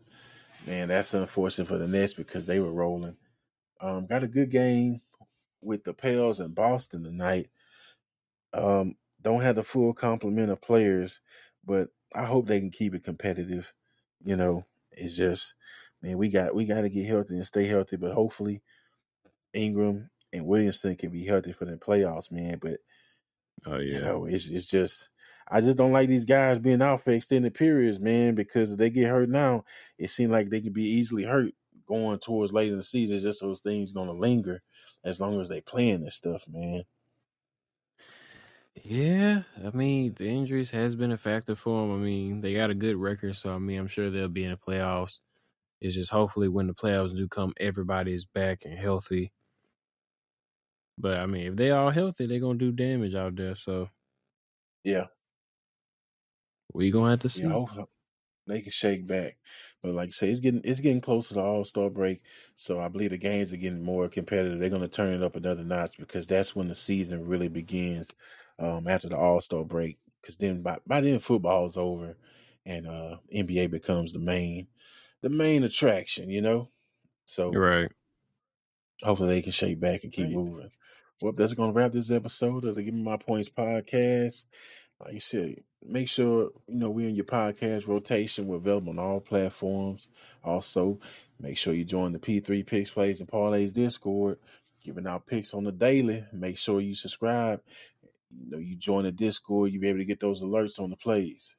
Man, 0.65 0.87
that's 0.87 1.13
unfortunate 1.13 1.67
for 1.67 1.77
the 1.77 1.87
Nets 1.87 2.13
because 2.13 2.45
they 2.45 2.59
were 2.59 2.71
rolling. 2.71 3.17
Um, 3.81 4.07
got 4.07 4.23
a 4.23 4.27
good 4.27 4.49
game 4.49 5.01
with 5.61 5.83
the 5.83 5.93
Pels 5.93 6.39
in 6.39 6.53
Boston 6.53 7.03
tonight. 7.03 7.49
Um, 8.53 8.95
don't 9.21 9.41
have 9.41 9.55
the 9.55 9.63
full 9.63 9.93
complement 9.93 10.49
of 10.49 10.61
players, 10.61 11.19
but 11.65 11.89
I 12.13 12.23
hope 12.23 12.47
they 12.47 12.59
can 12.59 12.71
keep 12.71 12.95
it 12.95 13.03
competitive. 13.03 13.73
You 14.23 14.37
know, 14.37 14.65
it's 14.91 15.17
just 15.17 15.53
man, 16.01 16.17
we 16.17 16.29
got 16.29 16.55
we 16.55 16.65
got 16.65 16.81
to 16.81 16.89
get 16.89 17.05
healthy 17.05 17.35
and 17.35 17.45
stay 17.45 17.67
healthy. 17.67 17.97
But 17.97 18.13
hopefully, 18.13 18.61
Ingram 19.53 20.09
and 20.35 20.45
Williamson 20.45 20.95
can 20.95 21.11
be 21.11 21.25
healthy 21.25 21.51
for 21.51 21.65
the 21.65 21.77
playoffs, 21.77 22.31
man. 22.31 22.59
But 22.61 22.79
oh 23.65 23.77
yeah, 23.77 23.95
you 23.95 24.01
know, 24.01 24.25
it's 24.25 24.47
it's 24.47 24.65
just 24.65 25.09
I 25.47 25.61
just 25.61 25.77
don't 25.77 25.91
like 25.91 26.09
these 26.09 26.25
guys 26.25 26.59
being 26.59 26.81
out 26.81 27.03
for 27.03 27.11
extended 27.11 27.53
periods, 27.53 27.99
man. 27.99 28.35
Because 28.35 28.71
if 28.71 28.77
they 28.77 28.89
get 28.89 29.09
hurt 29.09 29.29
now, 29.29 29.63
it 29.97 30.09
seems 30.09 30.31
like 30.31 30.49
they 30.49 30.61
could 30.61 30.73
be 30.73 30.83
easily 30.89 31.23
hurt 31.23 31.53
going 31.87 32.19
towards 32.19 32.53
late 32.53 32.71
in 32.71 32.77
the 32.77 32.83
season. 32.83 33.19
Just 33.21 33.41
those 33.41 33.61
things 33.61 33.91
going 33.91 34.07
to 34.07 34.13
linger 34.13 34.61
as 35.03 35.19
long 35.19 35.39
as 35.39 35.49
they 35.49 35.61
playing 35.61 36.03
this 36.03 36.15
stuff, 36.15 36.45
man. 36.47 36.83
Yeah, 38.83 39.43
I 39.63 39.71
mean 39.71 40.13
the 40.15 40.27
injuries 40.27 40.71
has 40.71 40.95
been 40.95 41.11
a 41.11 41.17
factor 41.17 41.55
for 41.55 41.81
them. 41.81 41.95
I 41.95 42.03
mean 42.03 42.41
they 42.41 42.53
got 42.53 42.69
a 42.69 42.75
good 42.75 42.97
record, 42.97 43.35
so 43.35 43.53
I 43.53 43.57
mean 43.57 43.79
I'm 43.79 43.87
sure 43.87 44.09
they'll 44.09 44.27
be 44.27 44.43
in 44.43 44.51
the 44.51 44.57
playoffs. 44.57 45.19
It's 45.81 45.95
just 45.95 46.11
hopefully 46.11 46.49
when 46.49 46.67
the 46.67 46.73
playoffs 46.73 47.15
do 47.15 47.27
come, 47.27 47.53
everybody 47.59 48.13
is 48.13 48.25
back 48.25 48.65
and 48.65 48.77
healthy. 48.77 49.31
But 50.97 51.19
I 51.19 51.25
mean, 51.25 51.47
if 51.47 51.55
they 51.55 51.71
all 51.71 51.91
healthy, 51.91 52.27
they're 52.27 52.39
gonna 52.39 52.59
do 52.59 52.71
damage 52.71 53.15
out 53.15 53.35
there. 53.35 53.55
So 53.55 53.89
yeah, 54.83 55.07
we 56.73 56.91
gonna 56.91 57.11
have 57.11 57.19
to 57.19 57.29
see. 57.29 57.47
Yeah, 57.47 57.65
they 58.47 58.61
can 58.61 58.71
shake 58.71 59.07
back. 59.07 59.37
But 59.81 59.93
like 59.93 60.09
I 60.09 60.11
say, 60.11 60.29
it's 60.29 60.39
getting 60.39 60.61
it's 60.63 60.79
getting 60.79 61.01
closer 61.01 61.35
to 61.35 61.41
All 61.41 61.65
Star 61.65 61.89
break, 61.89 62.21
so 62.55 62.79
I 62.79 62.87
believe 62.89 63.11
the 63.11 63.17
games 63.17 63.53
are 63.53 63.57
getting 63.57 63.83
more 63.83 64.09
competitive. 64.09 64.59
They're 64.59 64.69
going 64.69 64.81
to 64.81 64.87
turn 64.87 65.13
it 65.13 65.23
up 65.23 65.35
another 65.35 65.63
notch 65.63 65.97
because 65.97 66.27
that's 66.27 66.55
when 66.55 66.67
the 66.67 66.75
season 66.75 67.27
really 67.27 67.49
begins 67.49 68.11
um, 68.59 68.87
after 68.87 69.09
the 69.09 69.17
All 69.17 69.41
Star 69.41 69.63
break. 69.63 69.99
Because 70.21 70.37
then 70.37 70.61
by 70.61 70.79
by 70.87 71.01
then 71.01 71.19
football 71.19 71.67
is 71.67 71.77
over, 71.77 72.17
and 72.65 72.87
uh, 72.87 73.17
NBA 73.33 73.71
becomes 73.71 74.13
the 74.13 74.19
main 74.19 74.67
the 75.21 75.29
main 75.29 75.63
attraction. 75.63 76.29
You 76.29 76.41
know, 76.41 76.69
so 77.25 77.51
right. 77.51 77.91
Hopefully 79.03 79.29
they 79.29 79.41
can 79.41 79.51
shake 79.51 79.79
back 79.79 80.03
and 80.03 80.11
keep 80.11 80.25
right. 80.25 80.35
moving. 80.35 80.69
Well, 81.21 81.33
that's 81.33 81.53
going 81.53 81.73
to 81.73 81.77
wrap 81.77 81.91
this 81.91 82.11
episode 82.11 82.65
of 82.65 82.75
the 82.75 82.83
Give 82.83 82.93
Me 82.93 83.01
My 83.01 83.17
Points 83.17 83.49
podcast. 83.49 84.45
Like 84.99 85.13
you 85.13 85.19
said, 85.19 85.63
make 85.85 86.07
sure 86.07 86.51
you 86.67 86.77
know 86.77 86.89
we're 86.89 87.09
in 87.09 87.15
your 87.15 87.25
podcast 87.25 87.87
rotation. 87.87 88.47
We're 88.47 88.57
available 88.57 88.91
on 88.91 88.99
all 88.99 89.19
platforms. 89.19 90.07
Also, 90.43 90.99
make 91.39 91.57
sure 91.57 91.73
you 91.73 91.85
join 91.85 92.13
the 92.13 92.19
P3 92.19 92.65
Picks 92.65 92.91
Plays 92.91 93.19
and 93.19 93.29
Parlays 93.29 93.73
Discord, 93.73 94.39
giving 94.83 95.07
out 95.07 95.25
picks 95.25 95.53
on 95.53 95.63
the 95.63 95.71
daily. 95.71 96.25
Make 96.31 96.57
sure 96.57 96.81
you 96.81 96.95
subscribe. 96.95 97.61
You 98.29 98.51
know, 98.51 98.57
you 98.57 98.75
join 98.75 99.03
the 99.03 99.11
Discord, 99.11 99.71
you'll 99.71 99.81
be 99.81 99.89
able 99.89 99.99
to 99.99 100.05
get 100.05 100.19
those 100.19 100.41
alerts 100.41 100.79
on 100.79 100.89
the 100.89 100.97
plays. 100.97 101.55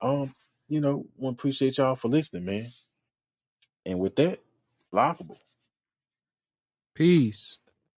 Um, 0.00 0.34
you 0.68 0.80
know, 0.80 1.06
want 1.16 1.36
appreciate 1.36 1.78
y'all 1.78 1.96
for 1.96 2.08
listening, 2.08 2.44
man. 2.44 2.72
And 3.84 3.98
with 3.98 4.16
that, 4.16 4.40
lockable. 4.92 5.38
Peace. 6.94 7.58